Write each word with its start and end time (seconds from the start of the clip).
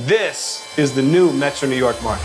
This 0.00 0.78
is 0.78 0.94
the 0.94 1.00
new 1.00 1.32
Metro 1.32 1.66
New 1.66 1.74
York 1.74 2.00
market. 2.02 2.22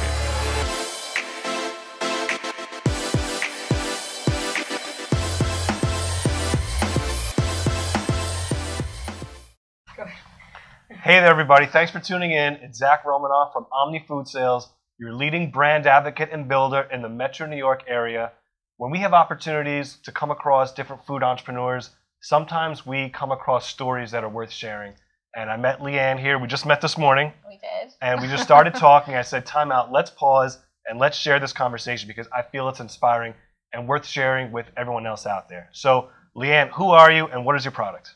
Hey 10.90 11.22
there, 11.22 11.28
everybody. 11.28 11.66
Thanks 11.66 11.94
for 11.94 12.02
tuning 12.02 12.32
in. 12.32 12.56
It's 12.56 12.78
Zak 12.78 13.06
Romanoff 13.06 13.54
from 13.54 13.68
Omni 13.72 14.04
Food 14.06 14.28
Sales, 14.28 14.70
your 14.98 15.14
leading 15.14 15.50
brand 15.50 15.88
advocate 15.88 16.28
and 16.34 16.50
builder 16.50 16.90
in 16.92 17.02
the 17.02 17.08
Metro 17.08 17.48
New 17.48 17.56
York 17.56 17.86
area. 17.88 18.34
When 18.76 18.92
we 18.92 18.98
have 19.00 19.14
opportunities 19.14 19.96
to 20.04 20.12
come 20.12 20.30
across 20.30 20.74
different 20.74 21.06
food 21.06 21.24
entrepreneurs, 21.24 21.92
sometimes 22.20 22.86
we 22.86 23.08
come 23.08 23.32
across 23.32 23.66
stories 23.66 24.12
that 24.12 24.26
are 24.26 24.30
worth 24.30 24.52
sharing. 24.52 24.96
And 25.36 25.50
I 25.50 25.56
met 25.56 25.80
Leeann 25.80 26.20
here. 26.20 26.38
We 26.38 26.48
just 26.48 26.66
met 26.66 26.82
this 26.82 26.98
morning. 26.98 27.32
We 27.48 27.58
did. 27.58 27.94
And 28.02 28.22
we 28.22 28.28
just 28.28 28.44
started 28.44 28.76
talking. 28.76 29.16
I 29.16 29.22
said, 29.22 29.46
time 29.46 29.72
out, 29.72 29.92
let's 29.92 30.12
pause 30.12 30.60
and 30.88 31.00
let's 31.00 31.18
share 31.18 31.40
this 31.40 31.54
conversation 31.54 32.08
because 32.08 32.28
I 32.36 32.42
feel 32.42 32.68
it's 32.68 32.80
inspiring 32.80 33.34
and 33.74 33.88
worth 33.88 34.06
sharing 34.06 34.52
with 34.52 34.68
everyone 34.76 35.06
else 35.06 35.26
out 35.26 35.48
there. 35.48 35.70
So, 35.72 36.10
Leeann, 36.36 36.70
who 36.70 36.90
are 36.92 37.12
you 37.12 37.28
and 37.28 37.46
what 37.46 37.56
is 37.56 37.64
your 37.64 37.72
product? 37.72 38.12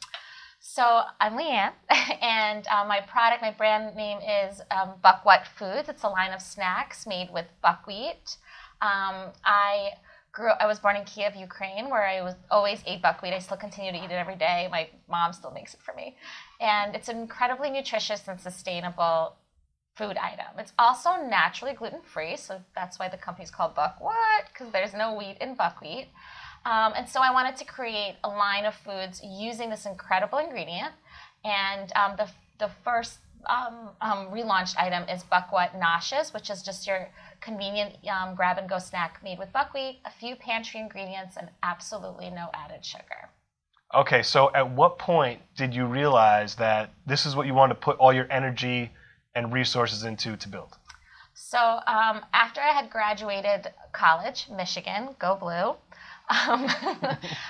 So 0.60 1.04
I'm 1.22 1.38
Leeann, 1.38 1.72
and 2.22 2.66
uh, 2.68 2.84
my 2.86 3.00
product, 3.08 3.42
my 3.42 3.52
brand 3.52 3.96
name 3.96 4.18
is 4.18 4.62
um, 4.72 4.96
BuckWHAT 5.04 5.46
Foods. 5.46 5.88
It's 5.88 6.04
a 6.04 6.10
line 6.10 6.34
of 6.34 6.42
snacks 6.42 7.06
made 7.08 7.30
with 7.32 7.46
buckwheat. 7.62 8.38
Um, 8.82 9.32
I 9.46 9.92
grew. 10.34 10.50
I 10.60 10.66
was 10.66 10.80
born 10.80 10.96
in 10.96 11.06
Kiev, 11.06 11.36
Ukraine, 11.36 11.90
where 11.90 12.06
I 12.06 12.22
was 12.22 12.34
always 12.52 12.82
ate 12.86 13.02
buckwheat. 13.02 13.32
I 13.32 13.40
still 13.40 13.58
continue 13.58 13.92
to 13.92 13.98
eat 13.98 14.12
it 14.12 14.16
every 14.16 14.36
day. 14.36 14.68
My 14.70 14.90
mom 15.08 15.34
still 15.34 15.52
makes 15.52 15.74
it 15.76 15.82
for 15.82 15.94
me, 15.94 16.18
and 16.60 16.96
it's 16.96 17.10
an 17.10 17.18
incredibly 17.18 17.70
nutritious 17.70 18.28
and 18.28 18.40
sustainable 18.40 19.36
food 19.96 20.18
item. 20.18 20.60
It's 20.60 20.74
also 20.78 21.12
naturally 21.28 21.74
gluten 21.74 22.02
free, 22.02 22.36
so 22.36 22.62
that's 22.76 23.00
why 23.00 23.08
the 23.10 23.18
company's 23.18 23.52
called 23.52 23.76
BuckWHAT 23.76 24.50
because 24.52 24.72
there's 24.72 24.94
no 24.94 25.14
wheat 25.14 25.38
in 25.40 25.56
buckwheat. 25.56 26.08
Um, 26.66 26.94
and 26.96 27.08
so 27.08 27.22
I 27.22 27.32
wanted 27.32 27.56
to 27.58 27.66
create 27.66 28.16
a 28.24 28.30
line 28.30 28.66
of 28.66 28.74
foods 28.76 29.22
using 29.24 29.70
this 29.70 29.86
incredible 29.86 30.40
ingredient. 30.40 30.94
And 31.44 31.92
um, 31.96 32.16
the, 32.18 32.28
the 32.60 32.72
first 32.84 33.20
um, 33.48 33.90
um 34.02 34.32
relaunched 34.32 34.76
item 34.76 35.08
is 35.08 35.22
buckwheat 35.24 35.74
noshes, 35.76 36.34
which 36.34 36.50
is 36.50 36.64
just 36.64 36.88
your 36.88 37.08
convenient 37.42 37.96
um, 38.08 38.34
grab 38.36 38.58
and 38.58 38.68
go 38.68 38.80
snack 38.80 39.22
made 39.24 39.38
with 39.38 39.54
buckwheat, 39.54 40.00
a 40.04 40.10
few 40.10 40.36
pantry 40.36 40.80
ingredients, 40.80 41.38
and 41.38 41.50
absolutely 41.62 42.32
no 42.32 42.50
added 42.56 42.84
sugar. 42.84 43.30
Okay, 43.96 44.24
so 44.24 44.52
at 44.54 44.72
what 44.72 45.00
point 45.00 45.40
did 45.56 45.74
you 45.74 45.86
realize 45.86 46.56
that 46.56 46.92
this 47.06 47.26
is 47.26 47.34
what 47.34 47.48
you 47.48 47.54
want 47.54 47.70
to 47.70 47.76
put 47.76 47.98
all 47.98 48.12
your 48.12 48.30
energy 48.30 48.92
and 49.34 49.54
resources 49.54 50.04
into 50.04 50.36
to 50.36 50.50
build? 50.50 50.78
So 51.34 51.58
um, 51.58 52.20
after 52.34 52.60
I 52.60 52.74
had 52.74 52.90
graduated 52.90 53.68
college, 53.94 54.48
Michigan, 54.54 55.16
go 55.18 55.36
blue, 55.36 55.76
um, 56.30 56.68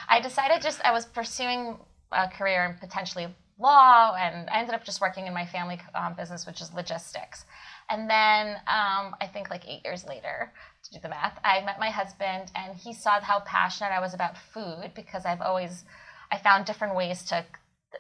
I 0.10 0.20
decided 0.22 0.62
just 0.62 0.82
I 0.86 0.92
was 0.92 1.06
pursuing 1.06 1.78
a 2.12 2.28
career 2.28 2.66
in 2.66 2.78
potentially 2.78 3.28
law, 3.58 4.14
and 4.14 4.48
I 4.50 4.60
ended 4.60 4.76
up 4.76 4.84
just 4.84 5.02
working 5.02 5.26
in 5.26 5.34
my 5.34 5.48
family 5.48 5.80
um, 5.96 6.14
business, 6.14 6.46
which 6.46 6.62
is 6.62 6.72
logistics. 6.74 7.46
And 7.90 8.08
then 8.08 8.56
um, 8.68 9.16
I 9.20 9.30
think 9.34 9.50
like 9.50 9.68
eight 9.68 9.82
years 9.84 10.06
later, 10.06 10.52
to 10.84 10.92
do 10.92 11.00
the 11.02 11.10
math, 11.10 11.40
I 11.44 11.62
met 11.66 11.80
my 11.80 11.90
husband, 11.90 12.52
and 12.56 12.78
he 12.78 12.94
saw 12.94 13.20
how 13.20 13.40
passionate 13.40 13.90
I 13.90 14.00
was 14.00 14.14
about 14.14 14.38
food 14.38 14.92
because 14.94 15.26
I've 15.26 15.42
always 15.42 15.86
I 16.32 16.38
found 16.38 16.66
different 16.66 16.96
ways 16.96 17.24
to 17.26 17.46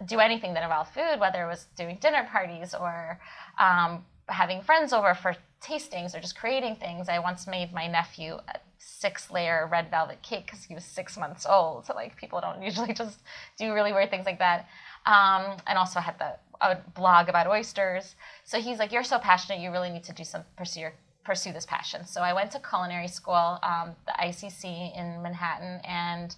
do 0.05 0.19
anything 0.19 0.53
that 0.53 0.63
involved 0.63 0.93
food, 0.93 1.19
whether 1.19 1.43
it 1.43 1.47
was 1.47 1.67
doing 1.77 1.97
dinner 2.01 2.27
parties 2.29 2.73
or 2.73 3.19
um, 3.59 4.03
having 4.27 4.61
friends 4.61 4.91
over 4.93 5.13
for 5.13 5.35
tastings 5.61 6.15
or 6.15 6.19
just 6.19 6.37
creating 6.37 6.75
things. 6.75 7.07
I 7.09 7.19
once 7.19 7.47
made 7.47 7.73
my 7.73 7.87
nephew 7.87 8.33
a 8.47 8.59
six 8.77 9.31
layer 9.31 9.67
red 9.71 9.89
velvet 9.89 10.21
cake 10.21 10.45
because 10.45 10.63
he 10.63 10.75
was 10.75 10.83
six 10.83 11.17
months 11.17 11.45
old. 11.49 11.85
So 11.85 11.93
like 11.93 12.15
people 12.17 12.41
don't 12.41 12.61
usually 12.61 12.93
just 13.01 13.19
do 13.57 13.73
really 13.73 13.93
weird 13.93 14.09
things 14.09 14.25
like 14.25 14.39
that. 14.39 14.67
Um, 15.05 15.57
and 15.67 15.77
also 15.77 15.99
I 15.99 16.03
had 16.03 16.19
the 16.19 16.35
a 16.61 16.77
blog 16.95 17.29
about 17.29 17.47
oysters. 17.47 18.15
So 18.43 18.59
he's 18.59 18.79
like, 18.79 18.91
you're 18.91 19.03
so 19.03 19.19
passionate, 19.19 19.59
you 19.59 19.71
really 19.71 19.89
need 19.89 20.03
to 20.05 20.13
do 20.13 20.23
some 20.23 20.43
pursue 20.57 20.81
your, 20.81 20.93
pursue 21.23 21.51
this 21.51 21.65
passion. 21.65 22.05
So 22.05 22.21
I 22.21 22.33
went 22.33 22.51
to 22.51 22.59
culinary 22.59 23.07
school, 23.07 23.59
um, 23.63 23.95
the 24.05 24.13
ICC 24.13 24.97
in 24.97 25.21
Manhattan, 25.21 25.81
and 25.83 26.35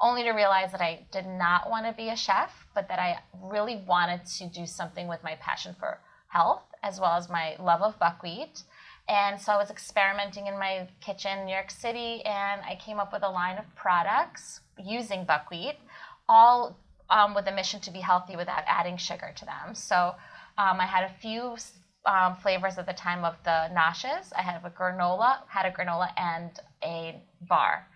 only 0.00 0.22
to 0.24 0.30
realize 0.30 0.72
that 0.72 0.80
I 0.80 1.06
did 1.12 1.26
not 1.26 1.68
want 1.70 1.86
to 1.86 1.92
be 1.92 2.08
a 2.08 2.16
chef, 2.16 2.66
but 2.74 2.88
that 2.88 2.98
I 2.98 3.18
really 3.42 3.82
wanted 3.86 4.24
to 4.38 4.46
do 4.46 4.66
something 4.66 5.08
with 5.08 5.22
my 5.22 5.36
passion 5.36 5.74
for 5.78 6.00
health 6.28 6.62
as 6.82 6.98
well 7.00 7.12
as 7.12 7.28
my 7.28 7.56
love 7.58 7.82
of 7.82 7.98
buckwheat. 7.98 8.62
And 9.08 9.40
so 9.40 9.52
I 9.52 9.56
was 9.56 9.70
experimenting 9.70 10.46
in 10.46 10.54
my 10.58 10.88
kitchen 11.00 11.38
in 11.38 11.46
New 11.46 11.52
York 11.52 11.70
City, 11.70 12.22
and 12.24 12.60
I 12.62 12.78
came 12.80 13.00
up 13.00 13.12
with 13.12 13.22
a 13.22 13.28
line 13.28 13.58
of 13.58 13.64
products 13.74 14.60
using 14.78 15.24
buckwheat, 15.24 15.76
all 16.28 16.78
um, 17.10 17.34
with 17.34 17.46
a 17.48 17.52
mission 17.52 17.80
to 17.80 17.90
be 17.90 17.98
healthy 17.98 18.36
without 18.36 18.62
adding 18.66 18.96
sugar 18.96 19.32
to 19.34 19.44
them. 19.44 19.74
So 19.74 20.14
um, 20.56 20.78
I 20.80 20.86
had 20.86 21.04
a 21.04 21.12
few 21.20 21.56
um, 22.06 22.36
flavors 22.36 22.78
at 22.78 22.86
the 22.86 22.92
time 22.92 23.24
of 23.24 23.34
the 23.44 23.68
noshes. 23.74 24.32
I 24.36 24.42
had 24.42 24.64
a 24.64 24.70
granola, 24.70 25.38
had 25.48 25.66
a 25.66 25.72
granola 25.72 26.10
and 26.16 26.50
a 26.84 27.20
bar. 27.48 27.86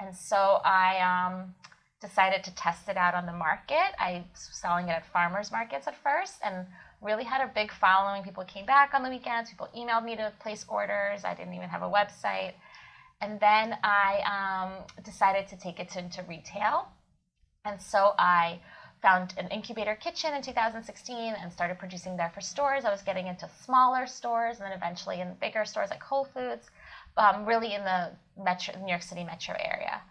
And 0.00 0.14
so 0.14 0.60
I 0.64 0.98
um, 1.00 1.54
decided 2.00 2.44
to 2.44 2.54
test 2.54 2.88
it 2.88 2.96
out 2.96 3.14
on 3.14 3.26
the 3.26 3.32
market. 3.32 3.94
I 3.98 4.24
was 4.32 4.48
selling 4.52 4.88
it 4.88 4.92
at 4.92 5.06
farmers 5.06 5.50
markets 5.50 5.86
at 5.86 5.96
first, 6.02 6.34
and 6.44 6.66
really 7.00 7.24
had 7.24 7.40
a 7.40 7.50
big 7.54 7.70
following. 7.72 8.22
People 8.22 8.44
came 8.44 8.66
back 8.66 8.92
on 8.94 9.02
the 9.02 9.10
weekends. 9.10 9.50
People 9.50 9.68
emailed 9.76 10.04
me 10.04 10.16
to 10.16 10.32
place 10.40 10.64
orders. 10.68 11.24
I 11.24 11.34
didn't 11.34 11.54
even 11.54 11.68
have 11.68 11.82
a 11.82 11.90
website. 11.90 12.54
And 13.20 13.38
then 13.40 13.76
I 13.82 14.20
um, 14.34 15.02
decided 15.04 15.48
to 15.48 15.56
take 15.56 15.78
it 15.78 15.90
to, 15.90 16.00
into 16.00 16.22
retail. 16.24 16.88
And 17.64 17.80
so 17.80 18.14
I 18.18 18.60
found 19.00 19.34
an 19.36 19.48
incubator 19.48 19.94
kitchen 19.94 20.34
in 20.34 20.42
2016 20.42 21.34
and 21.34 21.52
started 21.52 21.78
producing 21.78 22.16
there 22.16 22.30
for 22.34 22.40
stores. 22.40 22.84
I 22.84 22.90
was 22.90 23.02
getting 23.02 23.26
into 23.26 23.48
smaller 23.64 24.06
stores 24.06 24.56
and 24.56 24.66
then 24.66 24.72
eventually 24.72 25.20
in 25.20 25.34
bigger 25.40 25.64
stores 25.66 25.90
like 25.90 26.02
Whole 26.02 26.24
Foods, 26.24 26.70
um, 27.16 27.46
really 27.46 27.74
in 27.74 27.84
the 27.84 28.12
metro, 28.42 28.78
New 28.80 28.88
York 28.88 29.02
City 29.02 29.24
metro 29.24 29.54
area. 29.58 30.02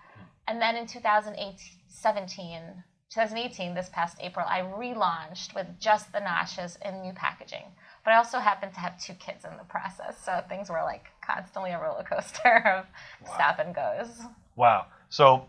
And 0.47 0.61
then 0.61 0.75
in 0.75 0.87
2017, 0.87 2.61
2018, 3.09 3.75
this 3.75 3.89
past 3.89 4.17
April, 4.19 4.45
I 4.47 4.61
relaunched 4.61 5.55
with 5.55 5.67
just 5.79 6.11
the 6.11 6.19
noshes 6.19 6.77
in 6.85 7.01
new 7.01 7.13
packaging. 7.13 7.65
But 8.03 8.11
I 8.11 8.17
also 8.17 8.39
happened 8.39 8.73
to 8.73 8.79
have 8.79 8.99
two 8.99 9.13
kids 9.13 9.45
in 9.45 9.51
the 9.57 9.63
process, 9.63 10.17
so 10.23 10.43
things 10.49 10.69
were 10.69 10.81
like 10.83 11.05
constantly 11.25 11.71
a 11.71 11.79
roller 11.79 12.03
coaster 12.03 12.57
of 12.65 12.85
wow. 13.25 13.33
stop 13.33 13.59
and 13.59 13.73
goes. 13.73 14.21
Wow. 14.55 14.87
So 15.09 15.45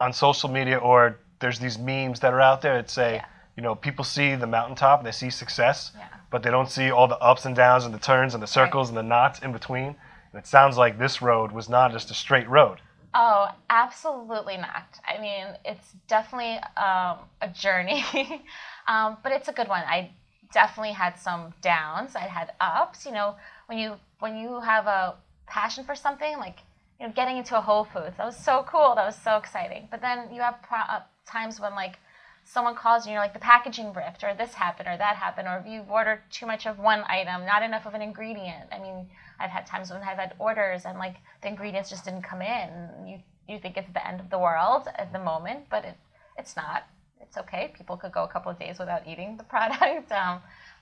on 0.00 0.12
social 0.12 0.48
media 0.48 0.78
or 0.78 1.18
there's 1.40 1.58
these 1.58 1.78
memes 1.78 2.20
that 2.20 2.32
are 2.32 2.40
out 2.40 2.62
there 2.62 2.76
that 2.76 2.88
say, 2.88 3.16
yeah. 3.16 3.26
you 3.56 3.62
know, 3.62 3.74
people 3.74 4.04
see 4.04 4.34
the 4.34 4.46
mountaintop 4.46 5.00
and 5.00 5.06
they 5.06 5.12
see 5.12 5.28
success, 5.28 5.92
yeah. 5.96 6.06
but 6.30 6.42
they 6.42 6.50
don't 6.50 6.70
see 6.70 6.90
all 6.90 7.06
the 7.06 7.18
ups 7.18 7.44
and 7.44 7.54
downs 7.54 7.84
and 7.84 7.92
the 7.92 7.98
turns 7.98 8.32
and 8.32 8.42
the 8.42 8.46
circles 8.46 8.88
right. 8.88 8.98
and 8.98 9.04
the 9.06 9.08
knots 9.08 9.40
in 9.40 9.52
between. 9.52 9.96
It 10.34 10.46
sounds 10.46 10.76
like 10.76 10.98
this 10.98 11.22
road 11.22 11.52
was 11.52 11.68
not 11.68 11.92
just 11.92 12.10
a 12.10 12.14
straight 12.14 12.48
road. 12.48 12.80
Oh, 13.14 13.48
absolutely 13.70 14.56
not. 14.56 14.98
I 15.06 15.20
mean, 15.20 15.46
it's 15.64 15.92
definitely 16.08 16.56
um, 16.76 17.18
a 17.40 17.48
journey, 17.52 18.04
um, 18.88 19.18
but 19.22 19.30
it's 19.30 19.48
a 19.48 19.52
good 19.52 19.68
one. 19.68 19.84
I 19.86 20.10
definitely 20.52 20.92
had 20.92 21.16
some 21.18 21.54
downs. 21.62 22.16
I 22.16 22.20
had 22.20 22.52
ups. 22.60 23.06
You 23.06 23.12
know, 23.12 23.36
when 23.66 23.78
you 23.78 23.94
when 24.18 24.36
you 24.36 24.60
have 24.60 24.86
a 24.86 25.14
passion 25.46 25.84
for 25.84 25.94
something, 25.94 26.38
like 26.38 26.58
you 26.98 27.06
know, 27.06 27.12
getting 27.12 27.36
into 27.36 27.56
a 27.56 27.60
Whole 27.60 27.84
Foods, 27.84 28.16
that 28.16 28.26
was 28.26 28.36
so 28.36 28.64
cool. 28.68 28.94
That 28.96 29.06
was 29.06 29.16
so 29.16 29.36
exciting. 29.36 29.86
But 29.90 30.00
then 30.00 30.32
you 30.32 30.40
have 30.40 30.60
pro- 30.62 30.78
uh, 30.78 31.02
times 31.24 31.60
when 31.60 31.74
like 31.74 31.98
someone 32.44 32.74
calls 32.74 33.04
you 33.04 33.10
and 33.10 33.14
you're 33.14 33.22
like 33.22 33.32
the 33.32 33.38
packaging 33.38 33.92
ripped 33.92 34.22
or 34.22 34.34
this 34.34 34.54
happened 34.54 34.88
or 34.88 34.96
that 34.96 35.16
happened 35.16 35.48
or 35.48 35.64
you've 35.66 35.90
ordered 35.90 36.20
too 36.30 36.46
much 36.46 36.66
of 36.66 36.78
one 36.78 37.02
item 37.08 37.44
not 37.46 37.62
enough 37.62 37.86
of 37.86 37.94
an 37.94 38.02
ingredient 38.02 38.68
i 38.72 38.78
mean 38.78 39.06
I've 39.38 39.50
had 39.50 39.66
times 39.66 39.90
when 39.90 40.02
I've 40.02 40.18
had 40.18 40.34
orders 40.38 40.84
and 40.84 40.98
like 40.98 41.16
the 41.42 41.48
ingredients 41.48 41.90
just 41.90 42.04
didn't 42.04 42.22
come 42.22 42.42
in. 42.42 43.06
You 43.06 43.18
you 43.48 43.58
think 43.58 43.76
it's 43.76 43.92
the 43.92 44.06
end 44.06 44.20
of 44.20 44.30
the 44.30 44.38
world 44.38 44.88
at 44.96 45.12
the 45.12 45.18
moment, 45.18 45.66
but 45.70 45.84
it 45.84 45.96
it's 46.38 46.56
not. 46.56 46.84
It's 47.20 47.36
okay. 47.36 47.72
People 47.76 47.96
could 47.96 48.12
go 48.12 48.24
a 48.24 48.28
couple 48.28 48.50
of 48.50 48.58
days 48.58 48.78
without 48.78 49.06
eating 49.06 49.36
the 49.36 49.44
product. 49.54 50.12
Um, 50.12 50.40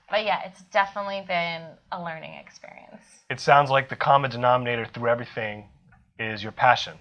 but 0.09 0.25
yeah, 0.25 0.41
it's 0.45 0.61
definitely 0.63 1.23
been 1.27 1.63
a 1.91 2.03
learning 2.03 2.33
experience. 2.33 3.01
It 3.29 3.39
sounds 3.39 3.69
like 3.69 3.89
the 3.89 3.95
common 3.95 4.29
denominator 4.29 4.85
through 4.85 5.09
everything 5.09 5.69
is 6.19 6.43
your 6.43 6.51
passion. 6.51 6.97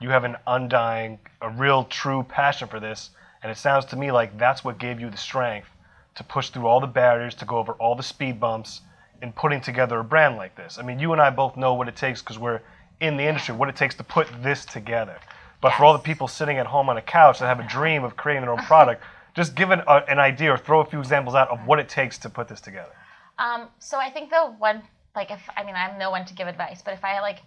You 0.00 0.10
have 0.10 0.24
an 0.24 0.36
undying, 0.46 1.18
a 1.42 1.50
real 1.50 1.84
true 1.84 2.22
passion 2.22 2.68
for 2.68 2.78
this, 2.78 3.10
and 3.42 3.50
it 3.52 3.56
sounds 3.56 3.84
to 3.86 3.96
me 3.96 4.10
like 4.10 4.36
that's 4.38 4.64
what 4.64 4.78
gave 4.78 5.00
you 5.00 5.10
the 5.10 5.16
strength 5.16 5.68
to 6.16 6.24
push 6.24 6.50
through 6.50 6.66
all 6.66 6.80
the 6.80 6.86
barriers, 6.86 7.34
to 7.36 7.44
go 7.44 7.58
over 7.58 7.72
all 7.74 7.94
the 7.94 8.02
speed 8.02 8.40
bumps, 8.40 8.80
in 9.22 9.32
putting 9.32 9.60
together 9.60 9.98
a 9.98 10.04
brand 10.04 10.36
like 10.36 10.56
this. 10.56 10.78
I 10.78 10.82
mean, 10.82 10.98
you 10.98 11.12
and 11.12 11.20
I 11.20 11.30
both 11.30 11.56
know 11.56 11.74
what 11.74 11.88
it 11.88 11.96
takes 11.96 12.20
because 12.20 12.38
we're 12.38 12.60
in 13.00 13.16
the 13.16 13.24
industry, 13.24 13.54
what 13.54 13.68
it 13.68 13.76
takes 13.76 13.94
to 13.96 14.04
put 14.04 14.28
this 14.42 14.64
together. 14.64 15.18
But 15.60 15.68
yes. 15.68 15.78
for 15.78 15.84
all 15.84 15.92
the 15.92 15.98
people 15.98 16.28
sitting 16.28 16.58
at 16.58 16.66
home 16.66 16.88
on 16.88 16.96
a 16.96 17.02
couch 17.02 17.38
that 17.38 17.46
have 17.46 17.60
a 17.60 17.68
dream 17.68 18.04
of 18.04 18.16
creating 18.16 18.42
their 18.42 18.52
own 18.52 18.64
product, 18.64 19.02
just 19.34 19.54
give 19.54 19.70
an, 19.70 19.82
uh, 19.86 20.00
an 20.08 20.18
idea 20.18 20.52
or 20.52 20.58
throw 20.58 20.80
a 20.80 20.84
few 20.84 20.98
examples 20.98 21.34
out 21.34 21.48
of 21.48 21.66
what 21.66 21.78
it 21.78 21.88
takes 21.88 22.18
to 22.18 22.30
put 22.30 22.48
this 22.48 22.60
together. 22.60 22.90
Um, 23.38 23.68
so 23.78 23.98
I 23.98 24.10
think 24.10 24.30
the 24.30 24.54
one, 24.58 24.82
like, 25.14 25.30
if 25.30 25.40
I 25.56 25.62
mean, 25.64 25.76
I'm 25.76 25.98
no 25.98 26.10
one 26.10 26.24
to 26.24 26.34
give 26.34 26.48
advice, 26.48 26.82
but 26.84 26.94
if 26.94 27.04
I 27.04 27.20
like 27.20 27.38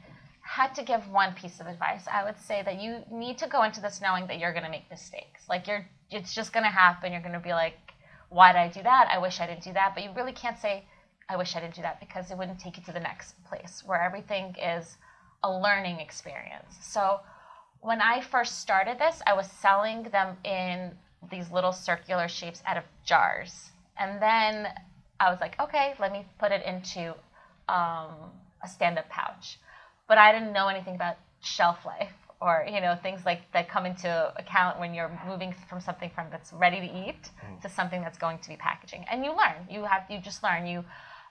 had 0.42 0.74
to 0.76 0.84
give 0.84 1.10
one 1.10 1.34
piece 1.34 1.60
of 1.60 1.68
advice, 1.68 2.06
I 2.12 2.24
would 2.24 2.38
say 2.38 2.62
that 2.64 2.82
you 2.82 3.04
need 3.12 3.38
to 3.40 3.48
go 3.48 3.64
into 3.64 3.82
this 3.82 4.02
knowing 4.02 4.28
that 4.28 4.40
you're 4.40 4.52
going 4.52 4.66
to 4.66 4.70
make 4.70 4.90
mistakes. 4.90 5.44
Like, 5.48 5.68
you're, 5.68 5.86
it's 6.10 6.34
just 6.34 6.52
going 6.52 6.64
to 6.64 6.70
happen. 6.70 7.12
You're 7.12 7.22
going 7.22 7.34
to 7.34 7.40
be 7.40 7.54
like, 7.54 7.78
why 8.30 8.52
did 8.52 8.60
I 8.60 8.68
do 8.70 8.84
that? 8.84 9.10
I 9.12 9.18
wish 9.20 9.40
I 9.40 9.48
didn't 9.48 9.64
do 9.64 9.74
that. 9.74 9.94
But 9.94 10.04
you 10.04 10.12
really 10.16 10.32
can't 10.32 10.58
say, 10.58 10.86
I 11.30 11.38
wish 11.38 11.56
I 11.56 11.60
didn't 11.60 11.76
do 11.76 11.82
that 11.84 12.00
because 12.00 12.32
it 12.32 12.38
wouldn't 12.38 12.60
take 12.60 12.78
you 12.78 12.84
to 12.84 12.92
the 12.92 13.00
next 13.00 13.36
place 13.46 13.84
where 13.86 14.02
everything 14.02 14.56
is 14.62 14.98
a 15.44 15.52
learning 15.52 16.00
experience. 16.00 16.76
So 16.82 17.20
when 17.82 18.02
I 18.02 18.22
first 18.22 18.60
started 18.60 19.00
this, 19.00 19.22
I 19.26 19.34
was 19.34 19.50
selling 19.50 20.04
them 20.04 20.38
in 20.44 20.92
these 21.30 21.52
little 21.52 21.72
circular 21.72 22.28
shapes 22.28 22.62
out 22.66 22.78
of 22.78 22.84
jars. 23.06 23.72
And 23.98 24.22
then 24.22 24.68
I 25.20 25.30
was 25.30 25.40
like, 25.40 25.60
okay, 25.60 25.94
let 26.00 26.12
me 26.12 26.26
put 26.40 26.52
it 26.52 26.66
into 26.66 27.12
um, 27.70 28.32
a 28.64 28.68
stand-up 28.68 29.08
pouch. 29.10 29.60
But 30.12 30.18
I 30.18 30.34
didn't 30.34 30.52
know 30.52 30.68
anything 30.68 30.96
about 30.96 31.16
shelf 31.40 31.86
life 31.86 32.18
or 32.42 32.68
you 32.70 32.82
know 32.82 32.98
things 33.02 33.22
like 33.26 33.50
that 33.54 33.70
come 33.70 33.86
into 33.86 34.12
account 34.36 34.78
when 34.78 34.94
you're 34.94 35.12
moving 35.26 35.56
from 35.70 35.80
something 35.80 36.12
from 36.14 36.26
that's 36.30 36.52
ready 36.52 36.80
to 36.86 36.90
eat 37.04 37.30
to 37.62 37.70
something 37.70 38.02
that's 38.02 38.18
going 38.18 38.40
to 38.40 38.50
be 38.50 38.58
packaging. 38.58 39.06
And 39.10 39.24
you 39.24 39.32
learn. 39.32 39.60
You 39.70 39.86
have 39.86 40.04
you 40.10 40.20
just 40.20 40.44
learn. 40.44 40.68
You 40.68 40.84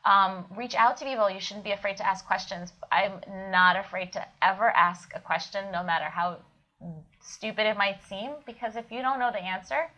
um, 0.07 0.47
reach 0.57 0.75
out 0.75 0.97
to 0.97 1.05
people. 1.05 1.29
You 1.29 1.41
shouldn't 1.41 1.67
be 1.71 1.73
afraid 1.73 1.99
to 1.99 2.07
ask 2.07 2.27
questions. 2.27 2.73
I'm 2.91 3.21
not 3.51 3.77
afraid 3.77 4.15
to 4.15 4.27
ever 4.41 4.71
ask 4.71 5.13
a 5.15 5.21
question, 5.21 5.63
no 5.71 5.83
matter 5.85 6.07
how 6.07 6.39
stupid 7.21 7.67
it 7.67 7.77
might 7.77 8.03
seem, 8.09 8.31
because 8.47 8.77
if 8.77 8.91
you 8.91 9.03
don't 9.03 9.19
know 9.19 9.31
the 9.31 9.45
answer, 9.45 9.91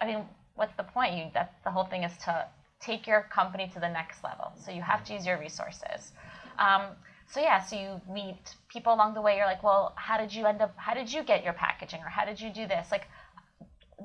I 0.00 0.06
mean, 0.06 0.24
what's 0.54 0.74
the 0.78 0.84
point? 0.84 1.12
You 1.18 1.24
that 1.34 1.52
the 1.64 1.70
whole 1.70 1.84
thing 1.84 2.02
is 2.02 2.16
to 2.24 2.46
take 2.80 3.06
your 3.06 3.26
company 3.38 3.70
to 3.74 3.78
the 3.78 3.90
next 3.90 4.24
level. 4.24 4.52
So 4.56 4.70
you 4.70 4.80
have 4.80 5.04
to 5.04 5.12
use 5.12 5.26
your 5.26 5.38
resources. 5.38 6.12
Um, 6.58 6.96
so 7.28 7.40
yeah, 7.40 7.62
so 7.62 7.76
you 7.76 8.00
meet 8.12 8.54
people 8.68 8.94
along 8.94 9.14
the 9.14 9.20
way. 9.20 9.36
You're 9.36 9.46
like, 9.46 9.62
well, 9.62 9.92
how 9.96 10.16
did 10.16 10.32
you 10.32 10.46
end 10.46 10.62
up? 10.62 10.74
How 10.76 10.94
did 10.94 11.12
you 11.12 11.22
get 11.22 11.44
your 11.44 11.52
packaging, 11.52 12.00
or 12.00 12.08
how 12.08 12.24
did 12.24 12.40
you 12.40 12.50
do 12.50 12.66
this? 12.66 12.88
Like 12.90 13.08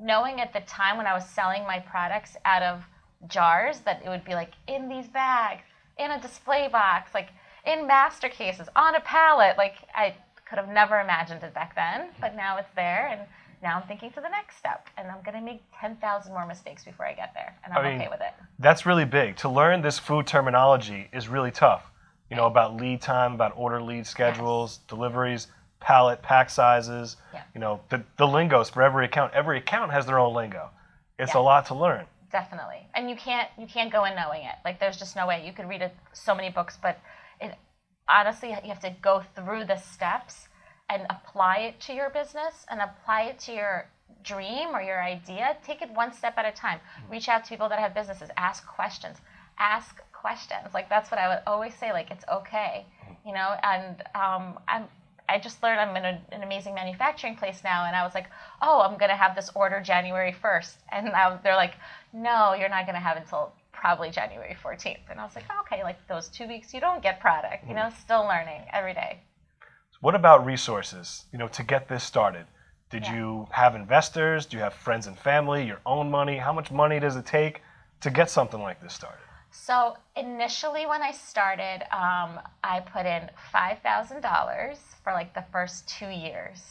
knowing 0.00 0.40
at 0.40 0.52
the 0.52 0.60
time 0.60 0.96
when 0.96 1.06
I 1.06 1.14
was 1.14 1.28
selling 1.28 1.62
my 1.62 1.78
products 1.78 2.36
out 2.44 2.62
of 2.62 2.82
jars 3.28 3.80
that 3.80 4.02
it 4.04 4.08
would 4.08 4.24
be 4.24 4.34
like 4.34 4.52
in 4.66 4.88
these 4.88 5.06
bags, 5.06 5.62
in 5.98 6.10
a 6.10 6.20
display 6.20 6.68
box, 6.68 7.14
like 7.14 7.28
in 7.64 7.86
master 7.86 8.28
cases, 8.28 8.68
on 8.74 8.94
a 8.94 9.00
pallet. 9.00 9.56
Like 9.56 9.76
I 9.94 10.14
could 10.48 10.58
have 10.58 10.68
never 10.68 11.00
imagined 11.00 11.42
it 11.42 11.54
back 11.54 11.74
then, 11.74 12.08
but 12.20 12.34
now 12.34 12.56
it's 12.58 12.70
there 12.74 13.08
and 13.08 13.20
now 13.62 13.76
I'm 13.80 13.86
thinking 13.86 14.10
to 14.10 14.20
the 14.20 14.28
next 14.28 14.56
step, 14.56 14.88
and 14.98 15.08
I'm 15.08 15.22
gonna 15.24 15.40
make 15.40 15.62
10,000 15.80 16.32
more 16.32 16.46
mistakes 16.46 16.84
before 16.84 17.06
I 17.06 17.12
get 17.12 17.32
there, 17.32 17.54
and 17.64 17.72
I'm 17.72 17.84
I 17.84 17.90
mean, 17.90 18.00
okay 18.00 18.08
with 18.10 18.20
it. 18.20 18.34
That's 18.58 18.84
really 18.84 19.04
big. 19.04 19.36
To 19.36 19.48
learn 19.48 19.82
this 19.82 20.00
food 20.00 20.26
terminology 20.26 21.08
is 21.12 21.28
really 21.28 21.52
tough. 21.52 21.91
You 22.32 22.36
know, 22.36 22.46
about 22.46 22.76
lead 22.78 23.02
time, 23.02 23.34
about 23.34 23.52
order 23.56 23.82
lead 23.82 24.06
schedules, 24.06 24.78
deliveries, 24.88 25.48
pallet, 25.80 26.22
pack 26.22 26.48
sizes, 26.48 27.18
Yeah. 27.34 27.42
you 27.54 27.60
know, 27.60 27.80
the, 27.90 28.02
the 28.16 28.26
lingos 28.26 28.70
for 28.70 28.82
every 28.82 29.04
account. 29.04 29.34
Every 29.34 29.58
account 29.58 29.92
has 29.92 30.06
their 30.06 30.18
own 30.18 30.32
lingo. 30.32 30.70
It's 31.18 31.34
Yeah. 31.34 31.40
a 31.40 31.42
lot 31.42 31.66
to 31.66 31.74
learn. 31.74 32.06
Definitely, 32.30 32.88
and 32.94 33.10
you 33.10 33.16
can't 33.16 33.50
you 33.58 33.66
can't 33.66 33.92
go 33.92 34.06
in 34.06 34.16
knowing 34.16 34.44
it. 34.44 34.54
Like 34.64 34.80
there's 34.80 34.96
just 34.96 35.14
no 35.14 35.26
way. 35.26 35.44
You 35.46 35.52
could 35.52 35.68
read 35.68 35.82
it, 35.82 35.94
so 36.14 36.34
many 36.34 36.48
books, 36.48 36.78
but 36.80 36.98
it 37.38 37.54
honestly 38.08 38.48
you 38.48 38.68
have 38.70 38.80
to 38.80 38.94
go 39.02 39.22
through 39.34 39.66
the 39.66 39.76
steps 39.76 40.48
and 40.88 41.06
apply 41.10 41.58
it 41.58 41.80
to 41.80 41.92
your 41.92 42.08
business 42.08 42.64
and 42.70 42.80
apply 42.80 43.24
it 43.24 43.38
to 43.40 43.52
your 43.52 43.90
dream 44.22 44.74
or 44.74 44.80
your 44.80 45.02
idea. 45.02 45.58
Take 45.62 45.82
it 45.82 45.90
one 45.90 46.14
step 46.14 46.38
at 46.38 46.46
a 46.46 46.52
time. 46.52 46.78
Mm-hmm. 46.78 47.12
Reach 47.12 47.28
out 47.28 47.44
to 47.44 47.50
people 47.50 47.68
that 47.68 47.78
have 47.78 47.92
businesses. 47.92 48.30
Ask 48.38 48.66
questions. 48.66 49.18
Ask 49.58 50.00
questions. 50.22 50.68
Like 50.72 50.88
that's 50.88 51.10
what 51.10 51.20
I 51.20 51.28
would 51.28 51.42
always 51.46 51.74
say. 51.74 51.92
Like 51.92 52.10
it's 52.10 52.24
okay, 52.32 52.86
you 53.26 53.34
know. 53.34 53.56
And 53.62 54.02
um, 54.14 54.58
I'm 54.68 54.84
I 55.28 55.38
just 55.38 55.62
learned 55.62 55.80
I'm 55.80 55.96
in 55.96 56.04
a, 56.04 56.20
an 56.32 56.42
amazing 56.42 56.74
manufacturing 56.74 57.36
place 57.36 57.60
now, 57.64 57.84
and 57.86 57.96
I 57.96 58.02
was 58.04 58.14
like, 58.14 58.28
oh, 58.60 58.80
I'm 58.80 58.96
gonna 58.98 59.16
have 59.16 59.34
this 59.34 59.50
order 59.54 59.80
January 59.80 60.34
1st, 60.42 60.74
and 60.90 61.08
I, 61.10 61.36
they're 61.42 61.56
like, 61.56 61.74
no, 62.12 62.54
you're 62.54 62.68
not 62.68 62.86
gonna 62.86 63.00
have 63.00 63.16
until 63.16 63.52
probably 63.72 64.10
January 64.10 64.56
14th, 64.62 65.10
and 65.10 65.20
I 65.20 65.24
was 65.24 65.34
like, 65.34 65.44
okay, 65.62 65.82
like 65.82 65.96
those 66.08 66.28
two 66.28 66.46
weeks 66.46 66.74
you 66.74 66.80
don't 66.80 67.02
get 67.02 67.20
product, 67.20 67.66
you 67.68 67.74
know, 67.74 67.88
still 68.00 68.24
learning 68.24 68.62
every 68.72 68.94
day. 68.94 69.20
What 70.00 70.14
about 70.14 70.44
resources? 70.44 71.26
You 71.32 71.38
know, 71.38 71.48
to 71.48 71.62
get 71.62 71.88
this 71.88 72.04
started, 72.04 72.46
did 72.90 73.04
Yeah. 73.04 73.14
you 73.14 73.48
have 73.52 73.74
investors? 73.74 74.46
Do 74.46 74.56
you 74.56 74.62
have 74.62 74.74
friends 74.74 75.06
and 75.06 75.18
family? 75.18 75.64
Your 75.64 75.80
own 75.86 76.10
money? 76.10 76.36
How 76.38 76.52
much 76.52 76.70
money 76.70 77.00
does 77.00 77.16
it 77.16 77.24
take 77.24 77.62
to 78.00 78.10
get 78.10 78.28
something 78.28 78.60
like 78.60 78.80
this 78.82 78.92
started? 78.92 79.24
So 79.52 79.96
initially, 80.16 80.86
when 80.86 81.02
I 81.02 81.12
started, 81.12 81.82
um, 81.94 82.40
I 82.64 82.80
put 82.80 83.04
in 83.04 83.30
five 83.52 83.78
thousand 83.80 84.22
dollars 84.22 84.78
for 85.04 85.12
like 85.12 85.34
the 85.34 85.44
first 85.52 85.86
two 85.86 86.08
years. 86.08 86.62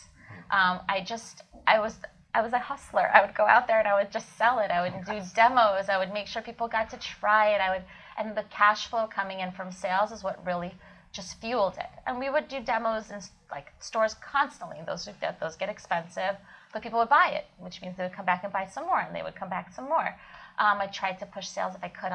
Um, 0.50 0.80
I 0.89 1.01
just, 1.06 1.44
I 1.68 1.80
was, 1.80 1.95
I 2.33 2.42
was 2.42 2.54
a 2.54 2.60
hustler. 2.60 3.10
I 3.13 3.24
would 3.24 3.36
go 3.36 3.45
out 3.45 3.68
there 3.68 3.80
and 3.80 3.88
I 3.88 4.01
would 4.01 4.12
just 4.12 4.36
sell 4.38 4.60
it. 4.60 4.72
I 4.72 4.81
would 4.81 5.06
do 5.06 5.22
demos. 5.36 5.89
I 5.89 5.98
would 5.98 6.12
make 6.12 6.28
sure 6.28 6.42
people 6.42 6.68
got 6.68 6.89
to 6.89 6.98
try 6.98 7.50
it. 7.50 7.62
I 7.62 7.69
would, 7.69 7.83
and 8.18 8.36
the 8.36 8.44
cash 8.50 8.88
flow 8.88 9.07
coming 9.07 9.42
in 9.42 9.51
from 9.51 9.72
sales 9.72 10.12
is 10.12 10.24
what 10.24 10.45
really 10.45 10.74
just 11.13 11.39
fueled 11.39 11.75
it. 11.78 11.89
And 12.07 12.19
we 12.19 12.30
would 12.30 12.48
do 12.48 12.60
demos 12.62 13.12
in 13.12 13.19
like 13.51 13.72
stores 13.80 14.16
constantly. 14.16 14.78
Those 14.88 15.07
those 15.39 15.56
get 15.56 15.69
expensive, 15.69 16.36
but 16.74 16.81
people 16.81 17.00
would 17.00 17.10
buy 17.10 17.31
it, 17.36 17.45
which 17.60 17.81
means 17.81 17.95
they 17.95 18.04
would 18.04 18.13
come 18.13 18.25
back 18.25 18.44
and 18.44 18.51
buy 18.51 18.66
some 18.66 18.86
more, 18.86 19.01
and 19.01 19.16
they 19.16 19.22
would 19.22 19.36
come 19.36 19.50
back 19.50 19.72
some 19.74 19.88
more. 19.88 20.18
Um, 20.57 20.80
I 20.80 20.88
tried 20.88 21.19
to 21.19 21.25
push 21.25 21.48
sales 21.48 21.75
if 21.75 21.83
I 21.83 21.89
could 21.89 22.12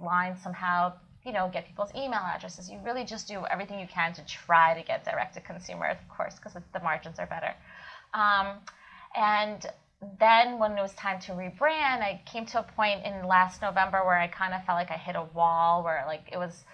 online 0.00 0.36
somehow. 0.36 0.92
You 1.24 1.32
know, 1.32 1.50
get 1.52 1.66
people's 1.66 1.90
email 1.94 2.22
addresses. 2.34 2.70
You 2.70 2.78
really 2.82 3.04
just 3.04 3.28
do 3.28 3.44
everything 3.50 3.78
you 3.78 3.86
can 3.86 4.14
to 4.14 4.24
try 4.24 4.72
to 4.72 4.82
get 4.82 5.04
direct 5.04 5.34
to 5.34 5.40
consumer, 5.40 5.86
of 5.86 5.98
course, 6.08 6.36
because 6.36 6.54
the 6.72 6.80
margins 6.80 7.18
are 7.18 7.26
better. 7.26 7.54
Um, 8.14 8.56
and 9.14 9.66
then 10.18 10.58
when 10.58 10.78
it 10.78 10.80
was 10.80 10.94
time 10.94 11.20
to 11.20 11.32
rebrand, 11.32 12.00
I 12.00 12.22
came 12.24 12.46
to 12.46 12.60
a 12.60 12.62
point 12.62 13.04
in 13.04 13.26
last 13.26 13.60
November 13.60 14.02
where 14.04 14.18
I 14.18 14.28
kind 14.28 14.54
of 14.54 14.64
felt 14.64 14.76
like 14.76 14.90
I 14.90 14.96
hit 14.96 15.14
a 15.14 15.24
wall 15.34 15.84
where 15.84 16.04
like 16.06 16.30
it 16.32 16.38
was 16.38 16.64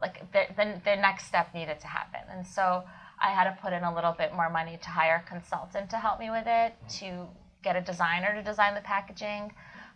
like 0.00 0.32
the, 0.32 0.46
the, 0.56 0.80
the 0.84 0.96
next 0.96 1.26
step 1.26 1.54
needed 1.54 1.78
to 1.80 1.86
happen. 1.86 2.20
And 2.28 2.44
so 2.44 2.82
I 3.22 3.30
had 3.30 3.44
to 3.44 3.56
put 3.62 3.72
in 3.72 3.84
a 3.84 3.94
little 3.94 4.12
bit 4.12 4.34
more 4.34 4.50
money 4.50 4.78
to 4.82 4.88
hire 4.88 5.22
a 5.24 5.28
consultant 5.28 5.90
to 5.90 5.96
help 5.96 6.18
me 6.18 6.28
with 6.30 6.46
it, 6.46 6.74
to 6.98 7.28
get 7.62 7.76
a 7.76 7.80
designer 7.80 8.34
to 8.34 8.42
design 8.42 8.74
the 8.74 8.80
packaging. 8.80 9.52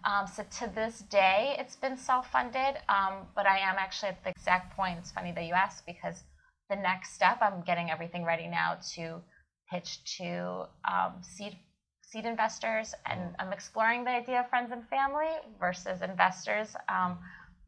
Um, 0.06 0.28
so 0.28 0.44
to 0.60 0.72
this 0.72 1.00
day, 1.00 1.56
it's 1.58 1.74
been 1.74 1.96
self-funded, 1.96 2.76
um, 2.88 3.26
but 3.34 3.44
I 3.44 3.58
am 3.58 3.74
actually 3.76 4.10
at 4.10 4.22
the 4.22 4.30
exact 4.30 4.76
point. 4.76 4.98
It's 5.00 5.10
funny 5.10 5.32
that 5.32 5.44
you 5.44 5.52
asked 5.52 5.84
because 5.84 6.22
the 6.70 6.76
next 6.76 7.12
step, 7.12 7.38
I'm 7.42 7.62
getting 7.62 7.90
everything 7.90 8.24
ready 8.24 8.46
now 8.46 8.78
to 8.94 9.20
pitch 9.68 9.98
to 10.18 10.66
um, 10.88 11.14
seed 11.22 11.56
seed 12.02 12.24
investors, 12.24 12.94
and 13.04 13.34
I'm 13.40 13.52
exploring 13.52 14.04
the 14.04 14.10
idea 14.10 14.38
of 14.38 14.48
friends 14.48 14.70
and 14.70 14.86
family 14.88 15.26
versus 15.58 16.02
investors. 16.02 16.76
Um, 16.88 17.18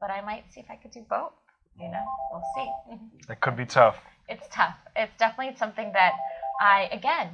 but 0.01 0.11
I 0.11 0.21
might 0.21 0.45
see 0.53 0.61
if 0.61 0.71
I 0.71 0.77
could 0.77 0.93
do 0.93 1.05
both. 1.11 1.33
You 1.77 1.91
know, 1.91 2.05
we'll 2.31 2.43
see. 2.55 2.99
That 3.27 3.41
could 3.41 3.57
be 3.57 3.67
tough. 3.67 3.99
It's 4.29 4.47
tough. 4.53 4.77
It's 4.95 5.17
definitely 5.19 5.57
something 5.57 5.91
that 5.93 6.13
I 6.61 6.89
again 6.93 7.31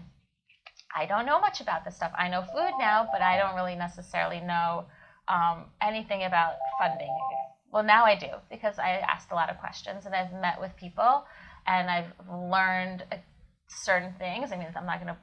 I 0.97 1.07
don't 1.07 1.27
know 1.27 1.41
much 1.41 1.61
about 1.61 1.85
this 1.85 1.97
stuff. 1.97 2.13
I 2.17 2.29
know 2.29 2.43
food 2.43 2.73
now, 2.79 3.09
but 3.13 3.21
I 3.21 3.37
don't 3.37 3.57
really 3.57 3.75
necessarily 3.75 4.41
know 4.41 4.85
um, 5.29 5.65
anything 5.81 6.25
about 6.25 6.55
funding. 6.79 7.09
Well, 7.73 7.83
now 7.83 8.05
I 8.05 8.17
do 8.17 8.29
because 8.51 8.79
I 8.79 8.91
asked 8.99 9.33
a 9.33 9.35
lot 9.35 9.51
of 9.51 9.59
questions 9.59 10.07
and 10.07 10.15
I've 10.15 10.33
met 10.33 10.61
with 10.61 10.77
people 10.77 11.25
and 11.67 11.91
I've 11.91 12.13
learned 12.31 13.05
certain 13.69 14.15
things. 14.19 14.53
I 14.53 14.57
mean, 14.57 14.69
I'm 14.77 14.87
not 14.87 15.03
going 15.03 15.15
to, 15.15 15.17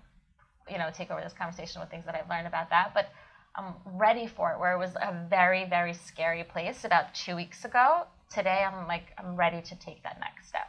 you 0.72 0.78
know, 0.78 0.90
take 0.94 1.12
over 1.12 1.22
this 1.22 1.34
conversation 1.34 1.80
with 1.80 1.90
things 1.90 2.06
that 2.06 2.16
I've 2.16 2.30
learned 2.30 2.48
about 2.48 2.70
that, 2.70 2.94
but 2.94 3.10
I'm 3.56 3.76
ready 3.86 4.28
for 4.28 4.52
it. 4.52 4.60
Where 4.60 4.74
it 4.74 4.80
was 4.80 4.96
a 4.96 5.26
very, 5.30 5.66
very 5.70 5.94
scary 5.94 6.44
place 6.44 6.84
about 6.84 7.14
two 7.14 7.36
weeks 7.36 7.66
ago. 7.66 8.04
Today, 8.34 8.66
I'm 8.66 8.88
like, 8.88 9.14
I'm 9.18 9.36
ready 9.36 9.62
to 9.62 9.76
take 9.76 10.04
that 10.04 10.20
next 10.20 10.48
step. 10.48 10.68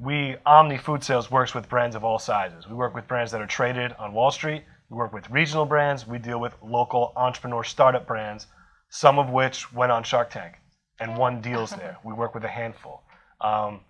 We 0.00 0.36
Omni 0.46 0.78
Food 0.78 1.04
Sales 1.04 1.30
works 1.30 1.54
with 1.54 1.68
brands 1.68 1.96
of 1.96 2.04
all 2.04 2.18
sizes. 2.18 2.66
We 2.68 2.74
work 2.74 2.94
with 2.94 3.06
brands 3.06 3.32
that 3.32 3.40
are 3.40 3.46
traded 3.46 3.92
on 3.98 4.12
Wall 4.12 4.30
Street. 4.30 4.64
We 4.90 4.96
work 4.96 5.12
with 5.12 5.28
regional 5.30 5.66
brands. 5.66 6.06
We 6.06 6.18
deal 6.18 6.40
with 6.40 6.54
local 6.62 7.12
entrepreneur 7.16 7.62
startup 7.62 8.06
brands, 8.06 8.46
some 8.88 9.18
of 9.18 9.30
which 9.30 9.72
went 9.72 9.92
on 9.92 10.02
Shark 10.02 10.30
Tank 10.30 10.54
and 10.98 11.16
won 11.16 11.40
deals 11.40 11.70
there. 11.78 11.98
We 12.04 12.14
work 12.14 12.34
with 12.34 12.44
a 12.44 12.48
handful. 12.48 13.02
Um, 13.40 13.80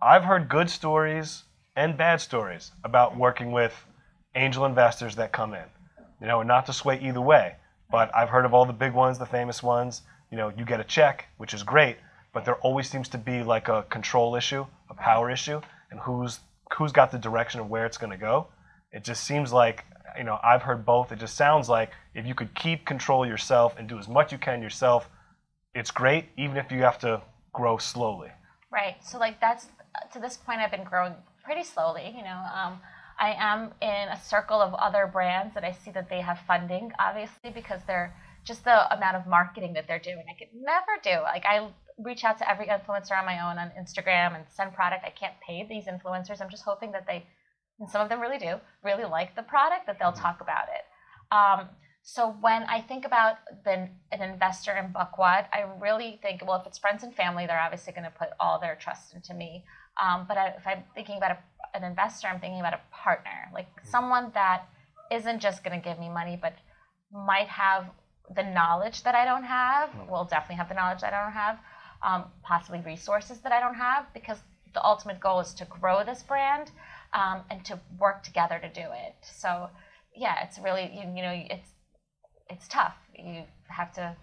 I've 0.00 0.24
heard 0.24 0.48
good 0.48 0.70
stories 0.70 1.44
and 1.74 1.96
bad 1.96 2.20
stories 2.20 2.72
about 2.84 3.16
working 3.16 3.52
with 3.52 3.74
angel 4.34 4.64
investors 4.64 5.16
that 5.16 5.32
come 5.32 5.54
in. 5.54 5.64
You 6.20 6.26
know, 6.26 6.42
not 6.42 6.66
to 6.66 6.72
sway 6.72 6.98
either 7.00 7.20
way, 7.20 7.56
but 7.90 8.14
I've 8.14 8.30
heard 8.30 8.46
of 8.46 8.54
all 8.54 8.64
the 8.64 8.72
big 8.72 8.94
ones, 8.94 9.18
the 9.18 9.26
famous 9.26 9.62
ones. 9.62 10.02
You 10.30 10.38
know, 10.38 10.52
you 10.56 10.64
get 10.64 10.80
a 10.80 10.84
check, 10.84 11.26
which 11.36 11.52
is 11.52 11.62
great, 11.62 11.98
but 12.32 12.44
there 12.44 12.56
always 12.56 12.88
seems 12.88 13.08
to 13.10 13.18
be 13.18 13.42
like 13.42 13.68
a 13.68 13.84
control 13.90 14.34
issue, 14.34 14.66
a 14.90 14.94
power 14.94 15.30
issue, 15.30 15.60
and 15.90 16.00
who's 16.00 16.40
who's 16.76 16.92
got 16.92 17.12
the 17.12 17.18
direction 17.18 17.60
of 17.60 17.68
where 17.68 17.86
it's 17.86 17.98
going 17.98 18.10
to 18.10 18.16
go. 18.16 18.48
It 18.90 19.04
just 19.04 19.24
seems 19.24 19.52
like 19.52 19.84
you 20.18 20.24
know 20.24 20.38
I've 20.42 20.62
heard 20.62 20.84
both. 20.84 21.12
It 21.12 21.18
just 21.18 21.36
sounds 21.36 21.68
like 21.68 21.90
if 22.14 22.26
you 22.26 22.34
could 22.34 22.54
keep 22.54 22.84
control 22.84 23.26
yourself 23.26 23.76
and 23.78 23.88
do 23.88 23.98
as 23.98 24.08
much 24.08 24.32
you 24.32 24.38
can 24.38 24.62
yourself, 24.62 25.08
it's 25.74 25.90
great, 25.90 26.26
even 26.36 26.56
if 26.56 26.70
you 26.70 26.82
have 26.82 26.98
to 27.00 27.22
grow 27.52 27.78
slowly. 27.78 28.28
Right. 28.72 28.96
So 29.04 29.18
like 29.18 29.40
that's 29.40 29.66
to 30.12 30.18
this 30.18 30.36
point, 30.36 30.60
I've 30.60 30.70
been 30.70 30.84
growing 30.84 31.14
pretty 31.44 31.64
slowly. 31.64 32.14
You 32.16 32.24
know, 32.24 32.42
um, 32.54 32.80
I 33.18 33.34
am 33.38 33.72
in 33.80 34.08
a 34.08 34.20
circle 34.20 34.60
of 34.60 34.74
other 34.74 35.06
brands 35.06 35.54
that 35.54 35.64
I 35.64 35.72
see 35.72 35.90
that 35.92 36.08
they 36.10 36.20
have 36.20 36.38
funding, 36.46 36.92
obviously, 36.98 37.50
because 37.50 37.80
they're 37.86 38.14
just 38.44 38.64
the 38.64 38.94
amount 38.94 39.16
of 39.16 39.26
marketing 39.26 39.72
that 39.74 39.86
they're 39.88 39.98
doing. 39.98 40.24
I 40.30 40.38
could 40.38 40.54
never 40.54 41.00
do. 41.02 41.22
Like 41.22 41.44
I 41.46 41.68
reach 41.98 42.24
out 42.24 42.38
to 42.38 42.48
every 42.48 42.66
influencer 42.66 43.18
on 43.18 43.24
my 43.24 43.40
own 43.50 43.58
on 43.58 43.72
Instagram 43.78 44.36
and 44.36 44.44
send 44.48 44.74
product. 44.74 45.04
I 45.04 45.10
can't 45.10 45.34
pay 45.46 45.66
these 45.68 45.86
influencers. 45.86 46.40
I'm 46.40 46.50
just 46.50 46.62
hoping 46.62 46.92
that 46.92 47.06
they, 47.06 47.26
and 47.80 47.90
some 47.90 48.00
of 48.00 48.08
them 48.08 48.20
really 48.20 48.38
do, 48.38 48.54
really 48.82 49.04
like 49.04 49.36
the 49.36 49.42
product 49.42 49.86
that 49.86 49.98
they'll 49.98 50.12
talk 50.12 50.40
about 50.40 50.64
it. 50.68 51.34
Um, 51.34 51.68
so 52.02 52.36
when 52.40 52.62
I 52.64 52.80
think 52.80 53.04
about 53.04 53.38
the, 53.64 53.88
an 54.12 54.22
investor 54.22 54.76
in 54.76 54.92
BuckWHAT, 54.92 55.46
I 55.52 55.64
really 55.80 56.20
think, 56.22 56.46
well, 56.46 56.60
if 56.60 56.66
it's 56.66 56.78
friends 56.78 57.02
and 57.02 57.12
family, 57.12 57.46
they're 57.46 57.58
obviously 57.58 57.92
going 57.92 58.04
to 58.04 58.12
put 58.16 58.28
all 58.38 58.60
their 58.60 58.76
trust 58.76 59.14
into 59.14 59.34
me. 59.34 59.64
Um, 60.00 60.24
but 60.28 60.36
I, 60.36 60.48
if 60.48 60.66
I'm 60.66 60.84
thinking 60.94 61.16
about 61.16 61.32
a, 61.32 61.38
an 61.76 61.82
investor, 61.82 62.28
I'm 62.28 62.38
thinking 62.38 62.60
about 62.60 62.74
a 62.74 62.80
partner, 62.92 63.50
like 63.52 63.66
someone 63.82 64.30
that 64.34 64.68
isn't 65.10 65.40
just 65.40 65.64
going 65.64 65.78
to 65.78 65.84
give 65.84 65.98
me 65.98 66.08
money, 66.08 66.38
but 66.40 66.54
might 67.12 67.48
have 67.48 67.86
the 68.34 68.42
knowledge 68.42 69.02
that 69.02 69.14
I 69.14 69.24
don't 69.24 69.44
have. 69.44 69.90
Will 70.08 70.24
definitely 70.24 70.56
have 70.56 70.68
the 70.68 70.74
knowledge 70.74 71.00
that 71.00 71.12
I 71.12 71.24
don't 71.24 71.32
have. 71.32 71.58
Um, 72.02 72.24
possibly 72.42 72.80
resources 72.80 73.38
that 73.38 73.52
I 73.52 73.60
don't 73.60 73.74
have, 73.74 74.06
because 74.14 74.38
the 74.74 74.84
ultimate 74.84 75.18
goal 75.18 75.40
is 75.40 75.54
to 75.54 75.64
grow 75.64 76.04
this 76.04 76.22
brand 76.22 76.70
um, 77.16 77.42
and 77.50 77.64
to 77.64 77.80
work 77.98 78.22
together 78.22 78.58
to 78.60 78.68
do 78.68 78.86
it. 78.92 79.14
So 79.22 79.68
yeah, 80.14 80.44
it's 80.44 80.58
really 80.58 80.90
you, 80.92 81.02
you 81.14 81.22
know 81.22 81.34
it's 81.50 81.70
it's 82.48 82.68
tough. 82.68 82.94
You 83.18 83.44
have 83.68 83.92
to 83.94 84.14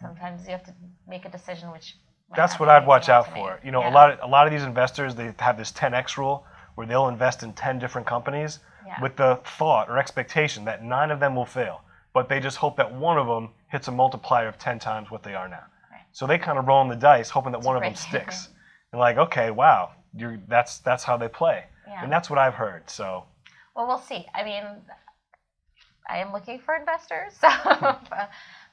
sometimes 0.00 0.44
you 0.44 0.50
have 0.52 0.64
to 0.64 0.74
make 1.06 1.24
a 1.24 1.30
decision 1.30 1.70
which. 1.70 1.96
That's 2.36 2.60
what 2.60 2.68
I'd 2.68 2.86
watch 2.86 3.08
out 3.08 3.32
for. 3.32 3.58
You 3.64 3.70
know, 3.70 3.80
Yeah. 3.80 3.90
a 3.90 3.94
lot 3.94 4.10
of 4.10 4.18
a 4.22 4.26
lot 4.26 4.46
of 4.46 4.52
these 4.52 4.64
investors 4.64 5.14
they 5.14 5.32
have 5.38 5.56
this 5.56 5.72
10x 5.72 6.18
rule 6.18 6.44
where 6.74 6.86
they'll 6.86 7.08
invest 7.08 7.42
in 7.42 7.52
10 7.54 7.78
different 7.78 8.06
companies 8.06 8.60
Yeah. 8.86 9.00
with 9.00 9.16
the 9.16 9.36
thought 9.44 9.88
or 9.88 9.98
expectation 9.98 10.64
that 10.66 10.82
nine 10.82 11.10
of 11.10 11.20
them 11.20 11.34
will 11.34 11.46
fail, 11.46 11.80
but 12.12 12.28
they 12.28 12.38
just 12.38 12.58
hope 12.58 12.76
that 12.76 12.92
one 12.92 13.18
of 13.18 13.26
them 13.26 13.54
hits 13.68 13.88
a 13.88 13.92
multiplier 13.92 14.46
of 14.46 14.58
10 14.58 14.78
times 14.78 15.10
what 15.10 15.22
they 15.22 15.34
are 15.34 15.48
now. 15.48 15.64
Right. 15.90 16.02
So 16.12 16.26
they 16.26 16.38
kind 16.38 16.58
of 16.58 16.68
roll 16.68 16.78
on 16.78 16.88
the 16.88 16.96
dice 16.96 17.30
hoping 17.30 17.52
that 17.52 17.62
one 17.62 17.76
of 17.76 17.82
them 17.82 17.94
sticks. 17.94 18.48
And 18.90 18.98
like, 18.98 19.18
okay, 19.18 19.50
wow, 19.50 19.90
you're, 20.14 20.38
that's 20.48 20.78
that's 20.78 21.04
how 21.04 21.18
they 21.18 21.28
play. 21.28 21.66
Yeah. 21.88 22.02
And 22.02 22.12
that's 22.12 22.28
what 22.28 22.38
I've 22.38 22.54
heard. 22.54 22.90
So 22.90 23.24
Well, 23.74 23.86
we'll 23.86 23.98
see. 23.98 24.26
I 24.34 24.44
mean, 24.44 24.64
I 26.08 26.18
am 26.18 26.32
looking 26.32 26.58
for 26.58 26.74
investors, 26.74 27.34
so, 27.40 27.48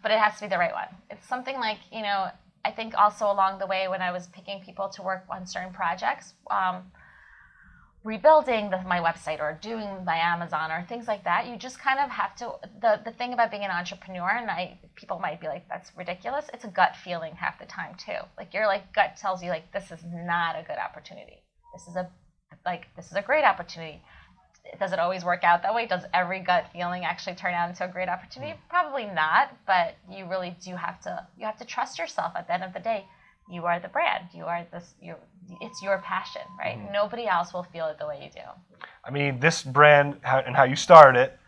but 0.02 0.12
it 0.12 0.20
has 0.20 0.36
to 0.36 0.42
be 0.42 0.48
the 0.48 0.58
right 0.58 0.74
one. 0.74 0.88
It's 1.10 1.28
something 1.28 1.56
like 1.56 1.80
you 1.92 2.02
know. 2.02 2.28
I 2.64 2.72
think 2.72 2.98
also 2.98 3.32
along 3.32 3.60
the 3.60 3.68
way 3.68 3.88
when 3.88 4.02
I 4.02 4.12
was 4.12 4.26
picking 4.28 4.60
people 4.60 4.90
to 4.90 5.04
work 5.04 5.24
on 5.30 5.46
certain 5.46 5.72
projects, 5.72 6.34
um, 6.50 6.92
rebuilding 8.04 8.72
the, 8.72 8.82
my 8.88 9.00
website 9.00 9.40
or 9.40 9.60
doing 9.62 10.04
my 10.04 10.16
Amazon 10.16 10.72
or 10.72 10.84
things 10.90 11.08
like 11.08 11.24
that, 11.26 11.46
you 11.46 11.58
just 11.58 11.80
kind 11.80 12.00
of 12.00 12.10
have 12.10 12.36
to. 12.38 12.54
The 12.82 13.02
the 13.06 13.12
thing 13.12 13.34
about 13.34 13.52
being 13.52 13.64
an 13.64 13.72
entrepreneur, 13.72 14.30
and 14.30 14.50
I 14.50 14.80
people 14.96 15.20
might 15.20 15.40
be 15.40 15.48
like, 15.48 15.68
that's 15.70 15.92
ridiculous. 15.96 16.46
It's 16.54 16.64
a 16.64 16.70
gut 16.70 16.96
feeling 16.96 17.36
half 17.36 17.60
the 17.60 17.66
time 17.66 17.96
too. 17.96 18.18
Like 18.38 18.54
your 18.54 18.66
like 18.66 18.94
gut 18.94 19.18
tells 19.18 19.44
you 19.44 19.50
like 19.50 19.72
this 19.72 19.92
is 19.92 20.00
not 20.04 20.56
a 20.56 20.64
good 20.64 20.78
opportunity. 20.78 21.44
This 21.74 21.88
is 21.88 21.96
a 21.96 22.10
like 22.66 22.88
this 22.96 23.08
is 23.08 23.14
a 23.14 23.22
great 23.22 23.44
opportunity 23.44 24.02
does 24.80 24.92
it 24.92 25.00
always 25.00 25.24
work 25.24 25.44
out 25.44 25.62
that 25.64 25.74
way? 25.74 25.86
Does 25.86 26.04
every 26.14 26.40
gut 26.40 26.66
feeling 26.74 27.06
actually 27.06 27.36
turn 27.36 27.54
out 27.54 27.70
into 27.70 27.86
a 27.86 27.88
great 27.88 28.10
opportunity? 28.10 28.54
Mm. 28.54 28.70
Probably 28.70 29.06
not, 29.06 29.56
but 29.66 29.96
you 30.10 30.26
really 30.26 30.56
do 30.64 30.76
have 30.76 31.00
to 31.02 31.26
you 31.38 31.46
have 31.46 31.58
to 31.58 31.66
trust 31.66 32.00
yourself 32.00 32.34
at 32.36 32.48
the 32.48 32.54
end 32.54 32.64
of 32.64 32.74
the 32.74 32.80
day. 32.80 33.06
You 33.50 33.66
are 33.66 33.80
the 33.80 33.88
brand. 33.88 34.26
You 34.34 34.46
are 34.46 34.66
this 34.72 34.94
you 35.02 35.16
it's 35.62 35.82
your 35.82 36.00
passion, 36.00 36.42
right? 36.58 36.78
Mm-hmm. 36.78 36.94
Nobody 36.94 37.28
else 37.28 37.54
will 37.54 37.64
feel 37.64 37.88
it 37.88 38.00
the 38.00 38.08
way 38.08 38.22
you 38.24 38.32
do. 38.32 38.48
I 39.04 39.12
mean, 39.12 39.40
this 39.40 39.62
brand 39.62 40.18
and 40.24 40.56
how 40.56 40.64
you 40.64 40.76
started 40.76 41.20
it, 41.20 41.40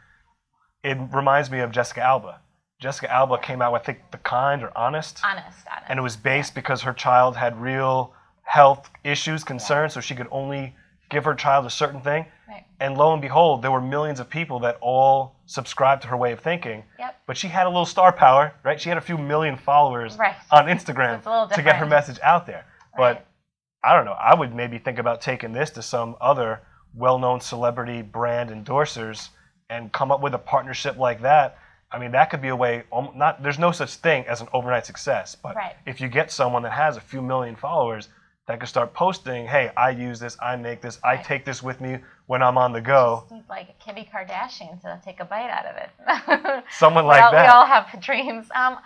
it 0.84 0.98
reminds 1.12 1.50
me 1.50 1.60
of 1.60 1.72
Jessica 1.72 2.02
Alba. 2.02 2.40
Jessica 2.80 3.12
Alba 3.12 3.40
came 3.40 3.62
out 3.62 3.74
with 3.74 3.82
I 3.82 3.86
think 3.86 4.00
The 4.12 4.20
Kind 4.20 4.62
or 4.62 4.72
Honest. 4.78 5.20
Honest, 5.24 5.66
honest. 5.72 5.90
and 5.90 5.98
it 5.98 6.04
was 6.04 6.16
based 6.16 6.54
because 6.54 6.84
her 6.84 6.94
child 6.94 7.36
had 7.36 7.60
real 7.60 8.14
health 8.44 8.92
issues, 9.04 9.44
concerns, 9.44 9.94
so 9.94 10.00
she 10.00 10.14
could 10.14 10.28
only 10.32 10.76
give 11.10 11.24
her 11.26 11.34
child 11.36 11.66
a 11.66 11.70
certain 11.70 12.02
thing. 12.02 12.26
Right. 12.48 12.66
And 12.80 12.98
lo 12.98 13.14
and 13.14 13.22
behold, 13.22 13.62
there 13.62 13.72
were 13.72 13.82
millions 13.82 14.20
of 14.20 14.30
people 14.30 14.60
that 14.62 14.78
all 14.82 15.36
subscribed 15.46 16.02
to 16.04 16.08
her 16.10 16.18
way 16.18 16.32
of 16.32 16.40
thinking. 16.40 16.84
Yep. 17.00 17.22
But 17.28 17.38
she 17.38 17.48
had 17.48 17.66
a 17.66 17.70
little 17.70 17.86
star 17.86 18.12
power, 18.12 18.54
right? 18.64 18.80
She 18.80 18.90
had 18.90 18.98
a 18.98 19.02
few 19.02 19.18
million 19.18 19.58
followers 19.58 20.18
Right. 20.18 20.36
on 20.52 20.66
Instagram 20.68 21.22
to 21.54 21.62
get 21.62 21.76
her 21.78 21.86
message 21.86 22.20
out 22.22 22.46
there. 22.46 22.66
Right. 22.98 23.14
But 23.16 23.28
I 23.84 23.96
don't 23.96 24.06
know. 24.06 24.14
I 24.14 24.36
would 24.36 24.54
maybe 24.54 24.78
think 24.78 25.00
about 25.00 25.22
taking 25.22 25.54
this 25.54 25.70
to 25.72 25.82
some 25.82 26.16
other 26.20 26.62
well-known 26.94 27.40
celebrity 27.42 28.02
brand 28.02 28.50
endorsers 28.50 29.30
and 29.70 29.92
come 29.92 30.12
up 30.12 30.22
with 30.22 30.34
a 30.34 30.38
partnership 30.40 30.98
like 30.98 31.22
that. 31.22 31.58
I 31.92 32.00
mean, 32.00 32.12
that 32.12 32.30
could 32.30 32.42
be 32.42 32.50
a 32.50 32.56
way. 32.56 32.84
um, 32.92 33.12
Not 33.16 33.42
there's 33.44 33.60
no 33.60 33.72
such 33.72 33.96
thing 33.96 34.26
as 34.28 34.42
an 34.42 34.48
overnight 34.54 34.86
success, 34.86 35.36
but 35.36 35.56
if 35.86 36.02
you 36.02 36.10
get 36.10 36.32
someone 36.32 36.64
that 36.64 36.74
has 36.74 36.98
a 36.98 37.02
few 37.02 37.22
million 37.22 37.56
followers 37.56 38.10
that 38.48 38.60
could 38.60 38.70
start 38.70 38.94
posting, 38.94 39.46
"Hey, 39.46 39.72
I 39.76 39.90
use 39.90 40.20
this. 40.20 40.38
I 40.42 40.56
make 40.56 40.82
this. 40.82 41.00
I 41.04 41.18
take 41.18 41.44
this 41.44 41.62
with 41.62 41.82
me 41.82 42.00
when 42.28 42.42
I'm 42.42 42.58
on 42.58 42.72
the 42.72 42.82
go." 42.82 43.26
Just 43.30 43.50
like 43.50 43.78
Kimmy 43.80 44.10
Kardashian 44.10 44.82
to 44.82 45.00
take 45.04 45.20
a 45.20 45.26
bite 45.26 45.50
out 45.50 45.66
of 45.66 45.76
it. 45.76 46.64
Someone 46.72 47.04
we 47.04 47.10
like 47.10 47.24
all, 47.24 47.32
that. 47.34 47.44
We 47.44 47.48
all 47.48 47.66
have 47.66 48.02
dreams. 48.10 48.48
Um, 48.56 48.78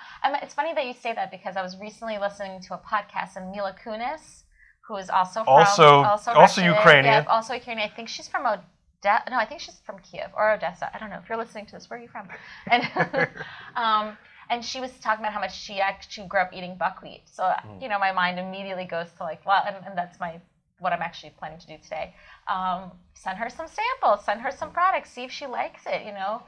it's 0.42 0.54
funny 0.56 0.74
that 0.74 0.86
you 0.86 0.94
say 0.94 1.14
that 1.14 1.30
because 1.30 1.56
I 1.56 1.62
was 1.62 1.78
recently 1.78 2.18
listening 2.18 2.60
to 2.64 2.74
a 2.74 2.80
podcast 2.80 3.36
and 3.36 3.52
Mila 3.52 3.76
Kunis, 3.84 4.44
who 4.88 4.96
is 4.98 5.10
also 5.10 5.44
from, 5.44 5.54
Also- 5.54 6.04
also 6.04 6.34
Russian, 6.34 6.66
Ukrainian. 6.66 7.24
Yeah, 7.24 7.26
also 7.30 7.54
Ukrainian. 7.54 7.88
I 7.88 7.96
think 7.96 8.10
she's 8.10 8.28
from 8.28 8.46
Odessa. 8.48 9.24
No, 9.30 9.38
I 9.38 9.46
think 9.46 9.62
she's 9.62 9.80
from 9.86 10.00
Kiev 10.00 10.32
or 10.36 10.54
Odessa. 10.54 10.90
I 10.94 10.98
don't 10.98 11.12
know. 11.12 11.20
If 11.24 11.30
you're 11.30 11.38
listening 11.38 11.68
to 11.68 11.74
this, 11.74 11.88
where 11.90 12.00
are 12.00 12.02
you 12.02 12.10
from? 12.10 12.28
And 12.68 12.84
um, 13.76 14.18
and 14.52 14.64
she 14.64 14.80
was 14.82 14.92
talking 15.00 15.24
about 15.24 15.34
how 15.34 15.40
much 15.40 15.58
she 15.58 15.80
actually 15.80 16.28
grew 16.28 16.42
up 16.42 16.54
eating 16.54 16.76
buckwheat. 16.76 17.24
So 17.26 17.44
Mm. 17.44 17.82
you 17.82 17.88
know, 17.90 17.98
my 17.98 18.12
mind 18.12 18.38
immediately 18.38 18.86
goes 18.86 19.08
to 19.18 19.24
like, 19.24 19.44
well, 19.46 19.64
and, 19.66 19.78
and 19.86 19.98
that's 19.98 20.20
my 20.20 20.40
what 20.80 20.92
I'm 20.94 21.02
actually 21.02 21.30
planning 21.40 21.60
to 21.60 21.68
do 21.68 21.78
today. 21.78 22.14
Um, 22.48 22.92
send 23.14 23.38
her 23.38 23.50
some 23.50 23.68
samples. 23.68 24.26
Send 24.26 24.42
her 24.42 24.52
some 24.52 24.72
products. 24.72 25.12
See 25.12 25.24
if 25.24 25.32
she 25.32 25.46
likes 25.46 25.84
it. 25.86 26.06
You 26.06 26.12
know, 26.14 26.44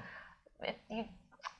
it, 0.61 0.77
you 0.89 1.05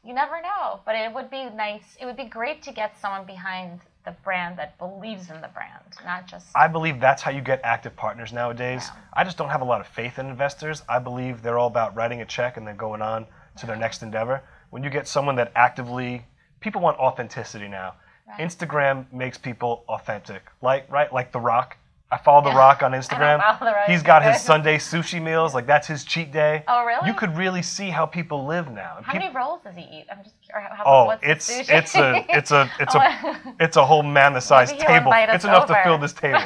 you 0.03 0.13
never 0.13 0.41
know. 0.41 0.81
But 0.85 0.95
it 0.95 1.13
would 1.13 1.29
be 1.29 1.49
nice. 1.49 1.95
It 2.01 2.05
would 2.05 2.17
be 2.17 2.25
great 2.25 2.61
to 2.63 2.71
get 2.73 2.99
someone 2.99 3.25
behind 3.25 3.79
the 4.05 4.11
brand 4.23 4.57
that 4.57 4.77
believes 4.77 5.29
in 5.29 5.39
the 5.39 5.47
brand, 5.49 5.85
not 6.03 6.27
just. 6.27 6.47
I 6.55 6.67
believe 6.67 6.99
that's 6.99 7.21
how 7.21 7.31
you 7.31 7.39
get 7.41 7.61
active 7.63 7.95
partners 7.95 8.33
nowadays. 8.33 8.89
Yeah. 8.91 8.99
I 9.13 9.23
just 9.23 9.37
don't 9.37 9.49
have 9.49 9.61
a 9.61 9.65
lot 9.65 9.79
of 9.79 9.87
faith 9.87 10.19
in 10.19 10.25
investors. 10.25 10.83
I 10.89 10.99
believe 10.99 11.41
they're 11.41 11.57
all 11.57 11.67
about 11.67 11.95
writing 11.95 12.21
a 12.21 12.25
check 12.25 12.57
and 12.57 12.67
then 12.67 12.75
going 12.75 13.01
on 13.01 13.27
to 13.59 13.65
their 13.65 13.77
next 13.77 14.03
endeavor. 14.03 14.41
When 14.71 14.83
you 14.83 14.89
get 14.89 15.07
someone 15.07 15.35
that 15.37 15.51
actively, 15.55 16.25
people 16.63 16.81
want 16.81 16.97
authenticity 16.97 17.67
now. 17.67 17.93
Right. 18.27 18.39
Instagram 18.39 19.11
makes 19.11 19.37
people 19.37 19.83
authentic, 19.89 20.43
like 20.61 20.89
right, 20.89 21.11
like 21.13 21.31
The 21.33 21.39
Rock. 21.41 21.77
I 22.09 22.17
follow 22.17 22.41
The 22.43 22.51
Yeah. 22.51 22.57
Rock 22.57 22.83
on 22.83 22.91
Instagram. 23.01 23.39
The 23.59 23.91
He's 23.91 24.01
got 24.01 24.23
his. 24.23 24.41
Sunday 24.51 24.77
sushi 24.77 25.21
meals, 25.21 25.53
like 25.53 25.65
that's 25.67 25.87
his 25.87 26.03
cheat 26.05 26.31
day. 26.31 26.63
Oh, 26.67 26.85
really? 26.85 27.07
You 27.07 27.13
could 27.15 27.35
really 27.35 27.61
see 27.61 27.89
how 27.89 28.05
people 28.05 28.45
live 28.45 28.71
now. 28.71 28.99
How 29.03 29.11
peop- 29.11 29.21
many 29.23 29.35
rolls 29.35 29.61
does 29.63 29.75
he 29.75 29.81
eat? 29.83 30.05
I'm 30.09 30.23
just. 30.23 30.35
Or 30.53 30.61
how, 30.61 30.83
Oh, 30.85 31.05
what's 31.05 31.23
it's 31.23 31.49
it's 31.69 31.95
a 31.95 32.25
it's 32.29 32.51
a 32.51 32.71
it's 32.79 32.95
a 32.95 33.55
it's 33.59 33.77
a 33.77 33.85
whole 33.85 34.03
man-the-sized 34.03 34.79
table. 34.79 35.11
It's 35.13 35.43
enough 35.45 35.67
to 35.67 35.81
fill 35.83 35.97
this 35.97 36.13
table. 36.13 36.39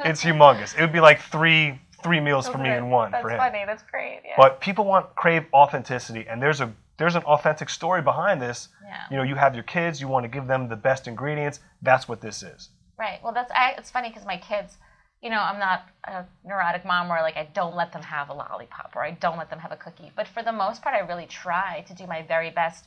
it's 0.00 0.22
humongous. 0.22 0.76
It 0.76 0.80
would 0.82 0.92
be 0.92 1.00
like 1.00 1.20
three 1.22 1.80
three 2.02 2.20
meals 2.20 2.46
for 2.48 2.58
me 2.58 2.70
in 2.70 2.88
one 2.90 3.10
That's 3.10 3.22
for 3.22 3.30
him. 3.30 3.38
That's 3.38 3.50
funny. 3.52 3.64
That's 3.66 3.82
great. 3.90 4.20
Yeah. 4.24 4.34
But 4.36 4.60
people 4.60 4.84
want 4.84 5.12
crave 5.16 5.44
authenticity, 5.52 6.24
and 6.28 6.40
there's 6.40 6.60
a 6.60 6.70
there's 6.98 7.14
an 7.14 7.22
authentic 7.24 7.68
story 7.68 8.02
behind 8.02 8.40
this. 8.40 8.68
Yeah. 8.84 9.02
You 9.10 9.16
know, 9.18 9.22
you 9.22 9.34
have 9.34 9.54
your 9.54 9.64
kids, 9.64 10.00
you 10.00 10.08
want 10.08 10.24
to 10.24 10.28
give 10.28 10.46
them 10.46 10.68
the 10.68 10.76
best 10.76 11.06
ingredients. 11.06 11.60
That's 11.82 12.08
what 12.08 12.20
this 12.20 12.42
is. 12.42 12.70
Right. 12.98 13.20
Well, 13.22 13.32
that's 13.32 13.52
I, 13.52 13.74
it's 13.76 13.90
funny 13.90 14.08
because 14.08 14.24
my 14.24 14.38
kids, 14.38 14.78
you 15.22 15.28
know, 15.28 15.40
I'm 15.40 15.58
not 15.58 15.88
a 16.04 16.24
neurotic 16.46 16.84
mom 16.84 17.08
where 17.08 17.20
like 17.22 17.36
I 17.36 17.48
don't 17.54 17.76
let 17.76 17.92
them 17.92 18.02
have 18.02 18.30
a 18.30 18.34
lollipop 18.34 18.92
or 18.96 19.02
I 19.02 19.10
don't 19.12 19.36
let 19.36 19.50
them 19.50 19.58
have 19.58 19.72
a 19.72 19.76
cookie. 19.76 20.12
But 20.16 20.26
for 20.28 20.42
the 20.42 20.52
most 20.52 20.82
part, 20.82 20.94
I 20.94 21.00
really 21.00 21.26
try 21.26 21.84
to 21.88 21.94
do 21.94 22.06
my 22.06 22.22
very 22.22 22.50
best. 22.50 22.86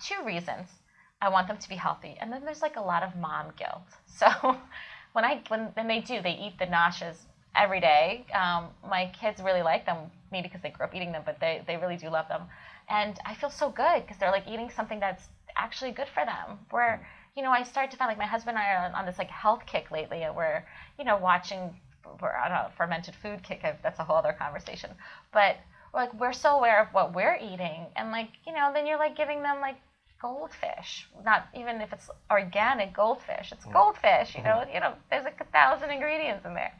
Two 0.00 0.22
reasons. 0.24 0.68
I 1.22 1.28
want 1.28 1.48
them 1.48 1.58
to 1.58 1.68
be 1.68 1.74
healthy, 1.74 2.16
and 2.18 2.32
then 2.32 2.46
there's 2.46 2.62
like 2.62 2.76
a 2.76 2.80
lot 2.80 3.02
of 3.02 3.16
mom 3.16 3.52
guilt. 3.56 3.82
So 4.06 4.56
when 5.12 5.24
I 5.24 5.42
when 5.48 5.70
when 5.74 5.88
they 5.88 6.00
do, 6.00 6.20
they 6.22 6.32
eat 6.32 6.58
the 6.58 6.66
noshes 6.66 7.16
every 7.54 7.80
day. 7.80 8.26
Um, 8.34 8.68
my 8.88 9.10
kids 9.18 9.40
really 9.42 9.62
like 9.62 9.86
them, 9.86 10.10
maybe 10.30 10.48
because 10.48 10.62
they 10.62 10.70
grew 10.70 10.86
up 10.86 10.94
eating 10.94 11.12
them, 11.12 11.22
but 11.24 11.40
they 11.40 11.62
they 11.66 11.76
really 11.76 11.96
do 11.96 12.08
love 12.10 12.28
them, 12.28 12.42
and 12.90 13.18
I 13.24 13.34
feel 13.34 13.50
so 13.50 13.70
good 13.70 14.02
because 14.02 14.18
they're 14.18 14.32
like 14.32 14.48
eating 14.48 14.68
something 14.68 15.00
that's 15.00 15.28
actually 15.56 15.92
good 15.92 16.08
for 16.08 16.24
them. 16.24 16.58
Where 16.70 17.00
mm. 17.02 17.36
you 17.36 17.42
know, 17.42 17.50
I 17.50 17.62
started 17.62 17.90
to 17.92 17.96
find 17.96 18.08
like 18.08 18.18
my 18.18 18.26
husband 18.26 18.56
and 18.56 18.66
I 18.66 18.74
are 18.74 18.86
on, 18.86 18.94
on 18.94 19.06
this 19.06 19.18
like 19.18 19.30
health 19.30 19.64
kick 19.66 19.90
lately, 19.90 20.22
and 20.22 20.34
we're 20.36 20.64
you 20.98 21.04
know 21.04 21.16
watching 21.16 21.74
we're 22.20 22.36
on 22.36 22.50
a 22.50 22.70
fermented 22.76 23.14
food 23.14 23.42
kick. 23.42 23.62
That's 23.82 23.98
a 23.98 24.04
whole 24.04 24.16
other 24.16 24.32
conversation. 24.32 24.90
But 25.32 25.56
like 25.94 26.12
we're 26.14 26.32
so 26.32 26.56
aware 26.56 26.82
of 26.82 26.88
what 26.92 27.14
we're 27.14 27.36
eating, 27.36 27.86
and 27.96 28.10
like 28.10 28.30
you 28.46 28.52
know, 28.52 28.70
then 28.74 28.86
you're 28.86 28.98
like 28.98 29.16
giving 29.16 29.42
them 29.42 29.60
like 29.60 29.76
goldfish. 30.20 31.08
Not 31.24 31.48
even 31.54 31.80
if 31.80 31.92
it's 31.92 32.10
organic 32.30 32.92
goldfish. 32.92 33.52
It's 33.52 33.64
mm. 33.64 33.72
goldfish. 33.72 34.34
You 34.34 34.42
know, 34.42 34.58
mm-hmm. 34.58 34.74
you 34.74 34.80
know, 34.80 34.94
there's 35.10 35.24
like 35.24 35.40
a 35.40 35.44
thousand 35.44 35.90
ingredients 35.90 36.44
in 36.44 36.54
there. 36.54 36.72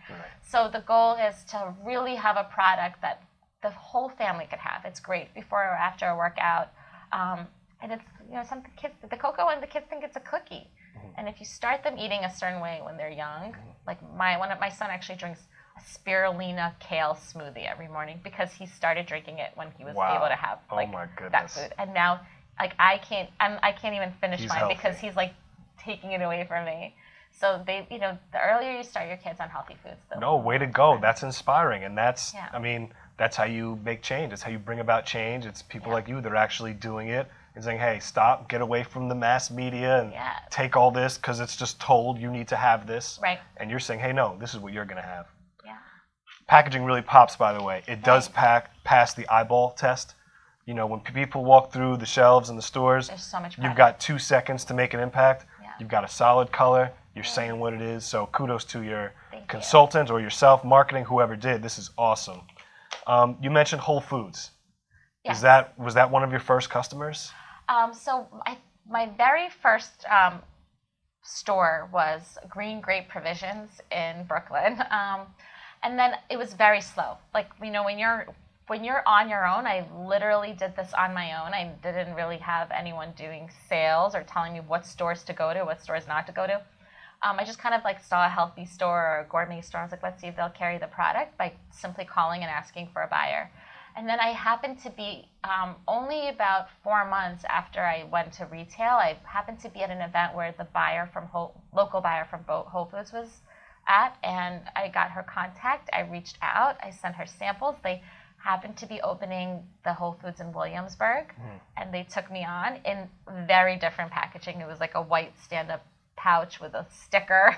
So 0.43 0.69
the 0.71 0.81
goal 0.81 1.15
is 1.15 1.45
to 1.51 1.73
really 1.85 2.17
have 2.17 2.37
a 2.37 2.45
product 2.53 3.01
that 3.03 3.23
the 3.63 3.71
whole 3.71 4.09
family 4.09 4.47
could 4.49 4.59
have. 4.59 4.85
It's 4.85 5.01
great 5.01 5.33
before 5.35 5.63
or 5.63 5.77
after 5.77 6.07
a 6.07 6.17
workout, 6.17 6.69
um, 7.13 7.47
and 7.83 7.93
it's 7.93 8.05
you 8.29 8.35
know 8.35 8.45
some 8.49 8.63
kids 8.77 8.95
the 9.09 9.17
cocoa 9.17 9.49
and 9.49 9.63
the 9.63 9.67
kids 9.67 9.87
think 9.89 10.05
it's 10.05 10.17
a 10.17 10.21
cookie. 10.21 10.69
And 11.17 11.29
if 11.29 11.41
you 11.41 11.45
start 11.45 11.83
them 11.83 11.99
eating 11.99 12.25
a 12.25 12.35
certain 12.35 12.61
way 12.61 12.81
when 12.83 12.97
they're 12.97 13.11
young, 13.11 13.55
like 13.87 13.99
my 14.17 14.39
one 14.39 14.51
of 14.51 14.61
my 14.61 14.69
son 14.71 14.91
actually 14.91 15.17
drinks 15.17 15.41
a 15.77 15.81
spirulina 15.81 16.73
kale 16.79 17.15
smoothie 17.15 17.71
every 17.71 17.89
morning 17.89 18.21
because 18.23 18.53
he 18.53 18.67
started 18.67 19.07
drinking 19.07 19.39
it 19.39 19.51
when 19.55 19.71
he 19.77 19.85
was 19.85 19.97
Wow. 19.97 20.17
able 20.17 20.29
to 20.29 20.35
have 20.37 20.59
Oh 20.71 20.77
like 20.77 20.91
my 20.93 21.07
that 21.31 21.51
food. 21.51 21.73
And 21.79 21.93
now 21.93 22.21
like 22.59 22.75
I 22.79 22.99
can't 22.99 23.29
I'm, 23.41 23.59
I 23.63 23.73
can't 23.73 23.95
even 23.95 24.13
finish 24.21 24.41
He's 24.41 24.49
mine 24.49 24.69
because 24.69 24.99
he's 24.99 25.17
like 25.17 25.35
taking 25.79 26.13
it 26.13 26.23
away 26.23 26.45
from 26.47 26.65
me. 26.65 26.95
So 27.33 27.63
they 27.67 27.87
you 27.91 27.99
know 27.99 28.19
the 28.33 28.41
earlier 28.41 28.73
you 28.77 28.83
start 28.83 29.09
your 29.09 29.17
kids 29.17 29.41
on 29.41 29.49
healthy 29.49 29.77
foods, 29.83 30.01
the 30.11 30.19
No, 30.21 30.37
way 30.37 30.59
to 30.59 30.67
go. 30.67 30.99
That's 31.01 31.23
inspiring. 31.23 31.85
And 31.85 31.97
that's, 31.97 32.35
Yeah. 32.35 32.49
I 32.53 32.59
mean, 32.59 32.93
that's 33.21 33.37
how 33.37 33.45
you 33.45 33.79
make 33.85 34.01
change. 34.01 34.33
It's 34.33 34.41
how 34.41 34.51
you 34.51 34.59
bring 34.59 34.81
about 34.81 35.05
change. 35.05 35.45
It's 35.45 35.61
people 35.61 35.89
Yeah. 35.89 35.95
like 35.97 36.09
you 36.09 36.23
that 36.23 36.33
are 36.33 36.37
actually 36.37 36.73
doing 36.73 37.09
it 37.09 37.29
and 37.55 37.63
saying, 37.63 37.79
hey, 37.79 37.99
stop, 37.99 38.49
get 38.49 38.63
away 38.63 38.83
from 38.83 39.11
the 39.11 39.15
mass 39.15 39.51
media 39.51 40.01
and 40.01 40.11
Yeah. 40.11 40.33
take 40.49 40.75
all 40.75 40.91
this 40.91 41.19
because 41.19 41.39
it's 41.39 41.55
just 41.55 41.79
told 41.79 42.19
you 42.19 42.31
need 42.31 42.49
to 42.49 42.57
have 42.57 42.87
this. 42.87 43.19
Right. 43.23 43.39
And 43.59 43.71
you're 43.71 43.79
saying, 43.79 44.01
hey, 44.01 44.15
no, 44.15 44.39
this 44.39 44.55
is 44.55 44.61
what 44.61 44.73
you're 44.73 44.87
going 44.87 45.03
to 45.03 45.07
have. 45.07 45.27
Yeah. 45.67 45.77
Packaging 46.47 46.83
really 46.83 47.03
pops, 47.03 47.37
by 47.37 47.53
the 47.53 47.63
way. 47.63 47.83
It 47.87 48.03
does 48.03 48.27
pack 48.29 48.71
pass 48.85 49.13
the 49.13 49.29
eyeball 49.29 49.73
test. 49.73 50.15
You 50.65 50.73
know, 50.73 50.87
when 50.87 51.01
people 51.01 51.45
walk 51.45 51.73
through 51.75 51.99
the 51.99 52.07
shelves 52.07 52.49
in 52.49 52.57
the 52.57 52.63
stores, 52.63 53.09
There's 53.09 53.23
so 53.23 53.39
much 53.41 53.59
you've 53.59 53.77
got 53.77 54.01
two 54.01 54.19
seconds 54.19 54.65
to 54.65 54.73
make 54.73 54.95
an 54.95 55.01
impact. 55.01 55.45
Yeah. 55.63 55.69
You've 55.79 55.91
got 55.91 56.05
a 56.05 56.09
solid 56.09 56.53
color. 56.53 56.91
You're 57.15 57.25
saying 57.25 57.59
what 57.59 57.75
it 57.75 57.83
is. 57.83 58.07
So 58.07 58.27
kudos 58.33 58.65
to 58.67 58.81
your 58.83 59.13
Thank 59.31 59.43
you. 59.43 59.47
consultant 59.49 60.09
or 60.11 60.21
yourself, 60.21 60.65
marketing, 60.65 61.05
whoever 61.05 61.37
did. 61.37 61.63
This 61.63 61.79
is 61.79 61.91
awesome. 61.99 62.41
Um, 63.07 63.37
you 63.41 63.51
mentioned 63.51 63.81
Whole 63.81 64.01
Foods. 64.01 64.51
Yes. 65.25 65.37
Is 65.37 65.43
that 65.43 65.79
was 65.79 65.95
that 65.95 66.11
one 66.11 66.23
of 66.23 66.31
your 66.31 66.41
first 66.41 66.71
customers? 66.71 67.31
Um, 67.69 67.93
so 67.93 68.27
I, 68.47 68.57
my 68.89 69.11
very 69.17 69.49
first 69.63 70.05
um, 70.11 70.41
store 71.23 71.89
was 71.93 72.39
Green 72.49 72.81
Grape 72.81 73.09
Provisions 73.09 73.81
in 73.93 74.25
Brooklyn, 74.27 74.83
um, 74.91 75.27
and 75.83 75.99
then 75.99 76.15
it 76.31 76.39
was 76.39 76.55
very 76.55 76.81
slow. 76.81 77.19
Like 77.35 77.51
you 77.63 77.71
know, 77.71 77.85
when 77.85 77.99
you're 77.99 78.27
when 78.67 78.85
you're 78.85 79.03
on 79.07 79.29
your 79.29 79.47
own, 79.47 79.67
I 79.67 79.85
literally 80.07 80.53
did 80.53 80.77
this 80.77 80.95
on 80.95 81.13
my 81.13 81.45
own. 81.45 81.53
I 81.53 81.73
didn't 81.83 82.15
really 82.15 82.39
have 82.39 82.71
anyone 82.71 83.13
doing 83.17 83.51
sales 83.69 84.15
or 84.15 84.23
telling 84.23 84.53
me 84.53 84.61
what 84.61 84.87
stores 84.87 85.25
to 85.25 85.33
go 85.33 85.53
to, 85.53 85.65
what 85.65 85.83
stores 85.83 86.07
not 86.07 86.27
to 86.29 86.33
go 86.33 86.47
to. 86.47 86.63
Um, 87.23 87.39
I 87.39 87.45
just 87.45 87.59
kind 87.59 87.75
of 87.75 87.85
like 87.85 88.03
saw 88.03 88.25
a 88.25 88.29
healthy 88.29 88.65
store 88.65 88.99
or 88.99 89.21
a 89.21 89.29
gourmet 89.29 89.61
store. 89.61 89.81
I 89.81 89.85
was 89.85 89.93
like, 89.93 90.03
let's 90.03 90.21
see 90.21 90.29
if 90.29 90.37
they'll 90.37 90.49
carry 90.49 90.79
the 90.79 90.87
product 90.87 91.37
by 91.37 91.53
simply 91.71 92.05
calling 92.05 92.43
and 92.43 92.51
asking 92.51 92.89
for 92.93 93.03
a 93.03 93.09
buyer. 93.09 93.51
And 93.97 94.09
then 94.09 94.21
I 94.21 94.29
happened 94.29 94.79
to 94.85 94.91
be 94.91 95.29
um, 95.45 95.75
only 95.87 96.29
about 96.29 96.69
four 96.83 97.05
months 97.09 97.45
after 97.49 97.81
I 97.81 98.05
went 98.05 98.33
to 98.35 98.47
retail. 98.47 98.93
I 98.93 99.19
happened 99.25 99.61
to 99.61 99.69
be 99.69 99.83
at 99.83 99.91
an 99.91 100.01
event 100.01 100.35
where 100.35 100.55
the 100.57 100.65
buyer 100.65 101.11
from 101.13 101.27
Whole, 101.27 101.61
local 101.75 102.01
buyer 102.01 102.25
from 102.31 102.45
Whole 102.47 102.87
Foods 102.87 103.13
was 103.13 103.29
at, 103.87 104.17
and 104.23 104.61
I 104.77 104.89
got 104.89 105.11
her 105.11 105.23
contact. 105.25 105.91
I 105.93 106.03
reached 106.03 106.39
out. 106.41 106.77
I 106.83 106.91
sent 106.91 107.17
her 107.17 107.27
samples. 107.27 107.75
They 107.83 108.01
happened 108.39 108.77
to 108.79 108.87
be 108.87 109.01
opening 109.03 109.63
the 109.85 109.93
Whole 109.93 110.17
Foods 110.23 110.41
in 110.41 110.53
Williamsburg, 110.53 111.35
and 111.77 111.93
they 111.93 112.05
took 112.05 112.31
me 112.31 112.45
on 112.45 112.79
in 112.87 113.09
very 113.47 113.77
different 113.77 114.13
packaging. 114.13 114.61
It 114.61 114.69
was 114.69 114.81
like 114.81 114.95
a 114.95 115.03
white 115.03 115.35
stand-up 115.43 115.85
pouch 116.23 116.61
with 116.61 116.75
a 116.75 116.85
sticker. 117.03 117.57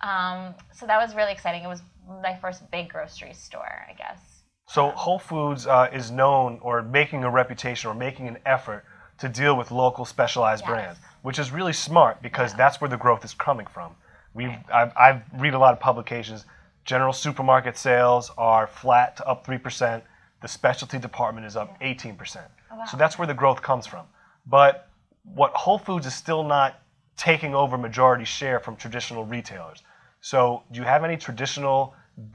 Um, 0.00 0.54
so 0.72 0.86
that 0.86 0.98
was 1.04 1.14
really 1.14 1.32
exciting. 1.32 1.62
It 1.62 1.68
was 1.68 1.82
my 2.22 2.36
first 2.40 2.68
big 2.70 2.88
grocery 2.88 3.34
store, 3.34 3.86
I 3.88 3.92
guess. 3.92 4.18
So 4.66 4.90
Whole 4.90 5.18
Foods 5.18 5.66
uh, 5.66 5.88
is 5.92 6.10
known 6.10 6.58
or 6.62 6.82
making 6.82 7.24
a 7.24 7.30
reputation 7.30 7.90
or 7.90 7.94
making 7.94 8.28
an 8.28 8.38
effort 8.46 8.84
to 9.18 9.28
deal 9.28 9.56
with 9.56 9.70
local 9.70 10.04
specialized 10.04 10.62
Yes. 10.64 10.70
brands, 10.70 10.98
which 11.22 11.38
is 11.38 11.50
really 11.52 11.72
smart 11.72 12.22
because 12.22 12.54
that's 12.54 12.80
where 12.80 12.88
the 12.88 12.96
growth 12.96 13.24
is 13.24 13.34
coming 13.34 13.66
from. 13.66 13.94
We've 14.34 14.56
I've, 14.72 14.92
I've 14.96 15.20
read 15.38 15.54
a 15.54 15.58
lot 15.58 15.72
of 15.74 15.80
publications. 15.80 16.46
General 16.84 17.12
supermarket 17.12 17.76
sales 17.76 18.30
are 18.38 18.66
flat 18.66 19.16
to 19.18 19.26
up 19.28 19.44
three 19.44 19.58
percent. 19.58 20.02
The 20.40 20.48
specialty 20.48 20.98
department 20.98 21.46
is 21.46 21.54
up 21.56 21.76
eighteen 21.80 22.16
percent. 22.16 22.48
So 22.90 22.96
that's 22.96 23.18
where 23.18 23.28
the 23.28 23.34
growth 23.34 23.60
comes 23.62 23.86
from. 23.86 24.06
But 24.46 24.88
what 25.34 25.52
Whole 25.52 25.78
Foods 25.78 26.06
is 26.06 26.14
still 26.14 26.42
not 26.42 26.81
taking 27.28 27.54
over 27.54 27.74
majority 27.78 28.24
share 28.24 28.58
from 28.64 28.74
traditional 28.84 29.24
retailers. 29.36 29.78
So 30.20 30.38
do 30.70 30.76
you 30.80 30.86
have 30.94 31.02
any 31.04 31.16
traditional 31.16 31.78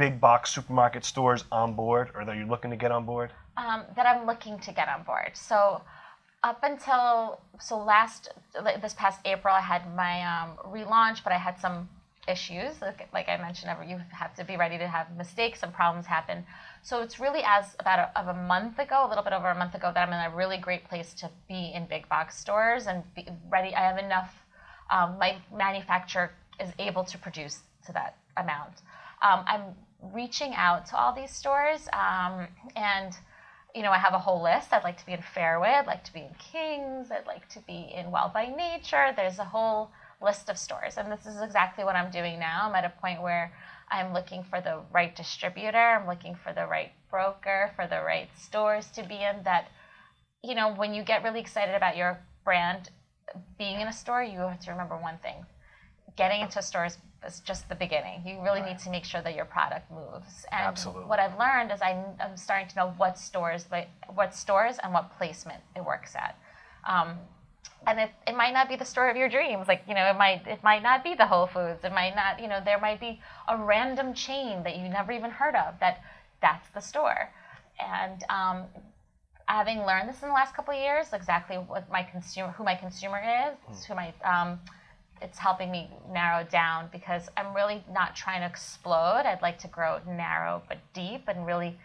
big 0.03 0.13
box 0.27 0.41
supermarket 0.55 1.03
stores 1.05 1.41
on 1.51 1.73
board, 1.73 2.05
or 2.15 2.25
that 2.25 2.35
you're 2.37 2.51
looking 2.53 2.71
to 2.71 2.77
get 2.77 2.91
on 2.91 3.05
board? 3.05 3.29
um, 3.57 3.83
that 3.95 4.05
I'm 4.05 4.25
looking 4.25 4.59
to 4.59 4.71
get 4.71 4.87
on 4.87 5.03
board. 5.03 5.31
So 5.33 5.81
up 6.43 6.59
until 6.63 7.41
so 7.59 7.77
last 7.77 8.29
this 8.81 8.93
past 8.93 9.19
April, 9.25 9.53
I 9.53 9.61
had 9.61 9.93
my 9.95 10.21
um, 10.21 10.57
relaunch, 10.65 11.23
but 11.23 11.33
I 11.33 11.37
had 11.37 11.59
some 11.59 11.89
issues. 12.27 12.81
Like, 12.81 13.07
like 13.13 13.27
I 13.29 13.37
mentioned, 13.37 13.71
you 13.89 13.99
have 14.11 14.35
to 14.35 14.43
be 14.43 14.57
ready 14.57 14.77
to 14.77 14.87
have 14.87 15.07
mistakes 15.17 15.63
and 15.63 15.73
problems 15.73 16.05
happen. 16.05 16.45
So 16.83 17.01
it's 17.01 17.19
really 17.19 17.41
as 17.45 17.75
about 17.79 17.99
a, 17.99 18.19
of 18.19 18.27
a 18.27 18.33
month 18.33 18.79
ago, 18.79 19.05
a 19.05 19.09
little 19.09 19.23
bit 19.23 19.33
over 19.33 19.49
a 19.49 19.55
month 19.55 19.75
ago, 19.75 19.91
that 19.93 20.07
I'm 20.07 20.13
in 20.13 20.31
a 20.31 20.35
really 20.35 20.57
great 20.57 20.87
place 20.87 21.13
to 21.15 21.29
be 21.47 21.71
in 21.73 21.87
big 21.87 22.07
box 22.09 22.37
stores 22.37 22.87
and 22.87 23.03
be 23.15 23.27
ready. 23.49 23.73
I 23.73 23.81
have 23.81 23.97
enough. 23.97 24.43
Um, 24.89 25.17
my 25.19 25.37
manufacturer 25.53 26.31
is 26.59 26.71
able 26.79 27.03
to 27.05 27.17
produce 27.17 27.59
to 27.85 27.93
that 27.93 28.17
amount. 28.37 28.81
Um, 29.21 29.43
I'm 29.47 29.63
reaching 30.13 30.53
out 30.55 30.85
to 30.87 30.97
all 30.97 31.13
these 31.13 31.31
stores 31.31 31.87
um, 31.93 32.47
and 32.75 33.13
you 33.77 33.83
know, 33.83 33.91
I 33.91 33.99
have 33.99 34.13
a 34.13 34.19
whole 34.19 34.41
list. 34.41 34.73
I'd 34.73 34.83
like 34.83 34.97
to 34.97 35.05
be 35.05 35.11
in 35.11 35.21
Fairway. 35.21 35.69
I'd 35.69 35.85
like 35.85 36.03
to 36.05 36.13
be 36.13 36.21
in 36.21 36.33
Kings. 36.39 37.11
I'd 37.11 37.27
like 37.27 37.47
to 37.49 37.59
be 37.67 37.91
in 37.95 38.09
Well 38.09 38.31
by 38.33 38.47
Nature. 38.47 39.13
There's 39.15 39.37
a 39.37 39.43
whole 39.43 39.91
list 40.19 40.49
of 40.49 40.57
stores. 40.57 40.97
And 40.97 41.11
this 41.11 41.27
is 41.27 41.39
exactly 41.43 41.83
what 41.83 41.95
I'm 41.95 42.09
doing 42.09 42.39
now. 42.39 42.67
I'm 42.67 42.75
at 42.75 42.85
a 42.85 43.01
point 43.01 43.21
where 43.21 43.53
I'm 43.89 44.13
looking 44.13 44.43
for 44.43 44.61
the 44.61 44.79
right 44.91 45.15
distributor. 45.15 45.77
I'm 45.77 46.07
looking 46.07 46.33
for 46.33 46.53
the 46.53 46.65
right 46.65 46.91
broker, 47.11 47.71
for 47.75 47.85
the 47.85 48.01
right 48.01 48.29
stores 48.35 48.87
to 48.95 49.03
be 49.03 49.15
in 49.15 49.43
that, 49.43 49.67
you 50.43 50.55
know, 50.55 50.73
when 50.73 50.95
you 50.95 51.03
get 51.03 51.23
really 51.23 51.39
excited 51.39 51.75
about 51.75 51.97
your 51.97 52.19
brand 52.43 52.89
being 53.57 53.81
in 53.81 53.87
a 53.87 53.93
store, 53.93 54.23
you 54.23 54.39
have 54.39 54.59
to 54.61 54.71
remember 54.71 54.97
one 54.97 55.17
thing. 55.19 55.45
Getting 56.15 56.41
into 56.41 56.59
a 56.59 56.61
store 56.61 56.85
is, 56.85 56.97
just 57.43 57.67
the 57.67 57.75
beginning. 57.75 58.21
You 58.25 58.41
really 58.41 58.61
need 58.61 58.79
to 58.79 58.89
make 58.89 59.03
sure 59.03 59.21
that 59.21 59.35
your 59.35 59.43
product 59.43 59.91
moves. 59.91 60.45
And 60.51 60.61
Absolutely. 60.61 61.05
what 61.05 61.19
I've 61.19 61.37
learned 61.37 61.71
is 61.71 61.81
I, 61.81 62.01
I'm 62.21 62.37
starting 62.37 62.69
to 62.69 62.75
know 62.75 62.93
what 62.95 63.17
stores, 63.17 63.65
like 63.69 63.89
what 64.13 64.33
stores 64.33 64.77
and 64.81 64.93
what 64.93 65.17
placement 65.17 65.61
it 65.75 65.83
works 65.83 66.15
at. 66.15 66.39
Um, 66.87 67.17
and 67.85 67.99
it, 67.99 68.11
it 68.27 68.35
might 68.35 68.53
not 68.53 68.69
be 68.69 68.75
the 68.75 68.85
store 68.85 69.09
of 69.09 69.17
your 69.17 69.29
dreams. 69.29 69.67
Like, 69.67 69.83
you 69.87 69.93
know, 69.95 70.09
it 70.09 70.17
might 70.17 70.47
it 70.47 70.63
might 70.63 70.83
not 70.83 71.03
be 71.03 71.15
the 71.15 71.25
Whole 71.25 71.47
Foods. 71.47 71.83
It 71.83 71.91
might 71.91 72.15
not, 72.15 72.41
you 72.41 72.47
know, 72.47 72.59
there 72.63 72.79
might 72.79 72.99
be 72.99 73.19
a 73.47 73.57
random 73.57 74.13
chain 74.13 74.63
that 74.63 74.77
you 74.77 74.87
never 74.87 75.11
even 75.11 75.31
heard 75.31 75.55
of 75.55 75.79
that 75.79 76.01
that's 76.41 76.69
the 76.69 76.81
store. 76.81 77.31
And 77.79 78.23
um, 78.29 78.63
having 79.47 79.85
learned 79.85 80.09
this 80.09 80.21
in 80.21 80.27
the 80.27 80.33
last 80.33 80.53
couple 80.53 80.73
of 80.73 80.79
years, 80.79 81.07
exactly 81.13 81.55
what 81.55 81.89
my 81.91 82.03
consumer, 82.03 82.51
who 82.51 82.63
my 82.63 82.75
consumer 82.75 83.21
is, 83.71 83.85
who 83.85 83.95
my, 83.95 84.13
um, 84.23 84.59
it's 85.21 85.37
helping 85.37 85.71
me 85.71 85.89
narrow 86.11 86.43
down 86.43 86.89
because 86.91 87.29
I'm 87.37 87.55
really 87.55 87.83
not 87.91 88.15
trying 88.15 88.41
to 88.41 88.47
explode. 88.47 89.23
I'd 89.25 89.41
like 89.41 89.57
to 89.59 89.67
grow 89.67 89.99
narrow 90.07 90.61
but 90.67 90.77
deep 90.93 91.23
and 91.27 91.45
really, 91.45 91.77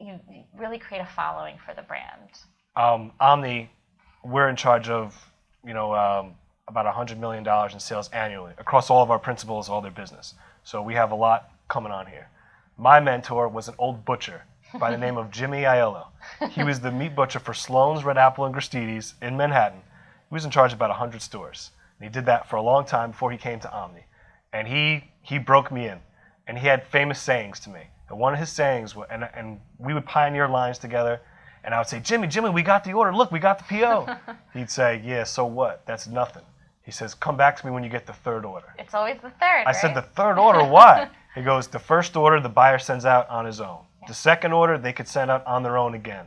you 0.00 0.18
you 0.30 0.42
really 0.56 0.78
create 0.78 1.00
a 1.00 1.06
following 1.06 1.56
for 1.64 1.74
the 1.74 1.82
brand. 1.82 2.30
Um, 2.76 3.12
Omni, 3.20 3.70
we're 4.24 4.48
in 4.48 4.56
charge 4.56 4.88
of, 4.88 5.14
you 5.64 5.74
know, 5.74 5.94
um, 5.94 6.34
about 6.66 6.86
$100 6.92 7.18
million 7.18 7.46
in 7.72 7.80
sales 7.80 8.08
annually 8.10 8.52
across 8.58 8.90
all 8.90 9.02
of 9.02 9.10
our 9.10 9.18
principals, 9.18 9.68
all 9.68 9.80
their 9.80 9.90
business. 9.90 10.34
So 10.64 10.82
we 10.82 10.94
have 10.94 11.12
a 11.12 11.14
lot 11.14 11.50
coming 11.68 11.92
on 11.92 12.06
here. 12.06 12.28
My 12.78 12.98
mentor 12.98 13.48
was 13.48 13.68
an 13.68 13.74
old 13.78 14.04
butcher 14.04 14.42
by 14.78 14.90
the 14.90 14.98
name 14.98 15.16
of 15.16 15.30
Jimmy 15.30 15.62
Aiello. 15.62 16.06
He 16.50 16.64
was 16.64 16.80
the 16.80 16.90
meat 16.90 17.14
butcher 17.14 17.38
for 17.38 17.54
Sloan's, 17.54 18.04
Red 18.04 18.18
Apple, 18.18 18.44
and 18.44 18.54
Gristedes 18.54 19.14
in 19.22 19.36
Manhattan. 19.36 19.80
He 20.28 20.34
was 20.34 20.44
in 20.44 20.50
charge 20.50 20.72
of 20.72 20.78
about 20.78 20.90
100 20.90 21.22
stores. 21.22 21.70
And 21.98 22.08
he 22.08 22.12
did 22.12 22.26
that 22.26 22.48
for 22.48 22.56
a 22.56 22.62
long 22.62 22.84
time 22.84 23.12
before 23.12 23.30
he 23.30 23.38
came 23.38 23.60
to 23.60 23.72
Omni. 23.72 24.04
And 24.52 24.66
he, 24.66 25.04
he 25.22 25.38
broke 25.38 25.70
me 25.70 25.88
in. 25.88 25.98
And 26.46 26.58
he 26.58 26.66
had 26.66 26.86
famous 26.86 27.20
sayings 27.20 27.60
to 27.60 27.70
me. 27.70 27.82
And 28.08 28.18
one 28.18 28.34
of 28.34 28.38
his 28.38 28.50
sayings, 28.50 28.94
was, 28.94 29.06
and, 29.10 29.28
and 29.34 29.60
we 29.78 29.94
would 29.94 30.04
pioneer 30.04 30.48
lines 30.48 30.78
together. 30.78 31.20
And 31.62 31.74
I 31.74 31.78
would 31.78 31.86
say, 31.86 32.00
Jimmy, 32.00 32.28
Jimmy, 32.28 32.50
we 32.50 32.62
got 32.62 32.84
the 32.84 32.92
order. 32.92 33.14
Look, 33.14 33.32
we 33.32 33.38
got 33.38 33.58
the 33.58 33.64
PO. 33.64 34.16
He'd 34.52 34.70
say, 34.70 35.00
Yeah, 35.04 35.24
so 35.24 35.46
what? 35.46 35.86
That's 35.86 36.06
nothing. 36.06 36.42
He 36.82 36.90
says, 36.90 37.14
Come 37.14 37.36
back 37.36 37.56
to 37.56 37.66
me 37.66 37.72
when 37.72 37.82
you 37.82 37.88
get 37.88 38.06
the 38.06 38.12
third 38.12 38.44
order. 38.44 38.74
It's 38.78 38.92
always 38.92 39.16
the 39.16 39.30
third. 39.30 39.64
I 39.66 39.72
said. 39.72 39.94
The 39.94 40.02
third 40.02 40.38
order? 40.38 40.62
Why? 40.62 41.08
he 41.34 41.42
goes, 41.42 41.66
The 41.66 41.78
first 41.78 42.16
order 42.16 42.40
the 42.40 42.50
buyer 42.50 42.78
sends 42.78 43.06
out 43.06 43.28
on 43.30 43.46
his 43.46 43.60
own. 43.60 43.78
The 44.06 44.14
second 44.14 44.52
order 44.52 44.78
they 44.78 44.92
could 44.92 45.08
send 45.08 45.30
out 45.30 45.46
on 45.46 45.62
their 45.62 45.76
own 45.76 45.94
again. 45.94 46.26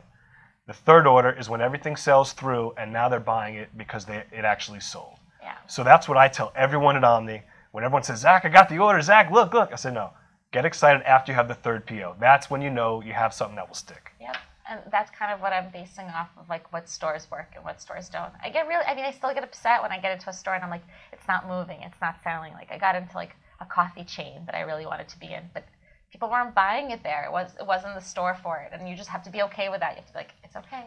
The 0.66 0.74
third 0.74 1.06
order 1.06 1.30
is 1.30 1.48
when 1.48 1.60
everything 1.60 1.96
sells 1.96 2.32
through 2.32 2.74
and 2.76 2.92
now 2.92 3.08
they're 3.08 3.20
buying 3.20 3.54
it 3.54 3.70
because 3.76 4.04
they, 4.04 4.24
it 4.30 4.44
actually 4.44 4.80
sold. 4.80 5.18
Yeah. 5.40 5.54
So 5.66 5.82
that's 5.82 6.08
what 6.08 6.18
I 6.18 6.28
tell 6.28 6.52
everyone 6.54 6.96
at 6.96 7.04
Omni. 7.04 7.42
When 7.72 7.84
everyone 7.84 8.02
says, 8.02 8.20
Zak, 8.20 8.44
I 8.44 8.48
got 8.48 8.68
the 8.68 8.78
order, 8.78 9.00
Zak, 9.00 9.30
look, 9.30 9.54
look. 9.54 9.72
I 9.72 9.76
said, 9.76 9.94
no, 9.94 10.10
get 10.52 10.64
excited 10.64 11.02
after 11.02 11.32
you 11.32 11.36
have 11.36 11.48
the 11.48 11.54
third 11.54 11.86
PO. 11.86 12.16
That's 12.20 12.50
when 12.50 12.60
you 12.60 12.70
know 12.70 13.02
you 13.02 13.12
have 13.12 13.32
something 13.32 13.56
that 13.56 13.66
will 13.66 13.74
stick. 13.74 14.12
Yep. 14.20 14.36
And 14.70 14.80
that's 14.92 15.10
kind 15.10 15.32
of 15.32 15.40
what 15.40 15.54
I'm 15.54 15.70
basing 15.72 16.04
off 16.06 16.28
of, 16.36 16.48
like 16.50 16.70
what 16.72 16.88
stores 16.88 17.30
work 17.30 17.52
and 17.54 17.64
what 17.64 17.80
stores 17.80 18.10
don't. 18.10 18.32
I 18.42 18.50
get 18.50 18.68
really, 18.68 18.84
I 18.84 18.94
mean, 18.94 19.06
I 19.06 19.10
still 19.10 19.32
get 19.32 19.44
upset 19.44 19.80
when 19.80 19.90
I 19.90 19.98
get 19.98 20.12
into 20.12 20.28
a 20.28 20.32
store 20.32 20.54
and 20.54 20.62
I'm 20.62 20.70
like, 20.70 20.84
it's 21.12 21.26
not 21.26 21.48
moving, 21.48 21.80
it's 21.80 22.00
not 22.02 22.16
selling. 22.22 22.52
Like 22.52 22.70
I 22.70 22.76
got 22.76 22.94
into 22.94 23.14
like 23.16 23.34
a 23.60 23.64
coffee 23.64 24.04
chain 24.04 24.42
that 24.44 24.54
I 24.54 24.60
really 24.60 24.84
wanted 24.84 25.08
to 25.08 25.18
be 25.18 25.32
in, 25.32 25.44
but 25.54 25.64
people 26.10 26.30
weren't 26.30 26.54
buying 26.54 26.90
it 26.90 27.02
there. 27.02 27.24
It 27.24 27.32
was, 27.32 27.50
it 27.60 27.66
wasn't 27.66 27.94
the 27.94 28.00
store 28.00 28.36
for 28.42 28.58
it, 28.58 28.70
and 28.78 28.88
you 28.88 28.96
just 28.96 29.08
have 29.08 29.22
to 29.24 29.30
be 29.30 29.42
okay 29.42 29.68
with 29.68 29.80
that. 29.80 29.92
You 29.92 29.96
have 29.96 30.06
to 30.06 30.12
be 30.12 30.18
like, 30.18 30.32
it's 30.44 30.56
okay, 30.56 30.86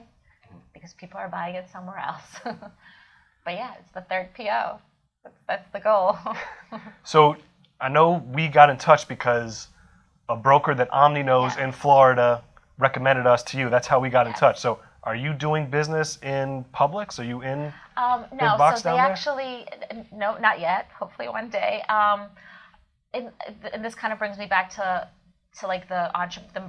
because 0.73 0.93
people 0.93 1.17
are 1.19 1.29
buying 1.29 1.55
it 1.55 1.67
somewhere 1.71 1.99
else. 1.99 2.23
but 3.45 3.53
yeah, 3.53 3.73
it's 3.79 3.91
the 3.91 4.01
third 4.01 4.29
PO. 4.35 4.79
That's, 5.23 5.37
that's 5.47 5.69
the 5.73 5.79
goal. 5.79 6.17
So 7.03 7.35
I 7.79 7.89
know 7.89 8.23
we 8.33 8.47
got 8.47 8.69
in 8.69 8.77
touch 8.77 9.07
because 9.07 9.67
a 10.29 10.35
broker 10.35 10.73
that 10.75 10.91
Omni 10.93 11.23
knows 11.23 11.55
Yeah. 11.57 11.65
in 11.65 11.71
Florida 11.71 12.43
recommended 12.77 13.27
us 13.27 13.43
to 13.43 13.57
you. 13.57 13.69
That's 13.69 13.87
how 13.87 13.99
we 13.99 14.09
got 14.09 14.25
in 14.27 14.33
touch. 14.33 14.59
So 14.59 14.79
are 15.03 15.15
you 15.15 15.33
doing 15.33 15.69
business 15.69 16.17
in 16.23 16.63
Publix? 16.73 17.19
Are 17.19 17.23
you 17.23 17.41
in? 17.41 17.73
Um, 17.97 18.25
no, 18.33 18.57
box 18.57 18.81
so 18.81 18.89
they 18.89 18.95
down 18.95 19.03
there? 19.03 19.11
actually, 19.11 19.65
no, 20.13 20.37
not 20.37 20.59
yet. 20.59 20.87
Hopefully 20.97 21.27
one 21.27 21.49
day. 21.49 21.81
Um, 21.89 22.21
and, 23.13 23.29
and 23.73 23.83
this 23.83 23.95
kind 23.95 24.13
of 24.13 24.19
brings 24.19 24.37
me 24.37 24.45
back 24.45 24.69
to 24.75 25.07
to 25.59 25.67
like 25.67 25.89
the 25.89 26.15
entre- 26.17 26.43
the 26.53 26.63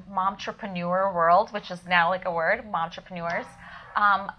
world, 1.15 1.51
which 1.53 1.71
is 1.71 1.87
now 1.87 2.09
like 2.09 2.25
a 2.25 2.33
word, 2.33 2.65
momtrepreneurs. 2.71 3.47
Um, 3.95 4.31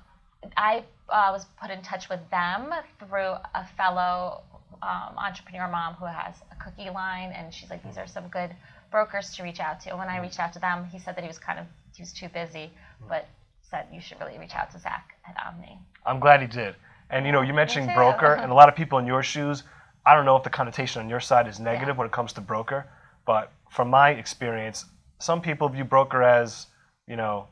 I 0.57 0.83
uh, 1.09 1.29
was 1.31 1.45
put 1.61 1.71
in 1.71 1.81
touch 1.81 2.09
with 2.09 2.19
them 2.29 2.71
through 2.99 3.35
a 3.55 3.65
fellow 3.77 4.41
um, 4.81 5.17
entrepreneur 5.17 5.69
mom 5.69 5.93
who 5.93 6.05
has 6.05 6.35
a 6.51 6.63
cookie 6.63 6.89
line, 6.89 7.31
and 7.31 7.53
she's 7.53 7.69
like, 7.69 7.83
these 7.83 7.97
are 7.97 8.07
some 8.07 8.27
good 8.27 8.53
brokers 8.91 9.33
to 9.35 9.43
reach 9.43 9.59
out 9.59 9.79
to. 9.81 9.91
And 9.91 9.99
when 9.99 10.09
I 10.09 10.19
reached 10.19 10.39
out 10.39 10.51
to 10.53 10.59
them, 10.59 10.85
he 10.91 10.99
said 10.99 11.15
that 11.15 11.21
he 11.21 11.27
was 11.27 11.39
kind 11.39 11.59
of 11.59 11.65
he 11.95 12.01
was 12.01 12.11
too 12.11 12.27
busy, 12.29 12.71
but 13.07 13.27
said 13.61 13.87
you 13.93 14.01
should 14.01 14.19
really 14.19 14.37
reach 14.37 14.55
out 14.55 14.71
to 14.71 14.79
Zak 14.79 15.11
at 15.27 15.35
Omni. 15.47 15.79
I'm 16.05 16.19
glad 16.19 16.41
he 16.41 16.47
did. 16.47 16.75
And 17.09 17.25
you 17.25 17.31
know, 17.31 17.41
you 17.41 17.53
mentioned 17.53 17.91
broker, 17.95 18.33
and 18.33 18.51
a 18.51 18.55
lot 18.55 18.67
of 18.67 18.75
people 18.75 18.97
in 18.97 19.05
your 19.05 19.23
shoes. 19.23 19.63
I 20.05 20.13
don't 20.15 20.25
know 20.25 20.35
if 20.35 20.43
the 20.43 20.49
connotation 20.49 21.01
on 21.01 21.09
your 21.09 21.19
side 21.19 21.47
is 21.47 21.59
negative 21.59 21.95
Yeah. 21.95 21.99
when 21.99 22.07
it 22.07 22.11
comes 22.11 22.33
to 22.33 22.41
broker, 22.41 22.87
but 23.25 23.51
from 23.69 23.89
my 23.89 24.09
experience, 24.11 24.85
some 25.19 25.41
people 25.41 25.69
view 25.69 25.83
broker 25.85 26.21
as 26.23 26.67
you 27.07 27.15
know 27.15 27.47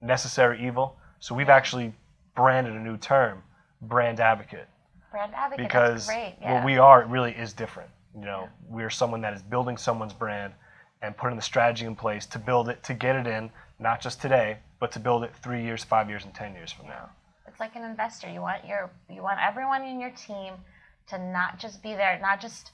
necessary 0.00 0.64
evil. 0.66 0.96
So 1.20 1.34
we've 1.34 1.48
actually 1.48 1.94
branded 2.34 2.74
a 2.74 2.78
new 2.78 2.96
term, 2.96 3.42
brand 3.82 4.20
advocate. 4.20 4.68
Brand 5.10 5.34
advocate. 5.34 5.66
because. 5.66 6.08
Yeah. 6.08 6.54
what 6.54 6.64
we 6.64 6.78
are 6.78 7.04
really 7.06 7.32
is 7.32 7.52
different. 7.52 7.90
You 8.14 8.24
know, 8.24 8.48
we're 8.68 8.90
someone 8.90 9.20
that 9.22 9.32
is 9.34 9.42
building 9.42 9.76
someone's 9.76 10.12
brand 10.12 10.52
and 11.02 11.16
putting 11.16 11.36
the 11.36 11.42
strategy 11.42 11.84
in 11.86 11.94
place 11.94 12.26
to 12.26 12.38
build 12.38 12.68
it, 12.68 12.82
to 12.84 12.94
get 12.94 13.14
it 13.16 13.26
in, 13.26 13.50
not 13.78 14.00
just 14.00 14.20
today, 14.20 14.58
but 14.80 14.90
to 14.92 14.98
build 15.00 15.22
it 15.22 15.32
three 15.42 15.62
years, 15.62 15.84
five 15.84 16.08
years, 16.08 16.24
and 16.24 16.34
ten 16.34 16.52
years 16.54 16.72
from 16.72 16.86
now. 16.86 17.10
it's 17.46 17.60
like 17.60 17.76
an 17.76 17.84
investor. 17.84 18.28
You 18.30 18.40
want 18.40 18.66
your 18.66 18.90
you 19.08 19.22
want 19.22 19.38
everyone 19.40 19.82
in 19.82 20.00
your 20.00 20.10
team 20.10 20.54
to 21.08 21.18
not 21.18 21.58
just 21.58 21.82
be 21.82 21.94
there, 21.94 22.18
not 22.20 22.40
just 22.40 22.72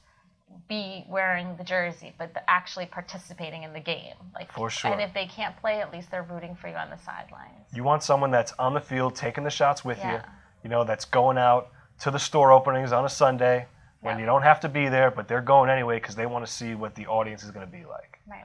be 0.68 1.04
wearing 1.08 1.56
the 1.56 1.64
jersey, 1.64 2.14
but 2.18 2.32
the, 2.34 2.48
actually 2.48 2.86
participating 2.86 3.62
in 3.64 3.72
the 3.72 3.80
game. 3.80 4.14
Like 4.34 4.52
For 4.52 4.70
sure. 4.70 4.92
And 4.92 5.00
if 5.00 5.12
they 5.12 5.26
can't 5.26 5.56
play, 5.56 5.80
at 5.80 5.92
least 5.92 6.10
they're 6.10 6.22
rooting 6.22 6.54
for 6.54 6.68
you 6.68 6.74
on 6.74 6.90
the 6.90 6.98
sidelines. 6.98 7.66
You 7.72 7.82
want 7.82 8.02
someone 8.02 8.30
that's 8.30 8.52
on 8.58 8.74
the 8.74 8.80
field 8.80 9.16
taking 9.16 9.42
the 9.44 9.50
shots 9.50 9.84
with 9.84 9.98
you, 9.98 10.10
Yeah. 10.10 10.24
you 10.62 10.70
know, 10.70 10.84
that's 10.84 11.04
going 11.04 11.38
out 11.38 11.70
to 12.00 12.10
the 12.10 12.18
store 12.18 12.52
openings 12.52 12.92
on 12.92 13.04
a 13.04 13.08
Sunday 13.08 13.66
when 14.00 14.16
Yeah. 14.16 14.20
you 14.20 14.26
don't 14.26 14.42
have 14.42 14.60
to 14.60 14.68
be 14.68 14.88
there, 14.88 15.10
but 15.10 15.26
they're 15.28 15.40
going 15.40 15.70
anyway 15.70 15.96
because 15.96 16.14
they 16.14 16.26
want 16.26 16.46
to 16.46 16.52
see 16.52 16.74
what 16.74 16.94
the 16.94 17.06
audience 17.06 17.42
is 17.42 17.50
going 17.50 17.66
to 17.66 17.72
be 17.72 17.84
like. 17.84 18.20
Right. 18.26 18.44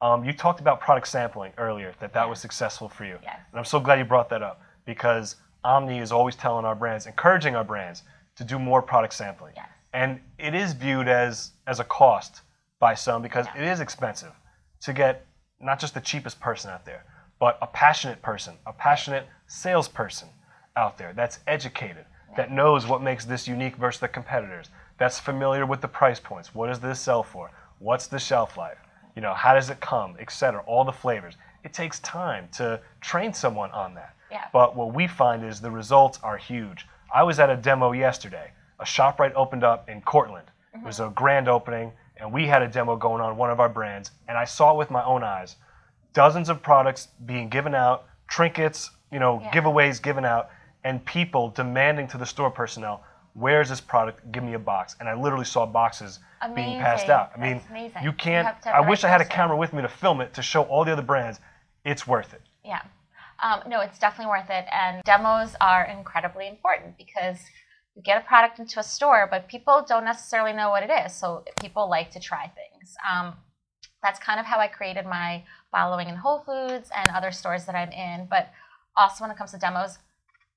Um, 0.00 0.24
you 0.24 0.32
talked 0.32 0.60
about 0.60 0.80
product 0.80 1.06
sampling 1.08 1.52
earlier, 1.56 1.94
that 2.00 2.12
that 2.14 2.22
Yeah. 2.24 2.26
was 2.26 2.40
successful 2.40 2.88
for 2.88 3.04
you. 3.04 3.18
Yes. 3.22 3.38
And 3.52 3.58
I'm 3.58 3.64
so 3.64 3.78
glad 3.80 3.98
you 3.98 4.04
brought 4.04 4.28
that 4.30 4.42
up 4.42 4.60
because 4.84 5.36
Omni 5.62 5.98
is 5.98 6.10
always 6.10 6.36
telling 6.36 6.64
our 6.64 6.74
brands, 6.74 7.06
encouraging 7.06 7.54
our 7.54 7.64
brands 7.64 8.02
to 8.36 8.44
do 8.44 8.58
more 8.58 8.82
product 8.82 9.14
sampling. 9.14 9.52
Yes. 9.56 9.68
And 9.92 10.20
it 10.38 10.54
is 10.54 10.72
viewed 10.72 11.08
as, 11.08 11.52
as 11.66 11.80
a 11.80 11.84
cost 11.84 12.42
by 12.80 12.94
some 12.94 13.22
because 13.22 13.46
Yeah. 13.54 13.62
it 13.62 13.68
is 13.68 13.80
expensive 13.80 14.32
to 14.80 14.92
get 14.92 15.26
not 15.60 15.78
just 15.78 15.94
the 15.94 16.00
cheapest 16.00 16.40
person 16.40 16.70
out 16.70 16.84
there, 16.84 17.04
but 17.38 17.58
a 17.62 17.66
passionate 17.66 18.20
person, 18.22 18.54
a 18.66 18.72
passionate 18.72 19.26
salesperson 19.46 20.28
out 20.76 20.98
there 20.98 21.12
that's 21.14 21.38
educated, 21.46 22.04
that 22.36 22.50
knows 22.50 22.86
what 22.86 23.00
makes 23.00 23.24
this 23.24 23.46
unique 23.46 23.76
versus 23.76 24.00
the 24.00 24.08
competitors, 24.08 24.68
that's 24.98 25.20
familiar 25.20 25.64
with 25.64 25.80
the 25.80 25.88
price 25.88 26.18
points. 26.18 26.54
What 26.54 26.66
does 26.66 26.80
this 26.80 26.98
sell 27.00 27.22
for? 27.22 27.50
What's 27.78 28.08
the 28.08 28.18
shelf 28.18 28.56
life? 28.56 28.78
You 29.14 29.22
know, 29.22 29.34
how 29.34 29.54
does 29.54 29.70
it 29.70 29.80
come, 29.80 30.16
etc. 30.18 30.62
All 30.66 30.84
the 30.84 30.92
flavors. 30.92 31.34
It 31.62 31.72
takes 31.72 32.00
time 32.00 32.48
to 32.52 32.80
train 33.00 33.32
someone 33.32 33.70
on 33.70 33.94
that. 33.94 34.14
Yeah. 34.30 34.44
But 34.52 34.74
what 34.74 34.92
we 34.92 35.06
find 35.06 35.44
is 35.44 35.60
the 35.60 35.70
results 35.70 36.18
are 36.22 36.36
huge. 36.36 36.86
I 37.14 37.22
was 37.22 37.38
at 37.38 37.48
a 37.48 37.56
demo 37.56 37.92
yesterday. 37.92 38.50
A 38.80 38.84
ShopRite 38.84 39.32
opened 39.34 39.62
up 39.62 39.88
in 39.88 40.00
Cortland. 40.02 40.50
It 40.74 40.82
was 40.82 40.98
a 40.98 41.10
grand 41.14 41.46
opening, 41.48 41.92
and 42.16 42.32
we 42.32 42.48
had 42.48 42.60
a 42.60 42.66
demo 42.68 42.96
going 42.96 43.22
on 43.22 43.36
one 43.36 43.50
of 43.50 43.60
our 43.60 43.68
brands, 43.68 44.10
and 44.26 44.36
I 44.36 44.44
saw 44.44 44.72
it 44.72 44.76
with 44.76 44.90
my 44.90 45.04
own 45.04 45.22
eyes. 45.22 45.54
Dozens 46.12 46.48
of 46.48 46.60
products 46.60 47.06
being 47.24 47.48
given 47.48 47.72
out, 47.74 48.06
trinkets, 48.26 48.90
you 49.12 49.20
know, 49.20 49.40
Yeah. 49.40 49.50
giveaways 49.52 50.02
given 50.02 50.24
out, 50.24 50.50
and 50.82 51.04
people 51.04 51.50
demanding 51.50 52.08
to 52.08 52.18
the 52.18 52.26
store 52.26 52.50
personnel, 52.50 53.04
"Where's 53.34 53.68
this 53.68 53.80
product? 53.80 54.32
Give 54.32 54.42
me 54.42 54.54
a 54.54 54.58
box." 54.58 54.96
And 54.98 55.08
I 55.08 55.14
literally 55.14 55.44
saw 55.44 55.64
boxes 55.66 56.18
being 56.54 56.80
passed 56.80 57.08
out. 57.08 57.30
I 57.36 57.38
mean, 57.38 57.60
amazing. 57.70 58.02
you 58.02 58.10
You 58.10 58.16
can't. 58.16 58.46
have 58.48 58.64
have 58.64 58.74
I 58.74 58.80
wish 58.80 59.04
I 59.04 59.08
had 59.08 59.20
a 59.20 59.24
camera 59.24 59.56
with 59.56 59.72
me 59.72 59.82
to 59.82 59.88
film 59.88 60.20
it 60.20 60.34
to 60.34 60.42
show 60.42 60.64
all 60.64 60.84
the 60.84 60.92
other 60.92 61.02
brands. 61.02 61.40
It's 61.84 62.06
worth 62.08 62.34
it. 62.34 62.42
Yeah. 62.64 62.80
Um, 63.42 63.60
no, 63.68 63.80
it's 63.80 63.98
definitely 63.98 64.30
worth 64.30 64.50
it. 64.50 64.66
And 64.70 65.02
demos 65.04 65.54
are 65.60 65.84
incredibly 65.84 66.48
important 66.48 66.96
because 66.96 67.38
you 67.94 68.02
get 68.02 68.20
a 68.22 68.26
product 68.26 68.58
into 68.58 68.80
a 68.80 68.82
store, 68.82 69.28
but 69.30 69.48
people 69.48 69.84
don't 69.86 70.04
necessarily 70.04 70.52
know 70.52 70.70
what 70.70 70.82
it 70.82 70.90
is. 71.06 71.14
So 71.14 71.44
people 71.60 71.88
like 71.88 72.10
to 72.12 72.20
try 72.20 72.44
things. 72.48 72.94
Um, 73.08 73.34
that's 74.02 74.18
kind 74.18 74.38
of 74.38 74.46
how 74.46 74.58
I 74.58 74.68
created 74.68 75.06
my 75.06 75.44
following 75.70 76.08
in 76.08 76.16
Whole 76.16 76.40
Foods 76.40 76.90
and 76.94 77.10
other 77.10 77.32
stores 77.32 77.64
that 77.64 77.74
I'm 77.74 77.90
in. 77.90 78.26
But 78.28 78.50
also, 78.96 79.24
when 79.24 79.30
it 79.30 79.36
comes 79.36 79.52
to 79.52 79.58
demos, 79.58 79.98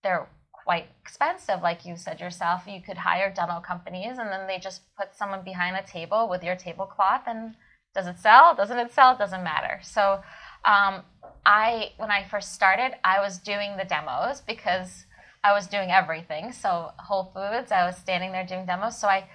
they're 0.03 0.27
quite 0.65 0.87
expensive, 1.01 1.61
like 1.61 1.85
you 1.85 1.95
said 1.95 2.19
yourself. 2.19 2.63
You 2.67 2.81
could 2.81 2.97
hire 2.97 3.33
demo 3.33 3.61
companies, 3.61 4.17
and 4.17 4.29
then 4.29 4.47
they 4.47 4.59
just 4.59 4.81
put 4.97 5.15
someone 5.15 5.43
behind 5.43 5.77
a 5.77 5.81
table 5.81 6.27
with 6.29 6.43
your 6.43 6.55
tablecloth, 6.55 7.23
and 7.25 7.55
does 7.95 8.05
it 8.05 8.19
sell? 8.19 8.53
Doesn't 8.53 8.77
it 8.77 8.91
sell? 8.91 9.17
Doesn't 9.17 9.43
matter. 9.43 9.79
So, 9.81 10.21
um, 10.65 11.03
I 11.47 11.93
when 11.95 12.11
I 12.11 12.25
first 12.25 12.53
started, 12.53 12.95
I 13.05 13.21
was 13.21 13.37
doing 13.37 13.77
the 13.77 13.85
demos 13.85 14.41
because 14.41 15.05
I 15.43 15.53
was 15.53 15.65
doing 15.65 15.89
everything. 15.91 16.51
So 16.51 16.91
Whole 16.99 17.31
Foods, 17.33 17.71
I 17.71 17.85
was 17.85 17.95
standing 17.95 18.33
there 18.33 18.45
doing 18.45 18.65
demos. 18.65 18.99
So 18.99 19.07
I 19.07 19.29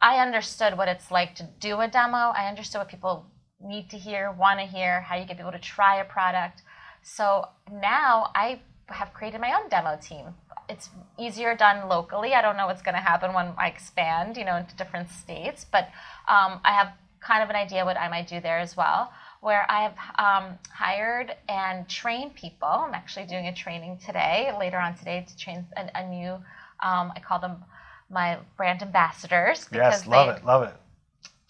I 0.00 0.20
understood 0.20 0.78
what 0.78 0.86
it's 0.86 1.10
like 1.10 1.34
to 1.34 1.48
do 1.58 1.80
a 1.80 1.88
demo. 1.88 2.32
I 2.36 2.48
understood 2.48 2.78
what 2.78 2.88
people 2.88 3.26
need 3.60 3.90
to 3.90 3.98
hear, 3.98 4.30
want 4.30 4.60
to 4.60 4.66
hear, 4.66 5.00
how 5.00 5.16
you 5.16 5.26
get 5.26 5.38
people 5.38 5.50
to 5.50 5.58
try 5.58 6.00
a 6.00 6.04
product. 6.04 6.62
So 7.02 7.48
now 7.72 8.30
I 8.34 8.60
have 8.86 9.12
created 9.12 9.40
my 9.40 9.52
own 9.54 9.68
demo 9.68 9.98
team. 10.00 10.26
It's 10.68 10.90
easier 11.18 11.56
done 11.56 11.88
locally. 11.88 12.34
I 12.34 12.42
don't 12.42 12.56
know 12.56 12.66
what's 12.66 12.82
going 12.82 12.94
to 12.94 13.00
happen 13.00 13.34
when 13.34 13.52
I 13.58 13.68
expand, 13.68 14.36
you 14.36 14.44
know, 14.44 14.56
into 14.56 14.76
different 14.76 15.10
states, 15.10 15.64
but 15.64 15.84
um, 16.28 16.60
I 16.64 16.72
have 16.78 16.92
kind 17.20 17.42
of 17.42 17.50
an 17.50 17.56
idea 17.56 17.84
what 17.84 17.96
I 17.96 18.08
might 18.08 18.28
do 18.28 18.40
there 18.40 18.58
as 18.58 18.76
well. 18.76 19.10
Where 19.40 19.70
I've 19.70 19.96
um, 20.18 20.58
hired 20.70 21.34
and 21.48 21.88
trained 21.88 22.34
people. 22.34 22.68
I'm 22.68 22.94
actually 22.94 23.26
doing 23.26 23.46
a 23.46 23.54
training 23.54 23.98
today, 24.04 24.50
later 24.58 24.78
on 24.78 24.96
today, 24.96 25.24
to 25.28 25.36
train 25.36 25.66
a, 25.76 25.88
a 25.94 26.08
new. 26.08 26.32
Um, 26.80 27.12
I 27.14 27.20
call 27.20 27.38
them 27.38 27.64
my 28.10 28.38
brand 28.56 28.82
ambassadors 28.82 29.68
Yes, 29.72 30.06
love 30.06 30.28
they, 30.28 30.40
it, 30.40 30.44
love 30.44 30.62
it. 30.62 30.74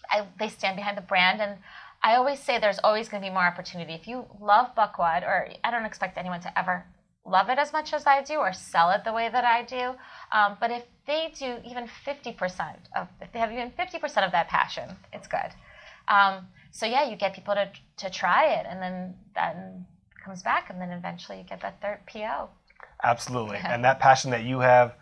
I, 0.09 0.25
they 0.39 0.49
stand 0.49 0.75
behind 0.75 0.97
the 0.97 1.01
brand 1.01 1.41
and 1.41 1.57
i 2.01 2.15
always 2.15 2.39
say 2.39 2.59
there's 2.59 2.79
always 2.79 3.09
going 3.09 3.21
to 3.21 3.29
be 3.29 3.33
more 3.33 3.45
opportunity 3.45 3.93
if 3.93 4.07
you 4.07 4.25
love 4.39 4.73
BuckWHAT 4.75 5.23
or 5.23 5.49
i 5.63 5.71
don't 5.71 5.85
expect 5.85 6.17
anyone 6.17 6.39
to 6.41 6.59
ever 6.59 6.85
love 7.25 7.49
it 7.49 7.59
as 7.59 7.73
much 7.73 7.93
as 7.93 8.07
i 8.07 8.23
do 8.23 8.35
or 8.35 8.53
sell 8.53 8.89
it 8.91 9.03
the 9.03 9.13
way 9.13 9.29
that 9.29 9.43
i 9.43 9.61
do 9.63 9.93
um, 10.31 10.57
but 10.59 10.71
if 10.71 10.83
they 11.05 11.31
do 11.37 11.57
even 11.65 11.87
50% 12.05 12.75
of 12.95 13.07
if 13.21 13.31
they 13.31 13.39
have 13.39 13.51
even 13.51 13.71
50% 13.71 14.25
of 14.25 14.31
that 14.31 14.47
passion 14.47 14.89
it's 15.13 15.27
good 15.27 15.51
um, 16.07 16.47
so 16.71 16.85
yeah 16.85 17.09
you 17.09 17.15
get 17.15 17.33
people 17.33 17.53
to, 17.53 17.69
to 17.97 18.09
try 18.09 18.53
it 18.53 18.65
and 18.69 18.81
then 18.81 19.13
then 19.35 19.85
comes 20.23 20.43
back 20.43 20.69
and 20.69 20.81
then 20.81 20.91
eventually 20.91 21.37
you 21.37 21.43
get 21.43 21.61
that 21.61 21.81
third 21.81 21.99
po 22.07 22.49
Absolutely. 23.03 23.57
And 23.57 23.83
that 23.83 23.99
passion 23.99 24.31
that 24.31 24.43
you 24.43 24.59
have, 24.59 24.95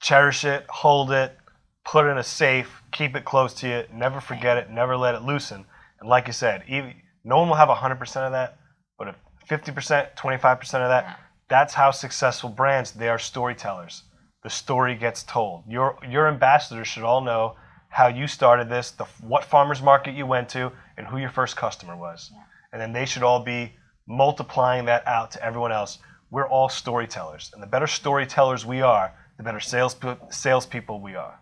cherish 0.00 0.44
it, 0.44 0.66
hold 0.68 1.10
it, 1.10 1.36
put 1.84 2.06
it 2.06 2.10
in 2.10 2.18
a 2.18 2.22
safe, 2.22 2.82
keep 2.92 3.16
it 3.16 3.24
close 3.24 3.54
to 3.54 3.68
you, 3.68 3.84
never 3.92 4.20
forget 4.20 4.56
it, 4.56 4.70
never 4.70 4.96
let 4.96 5.14
it 5.14 5.22
loosen. 5.22 5.64
And 6.00 6.08
like 6.08 6.26
you 6.26 6.32
said, 6.32 6.64
even, 6.68 6.94
no 7.24 7.38
one 7.38 7.48
will 7.48 7.56
have 7.56 7.68
100% 7.68 8.00
of 8.16 8.32
that, 8.32 8.58
but 8.98 9.08
if 9.08 9.16
50%, 9.48 10.16
25% 10.16 10.60
of 10.60 10.70
that, 10.70 11.04
Yeah. 11.04 11.16
That's 11.48 11.74
how 11.74 11.90
successful 11.90 12.48
brands, 12.48 12.92
they 12.92 13.08
are 13.08 13.18
storytellers. 13.18 14.04
The 14.44 14.50
story 14.50 14.94
gets 14.94 15.24
told. 15.24 15.64
Your 15.66 15.98
your 16.08 16.28
ambassadors 16.28 16.86
should 16.86 17.02
all 17.02 17.20
know 17.22 17.56
how 17.88 18.06
you 18.06 18.28
started 18.28 18.68
this, 18.68 18.92
the 18.92 19.04
what 19.20 19.44
farmers 19.44 19.82
market 19.82 20.14
you 20.14 20.26
went 20.26 20.48
to, 20.50 20.70
and 21.00 21.08
who 21.08 21.16
your 21.16 21.30
first 21.30 21.56
customer 21.56 21.96
was. 21.96 22.30
And 22.72 22.80
then 22.80 22.92
they 22.92 23.06
should 23.06 23.22
all 23.22 23.42
be 23.42 23.72
multiplying 24.06 24.84
that 24.84 25.06
out 25.06 25.30
to 25.30 25.42
everyone 25.42 25.72
else. 25.72 25.98
We're 26.30 26.46
all 26.46 26.68
storytellers, 26.68 27.50
and 27.52 27.62
the 27.62 27.66
better 27.66 27.86
storytellers 27.86 28.66
we 28.66 28.82
are, 28.82 29.12
the 29.38 29.42
better 29.42 29.60
sales 29.60 29.96
salespeople 30.30 31.00
we 31.00 31.14
are. 31.16 31.40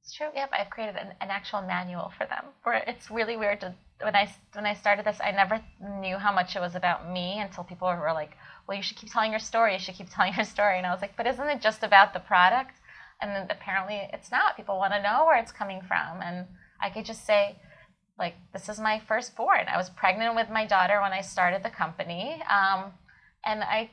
It's 0.00 0.14
true. 0.14 0.28
Yep, 0.34 0.50
I've 0.52 0.70
created 0.70 0.96
an, 0.96 1.08
an 1.20 1.28
actual 1.30 1.60
manual 1.62 2.10
for 2.16 2.26
them. 2.26 2.44
Where 2.62 2.82
it's 2.86 3.10
really 3.10 3.36
weird 3.36 3.60
to 3.60 3.74
when 4.00 4.16
I 4.16 4.34
when 4.54 4.64
I 4.64 4.74
started 4.74 5.04
this, 5.04 5.18
I 5.22 5.30
never 5.30 5.60
knew 6.00 6.16
how 6.16 6.32
much 6.32 6.56
it 6.56 6.60
was 6.60 6.74
about 6.74 7.10
me 7.12 7.38
until 7.38 7.64
people 7.64 7.88
were 7.88 8.12
like, 8.14 8.32
"Well, 8.66 8.76
you 8.78 8.82
should 8.82 8.96
keep 8.96 9.12
telling 9.12 9.30
your 9.30 9.40
story. 9.52 9.74
You 9.74 9.78
should 9.78 9.96
keep 9.96 10.10
telling 10.16 10.32
your 10.34 10.46
story." 10.46 10.78
And 10.78 10.86
I 10.86 10.92
was 10.92 11.02
like, 11.02 11.16
"But 11.18 11.26
isn't 11.26 11.48
it 11.48 11.60
just 11.60 11.82
about 11.82 12.14
the 12.14 12.20
product?" 12.20 12.76
And 13.20 13.30
then 13.30 13.46
apparently, 13.50 14.08
it's 14.12 14.30
not. 14.30 14.56
People 14.56 14.78
want 14.78 14.94
to 14.94 15.02
know 15.02 15.26
where 15.26 15.38
it's 15.38 15.52
coming 15.52 15.82
from, 15.82 16.22
and 16.22 16.46
I 16.80 16.90
could 16.90 17.04
just 17.04 17.24
say, 17.26 17.56
like, 18.18 18.34
"This 18.52 18.68
is 18.68 18.78
my 18.80 18.98
firstborn. 19.00 19.66
I 19.68 19.76
was 19.76 19.90
pregnant 19.90 20.34
with 20.34 20.48
my 20.50 20.66
daughter 20.66 21.00
when 21.00 21.12
I 21.12 21.20
started 21.20 21.62
the 21.62 21.70
company, 21.70 22.42
um, 22.48 22.92
and 23.44 23.62
I 23.62 23.90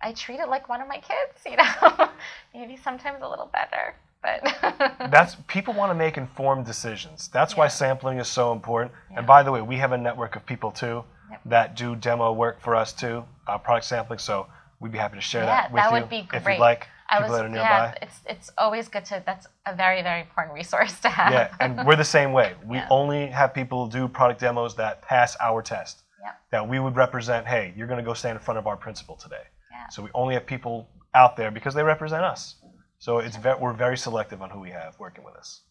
I 0.00 0.12
treat 0.12 0.40
it 0.40 0.48
like 0.48 0.68
one 0.68 0.80
of 0.80 0.88
my 0.88 0.98
kids. 0.98 1.44
You 1.46 1.56
know, 1.56 2.08
maybe 2.54 2.76
sometimes 2.76 3.22
a 3.22 3.28
little 3.28 3.50
better." 3.52 3.94
But 4.22 5.08
that's 5.10 5.36
people 5.48 5.74
want 5.74 5.90
to 5.90 5.94
make 5.94 6.16
informed 6.16 6.64
decisions. 6.64 7.28
That's 7.32 7.56
why 7.56 7.66
sampling 7.68 8.18
is 8.18 8.28
so 8.28 8.52
important. 8.52 8.92
Yeah. 9.10 9.18
And 9.18 9.26
by 9.26 9.42
the 9.42 9.50
way, 9.50 9.62
we 9.62 9.76
have 9.78 9.90
a 9.92 9.98
network 9.98 10.36
of 10.36 10.46
people 10.46 10.70
too 10.70 11.04
Yep. 11.32 11.40
that 11.46 11.76
do 11.76 11.96
demo 11.96 12.30
work 12.32 12.60
for 12.60 12.76
us 12.76 12.92
too, 12.92 13.24
uh, 13.48 13.56
product 13.58 13.86
sampling. 13.86 14.18
So 14.18 14.46
we'd 14.80 14.92
be 14.92 14.98
happy 14.98 15.16
to 15.16 15.20
share 15.22 15.44
Yeah, 15.44 15.62
that 15.62 15.72
with 15.72 15.82
that 15.82 15.88
you 15.88 16.00
would 16.00 16.10
be 16.10 16.28
if 16.34 16.46
you'd 16.46 16.58
like. 16.58 16.88
I 17.12 17.16
People 17.18 17.30
was 17.30 17.38
that 17.38 17.46
are 17.46 17.54
yeah, 17.54 17.94
it's 18.00 18.18
it's 18.26 18.50
always 18.56 18.88
good 18.88 19.04
to 19.10 19.22
that's 19.26 19.46
a 19.66 19.74
very 19.76 20.00
very 20.02 20.22
important 20.22 20.54
resource 20.62 20.98
to 21.00 21.08
have. 21.10 21.32
Yeah, 21.32 21.54
and 21.60 21.86
we're 21.86 21.96
the 21.96 22.12
same 22.18 22.32
way. 22.32 22.54
We 22.66 22.76
Yeah. 22.78 22.88
only 22.90 23.26
have 23.26 23.52
people 23.60 23.86
do 23.86 24.08
product 24.08 24.40
demos 24.40 24.74
that 24.76 25.02
pass 25.02 25.36
our 25.40 25.60
test. 25.62 26.02
Yeah. 26.22 26.32
That 26.52 26.68
we 26.68 26.78
would 26.84 26.96
represent. 26.96 27.46
Hey, 27.46 27.74
you're 27.76 27.88
going 27.92 28.02
to 28.04 28.08
go 28.10 28.14
stand 28.14 28.36
in 28.38 28.42
front 28.42 28.58
of 28.58 28.66
our 28.66 28.76
principal 28.76 29.14
today. 29.16 29.44
Yeah. 29.70 29.88
So 29.90 30.02
we 30.02 30.10
only 30.14 30.34
have 30.34 30.46
people 30.46 30.88
out 31.14 31.36
there 31.36 31.50
because 31.50 31.74
they 31.74 31.82
represent 31.82 32.24
us. 32.24 32.56
So 32.98 33.18
it's 33.18 33.36
ve- 33.36 33.58
we're 33.60 33.72
very 33.86 33.98
selective 33.98 34.40
on 34.40 34.48
who 34.50 34.60
we 34.60 34.70
have 34.70 34.98
working 34.98 35.24
with 35.24 35.34
us. 35.34 35.62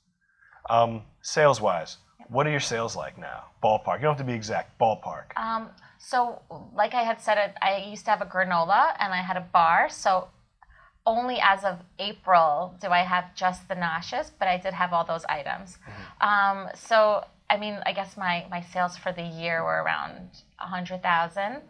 Um, 0.69 1.04
sales 1.21 1.60
wise, 1.62 1.97
what 2.27 2.45
are 2.45 2.51
your 2.51 2.60
sales 2.60 2.95
like 2.95 3.17
now? 3.17 3.45
Ballpark. 3.63 3.95
You 3.97 4.04
don't 4.04 4.17
have 4.17 4.25
to 4.27 4.32
be 4.32 4.34
exact. 4.34 4.77
Ballpark. 4.80 5.27
Um, 5.38 5.69
so, 5.97 6.41
like 6.75 6.93
I 6.93 7.04
had 7.04 7.21
said, 7.21 7.54
I 7.62 7.77
used 7.89 8.06
to 8.06 8.12
have 8.12 8.21
a 8.21 8.25
granola 8.25 8.93
and 8.99 9.13
I 9.13 9.21
had 9.21 9.38
a 9.38 9.45
bar. 9.54 9.88
So, 9.89 10.27
only 11.06 11.40
as 11.42 11.64
of 11.64 11.80
April 12.00 12.76
do 12.82 12.88
I 12.90 13.00
have 13.00 13.34
just 13.36 13.68
the 13.68 13.76
noshes, 13.76 14.32
but 14.38 14.48
I 14.48 14.58
did 14.58 14.74
have 14.74 14.94
all 14.94 15.04
those 15.04 15.26
items. 15.26 15.78
Um, 16.22 16.68
so, 16.76 17.26
I 17.50 17.58
mean, 17.58 17.80
I 17.86 17.92
guess 17.94 18.18
my, 18.18 18.46
my 18.50 18.62
sales 18.62 18.98
for 18.98 19.12
the 19.12 19.24
year 19.24 19.64
were 19.64 19.82
around 19.84 20.30
a 20.60 20.68
hundred 20.68 21.02
thousand, 21.02 21.62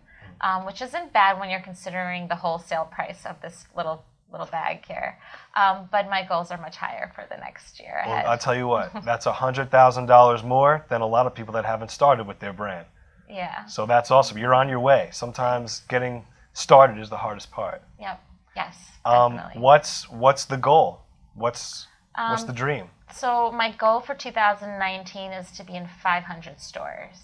um, 0.42 0.66
which 0.66 0.82
isn't 0.82 1.14
bad 1.14 1.40
when 1.40 1.50
you're 1.50 1.62
considering 1.62 2.28
the 2.28 2.36
wholesale 2.36 2.86
price 2.92 3.26
of 3.26 3.42
this 3.42 3.66
little 3.76 4.04
little 4.32 4.48
bag 4.48 4.86
here. 4.88 5.18
Um, 5.58 5.90
but 5.92 6.10
my 6.10 6.24
goals 6.26 6.52
are 6.52 6.58
much 6.58 6.78
higher 6.78 7.12
for 7.14 7.26
the 7.30 7.36
next 7.38 7.82
year. 7.82 8.02
Well, 8.06 8.24
I'll 8.28 8.38
tell 8.38 8.56
you 8.56 8.66
what. 8.66 8.92
That's 9.06 9.26
hundred 9.26 9.70
thousand 9.70 10.06
dollars 10.06 10.42
more 10.42 10.86
than 10.90 11.02
a 11.02 11.08
lot 11.08 11.26
of 11.26 11.36
people 11.36 11.54
that 11.54 11.66
haven't 11.66 11.92
started 11.92 12.26
with 12.28 12.40
their 12.40 12.54
brand. 12.54 12.86
yeah. 13.30 13.66
So 13.66 13.86
that's 13.86 14.10
awesome. 14.12 14.38
You're 14.38 14.54
on 14.54 14.70
your 14.70 14.80
way. 14.80 15.10
Sometimes 15.12 15.82
getting 15.90 16.26
started 16.54 16.98
is 16.98 17.10
the 17.10 17.18
hardest 17.18 17.52
part. 17.52 17.82
Yep. 18.00 18.22
Yes. 18.56 18.76
Um, 19.06 19.36
Definitely. 19.36 19.62
what's 19.62 20.10
what's 20.10 20.46
the 20.46 20.58
goal? 20.58 21.02
What's 21.36 21.88
what's 22.28 22.44
Um, 22.44 22.48
the 22.48 22.54
dream? 22.54 22.90
So 23.14 23.52
my 23.52 23.72
goal 23.72 24.00
for 24.00 24.16
2019 24.16 25.32
is 25.32 25.52
to 25.54 25.64
be 25.64 25.76
in 25.76 25.88
500 26.02 26.60
stores, 26.60 27.18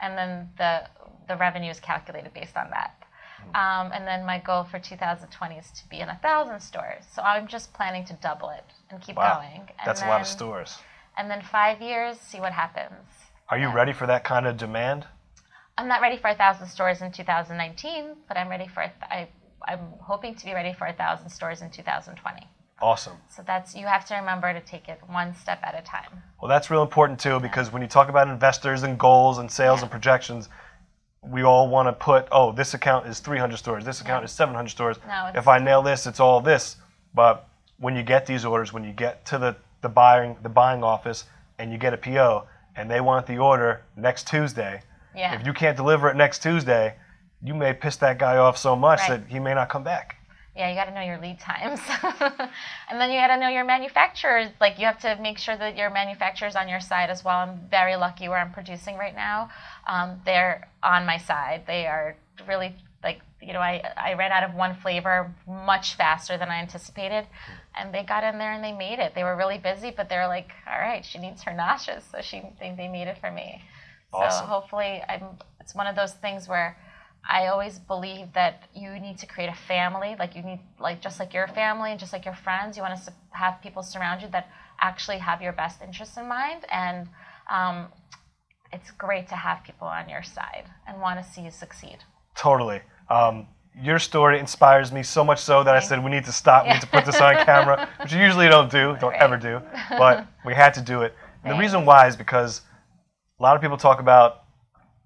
and 0.00 0.16
then 0.16 0.50
the 0.56 0.88
the 1.28 1.36
revenue 1.36 1.70
is 1.70 1.80
calculated 1.80 2.32
based 2.32 2.56
on 2.56 2.70
that. 2.70 2.94
Um, 3.54 3.92
and 3.92 4.06
then 4.06 4.26
my 4.26 4.38
goal 4.38 4.64
for 4.64 4.78
2020 4.78 5.56
is 5.56 5.70
to 5.70 5.88
be 5.88 6.00
in 6.00 6.08
a 6.08 6.18
thousand 6.22 6.60
stores. 6.60 7.04
So 7.14 7.22
I'm 7.22 7.46
just 7.46 7.72
planning 7.72 8.04
to 8.06 8.14
double 8.14 8.50
it 8.50 8.64
and 8.90 9.00
keep 9.00 9.16
Wow, 9.16 9.38
going. 9.38 9.60
And 9.78 9.86
That's 9.86 10.00
then, 10.00 10.08
a 10.08 10.12
lot 10.12 10.20
of 10.20 10.26
stores. 10.26 10.78
And 11.16 11.30
then 11.30 11.42
five 11.42 11.80
years, 11.80 12.18
see 12.18 12.40
what 12.40 12.52
happens. 12.52 13.08
Are 13.48 13.58
you 13.58 13.68
ready 13.68 13.92
for 13.92 14.06
that 14.06 14.24
kind 14.24 14.46
of 14.46 14.56
demand? 14.56 15.06
I'm 15.78 15.88
not 15.88 16.00
ready 16.00 16.16
for 16.18 16.28
a 16.28 16.34
thousand 16.34 16.66
stores 16.66 17.00
in 17.00 17.12
2019, 17.12 18.16
but 18.26 18.36
I'm 18.36 18.48
ready 18.48 18.66
for. 18.66 18.82
a 18.82 18.88
th- 18.88 19.10
I, 19.10 19.28
I'm 19.66 19.80
hoping 20.00 20.34
to 20.34 20.44
be 20.44 20.54
ready 20.54 20.72
for 20.72 20.86
a 20.86 20.92
thousand 20.92 21.28
stores 21.30 21.62
in 21.62 21.70
2020. 21.70 22.46
Awesome. 22.80 23.14
So 23.28 23.42
that's 23.44 23.74
you 23.74 23.86
have 23.86 24.04
to 24.06 24.14
remember 24.14 24.52
to 24.52 24.60
take 24.60 24.88
it 24.88 25.00
one 25.08 25.34
step 25.34 25.58
at 25.64 25.76
a 25.76 25.82
time. 25.82 26.22
Well, 26.40 26.48
that's 26.48 26.70
real 26.70 26.82
important 26.82 27.18
too 27.18 27.40
because 27.40 27.72
when 27.72 27.82
you 27.82 27.88
talk 27.88 28.08
about 28.08 28.28
investors 28.28 28.84
and 28.84 28.98
goals 28.98 29.38
and 29.38 29.50
sales 29.50 29.80
Yeah. 29.80 29.84
and 29.84 29.90
projections, 29.90 30.48
we 31.22 31.42
all 31.42 31.68
want 31.68 31.88
to 31.88 31.92
put, 31.92 32.28
oh, 32.30 32.52
this 32.52 32.74
account 32.74 33.06
is 33.08 33.18
300 33.18 33.56
stores, 33.56 33.84
this 33.84 34.00
account 34.00 34.22
No. 34.22 34.26
is 34.26 34.30
700 34.32 34.68
stores. 34.68 34.96
No, 35.08 35.32
if 35.34 35.48
I 35.48 35.58
nail 35.58 35.82
this, 35.82 36.06
it's 36.06 36.20
all 36.20 36.40
this. 36.40 36.76
But 37.12 37.48
when 37.78 37.96
you 37.96 38.04
get 38.04 38.26
these 38.26 38.44
orders, 38.44 38.72
when 38.72 38.84
you 38.84 38.92
get 38.92 39.24
to 39.26 39.38
the, 39.38 39.56
the 39.80 39.88
buying 39.88 40.36
the 40.42 40.48
buying 40.48 40.84
office 40.84 41.24
and 41.58 41.72
you 41.72 41.78
get 41.78 41.92
a 41.92 41.96
PO 41.98 42.46
and 42.76 42.88
they 42.88 43.00
want 43.00 43.26
the 43.26 43.38
order 43.38 43.82
next 43.96 44.28
Tuesday, 44.28 44.82
Yeah. 45.16 45.34
if 45.34 45.44
you 45.44 45.52
can't 45.52 45.76
deliver 45.76 46.08
it 46.08 46.14
next 46.14 46.42
Tuesday, 46.44 46.94
you 47.42 47.54
may 47.54 47.72
piss 47.72 47.96
that 47.96 48.18
guy 48.18 48.36
off 48.36 48.58
so 48.58 48.74
much 48.76 49.00
Right. 49.00 49.20
that 49.20 49.28
he 49.30 49.38
may 49.38 49.54
not 49.54 49.68
come 49.68 49.84
back. 49.84 50.16
Yeah, 50.56 50.70
you 50.70 50.74
got 50.74 50.86
to 50.86 50.94
know 50.94 51.02
your 51.02 51.18
lead 51.18 51.38
times. 51.38 51.78
and 52.90 53.00
then 53.00 53.12
you 53.12 53.20
got 53.20 53.28
to 53.28 53.36
know 53.36 53.46
your 53.48 53.64
manufacturers. 53.64 54.48
Like, 54.60 54.76
you 54.80 54.86
have 54.86 54.98
to 55.02 55.16
make 55.22 55.38
sure 55.38 55.56
that 55.56 55.76
your 55.76 55.88
manufacturer's 55.88 56.56
on 56.56 56.68
your 56.68 56.80
side 56.80 57.10
as 57.10 57.24
well. 57.24 57.36
I'm 57.36 57.60
very 57.70 57.94
lucky 57.94 58.28
where 58.28 58.38
I'm 58.38 58.50
producing 58.50 58.96
right 58.96 59.14
now. 59.14 59.50
Um, 59.86 60.20
they're 60.24 60.68
on 60.82 61.06
my 61.06 61.16
side. 61.16 61.62
They 61.68 61.86
are 61.86 62.16
really, 62.48 62.74
like, 63.04 63.20
you 63.40 63.52
know, 63.52 63.60
I, 63.60 63.84
I 63.96 64.14
ran 64.14 64.32
out 64.32 64.42
of 64.42 64.56
one 64.56 64.74
flavor 64.74 65.32
much 65.46 65.94
faster 65.94 66.36
than 66.36 66.48
I 66.48 66.56
anticipated. 66.60 67.28
And 67.76 67.94
they 67.94 68.02
got 68.02 68.24
in 68.24 68.38
there 68.38 68.50
and 68.50 68.64
they 68.64 68.72
made 68.72 68.98
it. 68.98 69.14
They 69.14 69.22
were 69.22 69.36
really 69.36 69.58
busy, 69.58 69.92
but 69.96 70.08
they're 70.08 70.26
like, 70.26 70.50
all 70.66 70.80
right, 70.80 71.04
she 71.04 71.18
needs 71.20 71.40
her 71.44 71.52
noshes. 71.52 72.02
So 72.10 72.20
she, 72.20 72.42
they, 72.58 72.74
they 72.76 72.88
made 72.88 73.06
it 73.06 73.18
for 73.18 73.30
me. 73.30 73.62
Awesome. 74.12 74.40
So 74.42 74.46
hopefully, 74.46 75.04
I'm, 75.08 75.22
it's 75.60 75.76
one 75.76 75.86
of 75.86 75.94
those 75.94 76.14
things 76.14 76.48
where 76.48 76.76
I 77.28 77.46
always 77.48 77.78
believe 77.78 78.32
that 78.34 78.64
you 78.74 78.98
need 78.98 79.18
to 79.18 79.26
create 79.26 79.50
a 79.50 79.54
family. 79.54 80.16
Like 80.18 80.34
you 80.34 80.42
need, 80.42 80.60
like 80.78 81.00
just 81.00 81.18
like 81.20 81.34
your 81.34 81.46
family 81.48 81.90
and 81.90 82.00
just 82.00 82.12
like 82.12 82.24
your 82.24 82.34
friends, 82.34 82.76
you 82.76 82.82
want 82.82 83.02
to 83.04 83.12
have 83.30 83.60
people 83.62 83.82
surround 83.82 84.22
you 84.22 84.28
that 84.28 84.48
actually 84.80 85.18
have 85.18 85.42
your 85.42 85.52
best 85.52 85.82
interests 85.82 86.16
in 86.16 86.26
mind. 86.28 86.64
And 86.70 87.08
um, 87.50 87.88
it's 88.72 88.90
great 88.92 89.28
to 89.28 89.34
have 89.34 89.62
people 89.64 89.86
on 89.86 90.08
your 90.08 90.22
side 90.22 90.64
and 90.86 91.00
want 91.00 91.22
to 91.22 91.30
see 91.30 91.42
you 91.42 91.50
succeed. 91.50 91.98
Totally. 92.34 92.80
Um, 93.10 93.46
your 93.80 93.98
story 93.98 94.38
inspires 94.38 94.90
me 94.90 95.02
so 95.02 95.24
much 95.24 95.38
so 95.40 95.62
that 95.62 95.74
I 95.74 95.80
said 95.80 96.02
we 96.02 96.10
need 96.10 96.24
to 96.24 96.32
stop. 96.32 96.66
We 96.66 96.72
need 96.72 96.80
to 96.80 96.86
put 96.86 97.04
this 97.04 97.20
on 97.20 97.36
camera, 97.44 97.88
which 98.02 98.12
you 98.12 98.20
usually 98.20 98.48
don't 98.48 98.70
do, 98.70 98.96
don't 99.00 99.10
Right. 99.10 99.22
ever 99.22 99.36
do, 99.36 99.60
but 99.90 100.26
we 100.44 100.54
had 100.54 100.74
to 100.74 100.80
do 100.80 101.02
it. 101.02 101.14
And 101.44 101.52
the 101.52 101.58
reason 101.58 101.84
why 101.84 102.06
is 102.08 102.16
because 102.16 102.62
a 103.38 103.42
lot 103.42 103.54
of 103.54 103.62
people 103.62 103.76
talk 103.76 104.00
about 104.00 104.44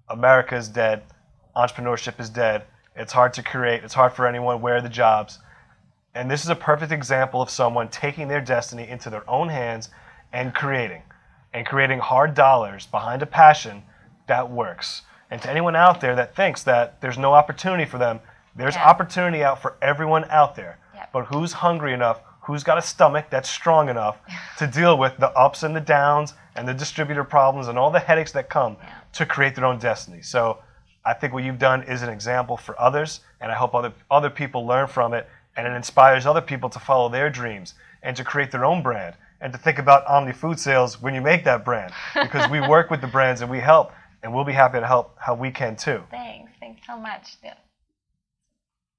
America 0.09 0.55
is 0.55 0.67
dead, 0.67 1.03
entrepreneurship 1.55 2.19
is 2.19 2.29
dead. 2.29 2.63
It's 2.95 3.13
hard 3.13 3.33
to 3.35 3.43
create. 3.43 3.83
It's 3.83 3.93
hard 3.93 4.13
for 4.13 4.27
anyone. 4.27 4.61
Where 4.61 4.75
are 4.77 4.81
the 4.81 4.89
jobs? 4.89 5.39
And 6.15 6.29
this 6.29 6.43
is 6.43 6.49
a 6.49 6.55
perfect 6.55 6.91
example 6.91 7.41
of 7.41 7.49
someone 7.49 7.87
taking 7.89 8.27
their 8.27 8.41
destiny 8.41 8.87
into 8.87 9.09
their 9.09 9.27
own 9.29 9.49
hands 9.49 9.89
and 10.31 10.53
creating, 10.53 11.01
and 11.53 11.65
creating 11.65 11.99
hard 11.99 12.33
dollars 12.35 12.85
behind 12.87 13.21
a 13.21 13.25
passion 13.25 13.83
that 14.27 14.49
works. 14.49 15.03
And 15.31 15.41
to 15.41 15.49
anyone 15.49 15.75
out 15.75 16.01
there 16.01 16.15
that 16.15 16.35
thinks 16.35 16.63
that 16.63 17.01
there's 17.01 17.17
no 17.17 17.33
opportunity 17.33 17.85
for 17.85 17.97
them, 17.97 18.19
there's 18.55 18.75
Yeah. 18.75 18.85
opportunity 18.87 19.43
out 19.43 19.59
for 19.59 19.75
everyone 19.81 20.25
out 20.29 20.55
there. 20.55 20.77
But 21.11 21.25
who's 21.25 21.53
hungry 21.53 21.93
enough? 21.93 22.19
Who's 22.41 22.63
got 22.63 22.77
a 22.77 22.81
stomach 22.81 23.25
that's 23.29 23.49
strong 23.49 23.89
enough 23.89 24.17
to 24.57 24.67
deal 24.67 24.97
with 24.97 25.17
the 25.17 25.31
ups 25.31 25.63
and 25.63 25.75
the 25.75 25.81
downs 25.81 26.33
and 26.55 26.67
the 26.67 26.73
distributor 26.73 27.23
problems 27.23 27.67
and 27.67 27.79
all 27.79 27.89
the 27.89 27.99
headaches 27.99 28.31
that 28.33 28.49
come 28.49 28.77
Yeah. 28.83 28.89
to 29.13 29.25
create 29.25 29.55
their 29.55 29.65
own 29.65 29.79
destiny? 29.79 30.21
So 30.21 30.59
I 31.05 31.13
think 31.13 31.33
what 31.33 31.43
you've 31.43 31.59
done 31.59 31.83
is 31.83 32.01
an 32.01 32.09
example 32.09 32.57
for 32.57 32.79
others, 32.79 33.21
and 33.41 33.51
I 33.51 33.55
hope 33.55 33.75
other 33.75 33.93
other 34.09 34.29
people 34.29 34.65
learn 34.65 34.87
from 34.87 35.13
it, 35.13 35.27
and 35.55 35.67
it 35.67 35.71
inspires 35.71 36.25
other 36.25 36.41
people 36.41 36.69
to 36.69 36.79
follow 36.79 37.09
their 37.09 37.29
dreams 37.29 37.73
and 38.01 38.15
to 38.15 38.23
create 38.23 38.51
their 38.51 38.65
own 38.65 38.81
brand 38.81 39.15
and 39.43 39.51
to 39.51 39.59
think 39.59 39.77
about 39.77 40.07
Omni 40.07 40.31
Food 40.31 40.57
Sales 40.57 41.01
when 41.01 41.13
you 41.13 41.21
make 41.21 41.43
that 41.43 41.65
brand, 41.65 41.93
because 42.13 42.49
we 42.49 42.61
work 42.67 42.89
with 42.89 43.01
the 43.01 43.07
brands 43.07 43.41
and 43.41 43.51
we 43.51 43.59
help, 43.59 43.91
and 44.23 44.33
we'll 44.33 44.45
be 44.45 44.53
happy 44.53 44.79
to 44.79 44.87
help 44.87 45.17
how 45.19 45.35
we 45.35 45.51
can 45.51 45.75
too. 45.75 46.01
Thanks. 46.09 46.51
Thanks 46.61 46.81
so 46.87 46.97
much. 46.97 47.35
Yeah. 47.43 47.55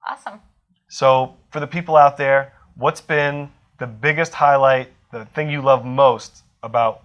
Awesome. 0.07 0.41
So 0.89 1.37
for 1.51 1.61
the 1.61 1.67
people 1.67 1.97
out 1.97 2.19
there, 2.19 2.53
what's 2.77 3.01
been 3.01 3.51
the 3.79 3.87
biggest 3.87 4.35
highlight, 4.35 4.91
the 5.13 5.25
thing 5.25 5.49
you 5.49 5.63
love 5.63 5.85
most 5.85 6.43
about 6.63 7.05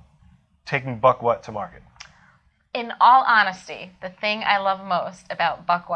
taking 0.65 0.99
BuckWHAT 0.99 1.41
to 1.43 1.51
market? 1.53 1.81
In 2.73 2.93
all 3.01 3.23
honesty, 3.27 3.91
the 4.01 4.09
thing 4.09 4.43
I 4.45 4.59
love 4.59 4.85
most 4.85 5.25
about 5.29 5.65
Buck 5.65 5.89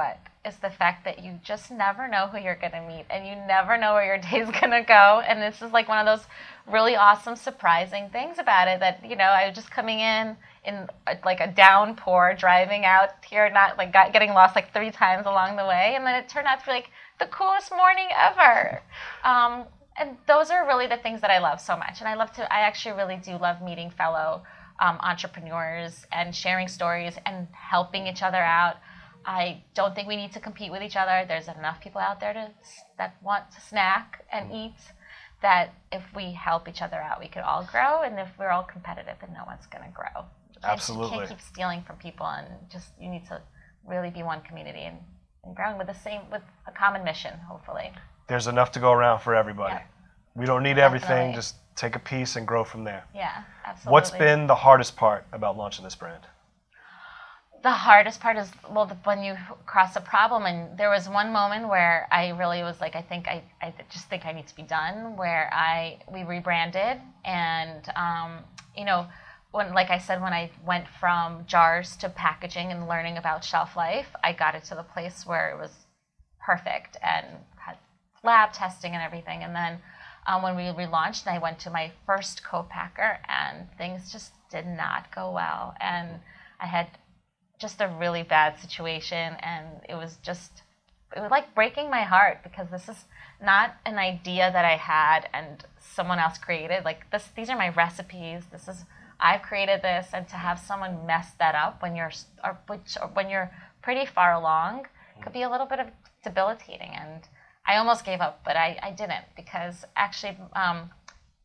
is 0.46 0.56
the 0.58 0.70
fact 0.70 1.06
that 1.06 1.24
you 1.24 1.40
just 1.44 1.72
never 1.72 2.08
know 2.08 2.28
who 2.28 2.38
you're 2.38 2.56
going 2.56 2.74
to 2.74 2.82
meet 2.82 3.06
and 3.10 3.26
you 3.26 3.36
never 3.48 3.78
know 3.78 3.94
where 3.94 4.06
your 4.06 4.18
day's 4.32 4.50
going 4.60 4.72
to 4.72 4.84
go. 4.86 5.22
And 5.26 5.42
this 5.42 5.62
is 5.62 5.72
like 5.72 5.88
one 5.88 6.06
of 6.06 6.06
those 6.06 6.28
really 6.68 6.96
awesome, 6.96 7.36
surprising 7.36 8.10
things 8.10 8.40
about 8.40 8.68
it 8.68 8.80
that, 8.80 9.08
you 9.08 9.16
know, 9.16 9.26
I 9.26 9.48
was 9.48 9.56
just 9.56 9.72
coming 9.72 10.00
in 10.00 10.36
in 10.66 10.88
a, 11.08 11.18
like 11.24 11.40
a 11.40 11.48
downpour, 11.48 12.36
driving 12.38 12.86
out 12.86 13.10
here, 13.24 13.50
not 13.52 13.78
like 13.78 13.94
got, 13.94 14.12
getting 14.12 14.34
lost 14.34 14.56
like 14.56 14.74
three 14.74 14.92
times 14.92 15.26
along 15.26 15.56
the 15.56 15.66
way. 15.66 15.94
And 15.96 16.06
then 16.06 16.16
it 16.16 16.28
turned 16.28 16.48
out 16.48 16.60
to 16.62 16.66
be 16.66 16.72
like 16.72 16.90
the 17.20 17.28
coolest 17.28 17.72
morning 17.72 18.08
ever. 18.18 18.82
Um, 19.24 19.66
and 19.98 20.18
those 20.28 20.50
are 20.50 20.66
really 20.66 20.88
the 20.88 20.98
things 20.98 21.22
that 21.22 21.30
I 21.30 21.38
love 21.38 21.62
so 21.62 21.78
much. 21.78 22.00
And 22.00 22.08
I 22.08 22.16
love 22.16 22.32
to, 22.34 22.52
I 22.52 22.62
actually 22.62 22.96
really 22.96 23.18
do 23.18 23.38
love 23.38 23.62
meeting 23.62 23.92
fellow 23.92 24.42
um, 24.80 24.98
entrepreneurs 25.02 26.06
and 26.12 26.36
sharing 26.36 26.68
stories 26.68 27.16
and 27.26 27.48
helping 27.52 28.08
each 28.08 28.22
other 28.24 28.38
out. 28.38 28.76
I 29.26 29.64
don't 29.74 29.96
think 29.96 30.08
we 30.08 30.16
need 30.18 30.34
to 30.34 30.40
compete 30.40 30.72
with 30.72 30.82
each 30.82 30.96
other. 30.98 31.26
There's 31.28 31.48
enough 31.48 31.80
people 31.82 32.02
out 32.02 32.20
there 32.20 32.34
to, 32.34 32.50
that 32.98 33.16
want 33.24 33.52
to 33.52 33.62
snack 33.62 34.26
and 34.32 34.48
Mm-hmm. 34.48 34.56
eat 34.56 34.76
that 35.42 35.74
if 35.92 36.04
we 36.16 36.32
help 36.32 36.68
each 36.70 36.82
other 36.82 36.98
out, 36.98 37.20
we 37.20 37.28
could 37.28 37.42
all 37.44 37.68
grow. 37.72 38.02
And 38.02 38.18
if 38.20 38.30
we're 38.40 38.50
all 38.50 38.64
competitive, 38.64 39.16
then 39.22 39.34
no 39.34 39.44
one's 39.46 39.66
going 39.68 39.84
to 39.84 39.92
grow. 39.92 40.26
Absolutely. 40.64 41.12
You 41.12 41.18
can't 41.20 41.30
keep 41.30 41.42
stealing 41.42 41.84
from 41.84 41.98
people 41.98 42.26
and 42.26 42.48
just, 42.72 42.90
you 43.00 43.10
need 43.10 43.26
to 43.28 43.42
really 43.86 44.10
be 44.10 44.24
one 44.24 44.42
community 44.42 44.84
and, 44.84 44.98
and 45.44 45.56
growing 45.56 45.78
with 45.78 45.88
the 45.88 45.94
same, 45.94 46.22
with 46.32 46.42
a 46.68 46.72
common 46.72 47.04
mission, 47.04 47.34
hopefully. 47.50 47.92
There's 48.28 48.48
enough 48.48 48.72
to 48.72 48.80
go 48.80 48.94
around 48.94 49.20
for 49.20 49.36
everybody. 49.36 49.76
We 50.36 50.46
don't 50.46 50.64
need 50.64 50.78
everything. 50.78 51.10
Definitely. 51.10 51.36
Just 51.36 51.56
take 51.76 51.96
a 51.96 52.00
piece 52.00 52.36
and 52.36 52.48
grow 52.48 52.64
from 52.64 52.84
there. 52.84 53.04
Yeah, 53.14 53.44
absolutely. 53.66 53.92
What's 53.92 54.12
been 54.12 54.48
the 54.48 54.56
hardest 54.56 54.96
part 54.96 55.26
about 55.32 55.58
launching 55.58 55.84
this 55.84 55.96
brand? 55.96 56.26
the 57.64 57.72
hardest 57.72 58.20
part 58.20 58.38
is 58.38 58.52
well 58.70 58.86
the, 58.86 58.96
when 59.06 59.24
you 59.24 59.36
cross 59.66 59.96
a 59.96 60.02
problem 60.02 60.46
and 60.46 60.78
there 60.78 60.90
was 60.90 61.08
one 61.08 61.32
moment 61.32 61.68
where 61.68 62.08
i 62.12 62.30
really 62.30 62.62
was 62.62 62.80
like 62.82 62.96
i 62.96 63.02
think 63.02 63.28
i, 63.28 63.42
I 63.62 63.74
just 63.90 64.10
think 64.10 64.26
i 64.26 64.34
need 64.34 64.48
to 64.48 64.56
be 64.56 64.64
done 64.64 65.16
where 65.16 65.50
i 65.54 65.98
we 66.12 66.24
rebranded 66.24 67.02
and 67.26 67.90
um, 67.96 68.40
you 68.78 68.86
know 68.86 69.08
when 69.52 69.74
like 69.74 69.90
i 69.90 69.98
said 69.98 70.22
when 70.22 70.34
i 70.34 70.52
went 70.66 70.88
from 71.00 71.46
jars 71.48 71.96
to 71.98 72.10
packaging 72.10 72.72
and 72.72 72.88
learning 72.88 73.18
about 73.18 73.44
shelf 73.44 73.76
life 73.78 74.08
i 74.24 74.34
got 74.34 74.56
it 74.56 74.66
to 74.66 74.76
the 74.76 74.84
place 74.84 75.26
where 75.26 75.50
it 75.50 75.58
was 75.58 75.72
perfect 76.46 76.98
and 77.02 77.26
had 77.56 77.78
lab 78.24 78.52
testing 78.52 78.94
and 78.94 79.02
everything 79.02 79.42
and 79.44 79.56
then 79.56 79.80
um, 80.28 80.42
when 80.42 80.56
we 80.56 80.64
relaunched 80.64 81.28
i 81.28 81.38
went 81.38 81.60
to 81.60 81.70
my 81.70 81.92
first 82.06 82.44
co-packer 82.44 83.20
and 83.28 83.68
things 83.78 84.12
just 84.12 84.32
did 84.50 84.66
not 84.66 85.14
go 85.14 85.32
well. 85.32 85.74
And 85.80 86.20
i 86.60 86.66
had 86.66 86.88
just 87.60 87.82
a 87.82 87.88
really 88.00 88.24
bad 88.24 88.60
situation 88.60 89.36
and 89.40 89.68
it 89.88 89.96
was 89.96 90.18
just 90.22 90.64
it 91.16 91.22
was 91.22 91.32
like 91.32 91.54
breaking 91.54 91.90
my 91.90 92.02
heart 92.02 92.40
because 92.44 92.70
this 92.72 92.90
is 92.90 93.06
not 93.42 93.76
an 93.86 93.98
idea 93.98 94.52
that 94.52 94.66
I 94.66 94.78
had 94.78 95.30
and 95.34 95.64
someone 95.80 96.18
else 96.18 96.38
created. 96.38 96.84
Like 96.84 97.10
this 97.12 97.30
these 97.36 97.50
are 97.50 97.58
my 97.58 97.70
recipes. 97.70 98.44
This 98.52 98.68
is 98.68 98.84
I've 99.20 99.42
created 99.42 99.82
this. 99.82 100.08
And 100.14 100.28
to 100.30 100.36
have 100.36 100.60
someone 100.60 101.06
mess 101.06 101.32
that 101.40 101.56
up 101.56 101.82
when 101.82 101.96
you're 101.96 102.12
or, 102.44 102.60
which, 102.68 102.98
or 103.02 103.08
when 103.10 103.30
you're 103.30 103.52
pretty 103.82 104.06
far 104.06 104.34
along 104.34 104.88
could 105.22 105.34
be 105.34 105.44
a 105.44 105.50
little 105.50 105.68
bit 105.68 105.80
of 105.80 105.88
debilitating. 106.24 106.92
And 106.94 107.22
I 107.66 107.78
almost 107.78 108.06
gave 108.06 108.22
up 108.22 108.42
but 108.46 108.56
I, 108.56 108.78
I 108.84 108.92
didn't 108.92 109.26
because 109.36 109.86
actually 109.96 110.38
um, 110.54 110.90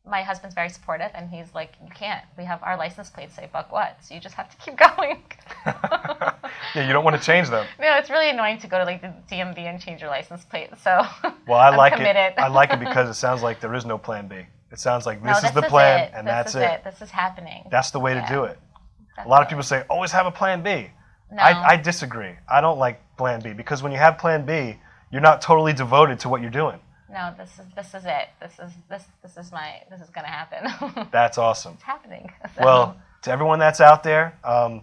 my 0.06 0.22
husband's 0.22 0.54
very 0.54 0.68
supportive 0.68 1.10
and 1.14 1.30
he's 1.30 1.54
like 1.54 1.72
you 1.82 1.90
can't 1.94 2.24
we 2.36 2.44
have 2.44 2.62
our 2.62 2.76
license 2.76 3.10
plates 3.10 3.34
say 3.34 3.48
BuckWHAT 3.54 3.94
so 4.02 4.14
you 4.14 4.20
just 4.20 4.34
have 4.34 4.50
to 4.50 4.56
keep 4.56 4.76
going 4.96 5.22
yeah, 6.74 6.86
you 6.86 6.92
don't 6.92 7.04
want 7.04 7.16
to 7.16 7.22
change 7.22 7.48
them. 7.50 7.66
no 7.78 7.94
it's 7.96 8.10
really 8.10 8.30
annoying 8.30 8.58
to 8.58 8.66
go 8.66 8.78
to 8.78 8.84
like 8.84 9.00
the 9.00 9.12
dmv 9.30 9.58
and 9.58 9.80
change 9.80 10.00
your 10.00 10.10
license 10.10 10.44
plate 10.44 10.70
so 10.82 11.02
Well, 11.46 11.58
I 11.58 11.74
like 11.74 11.94
committed. 11.94 12.16
it. 12.16 12.34
I 12.38 12.48
like 12.48 12.72
it 12.72 12.78
because 12.80 13.08
it 13.08 13.14
sounds 13.14 13.42
like 13.42 13.60
there 13.60 13.74
is 13.74 13.86
no 13.86 13.96
plan 13.96 14.28
B. 14.28 14.36
It 14.70 14.78
sounds 14.78 15.06
like 15.06 15.22
No, 15.22 15.32
this 15.34 15.44
is 15.44 15.52
the 15.52 15.62
plan 15.62 16.10
and 16.12 16.26
this 16.26 16.32
that's 16.32 16.50
is 16.50 16.56
it. 16.56 16.84
this 16.84 17.00
is 17.00 17.10
happening 17.10 17.64
That's 17.70 17.90
the 17.90 18.00
way 18.00 18.14
Yeah. 18.14 18.26
to 18.26 18.32
do 18.34 18.44
it. 18.44 18.58
A 19.24 19.28
lot 19.28 19.42
of 19.42 19.48
people 19.48 19.62
say 19.64 19.82
always 19.88 20.12
have 20.12 20.26
a 20.26 20.30
plan 20.30 20.62
B. 20.62 20.90
no, 21.32 21.42
I, 21.42 21.70
I 21.72 21.76
disagree. 21.76 22.32
I 22.48 22.60
don't 22.60 22.78
like 22.78 23.00
plan 23.16 23.40
B 23.40 23.52
because 23.54 23.82
when 23.82 23.92
you 23.92 23.98
have 23.98 24.18
plan 24.18 24.44
B, 24.44 24.76
you're 25.10 25.20
not 25.22 25.40
totally 25.42 25.72
devoted 25.72 26.18
to 26.20 26.28
what 26.28 26.40
you're 26.42 26.50
doing. 26.50 26.78
no 27.10 27.32
this 27.38 27.50
is 27.58 27.66
this 27.74 27.94
is 27.94 28.04
it 28.04 28.28
this 28.40 28.52
is 28.58 28.72
this 28.90 29.04
this 29.22 29.36
is 29.36 29.50
my 29.52 29.82
this 29.90 30.00
is 30.00 30.10
gonna 30.10 30.28
happen 30.28 31.08
That's 31.12 31.38
awesome. 31.38 31.74
it's 31.74 31.82
happening 31.82 32.30
So, 32.56 32.64
Well, 32.64 32.96
to 33.22 33.30
everyone 33.30 33.58
that's 33.58 33.80
out 33.80 34.02
there, 34.02 34.38
um, 34.44 34.82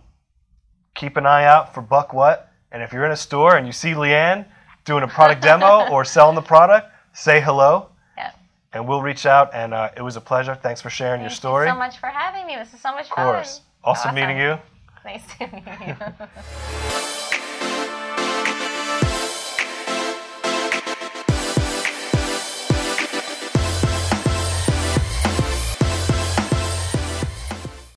keep 0.96 1.16
an 1.18 1.26
eye 1.26 1.46
out 1.46 1.74
for 1.74 1.82
BuckWHAT. 1.82 2.40
And 2.72 2.82
if 2.84 2.92
you're 2.92 3.06
in 3.06 3.12
a 3.12 3.16
store 3.18 3.56
and 3.58 3.66
you 3.66 3.72
see 3.74 3.92
Leeann 3.94 4.46
doing 4.84 5.04
a 5.04 5.08
product 5.08 5.42
demo 5.50 5.88
or 5.90 6.04
selling 6.04 6.36
the 6.36 6.42
product, 6.42 6.92
say 7.14 7.40
hello 7.40 7.90
yeah. 8.18 8.32
and 8.74 8.86
we'll 8.88 9.02
reach 9.02 9.26
out. 9.26 9.52
And 9.54 9.74
uh, 9.74 9.92
it 9.96 10.02
was 10.02 10.16
a 10.18 10.22
pleasure. 10.22 10.56
Thanks 10.56 10.82
for 10.82 10.90
sharing 10.90 11.22
your 11.22 11.30
Thank 11.30 11.38
story. 11.40 11.68
you 11.68 11.72
so 11.74 11.78
much 11.78 11.98
for 12.00 12.08
having 12.08 12.46
me 12.48 12.56
this 12.58 12.74
is 12.74 12.82
so 12.82 12.92
much 12.92 13.08
fun. 13.10 13.26
of 13.28 13.34
course. 13.36 13.60
fun 13.60 13.66
Awesome 13.92 14.16
meeting 14.16 14.38
you. 14.38 14.58
nice 15.06 15.24
to 15.38 15.48
meet 15.48 15.64
you 15.88 17.06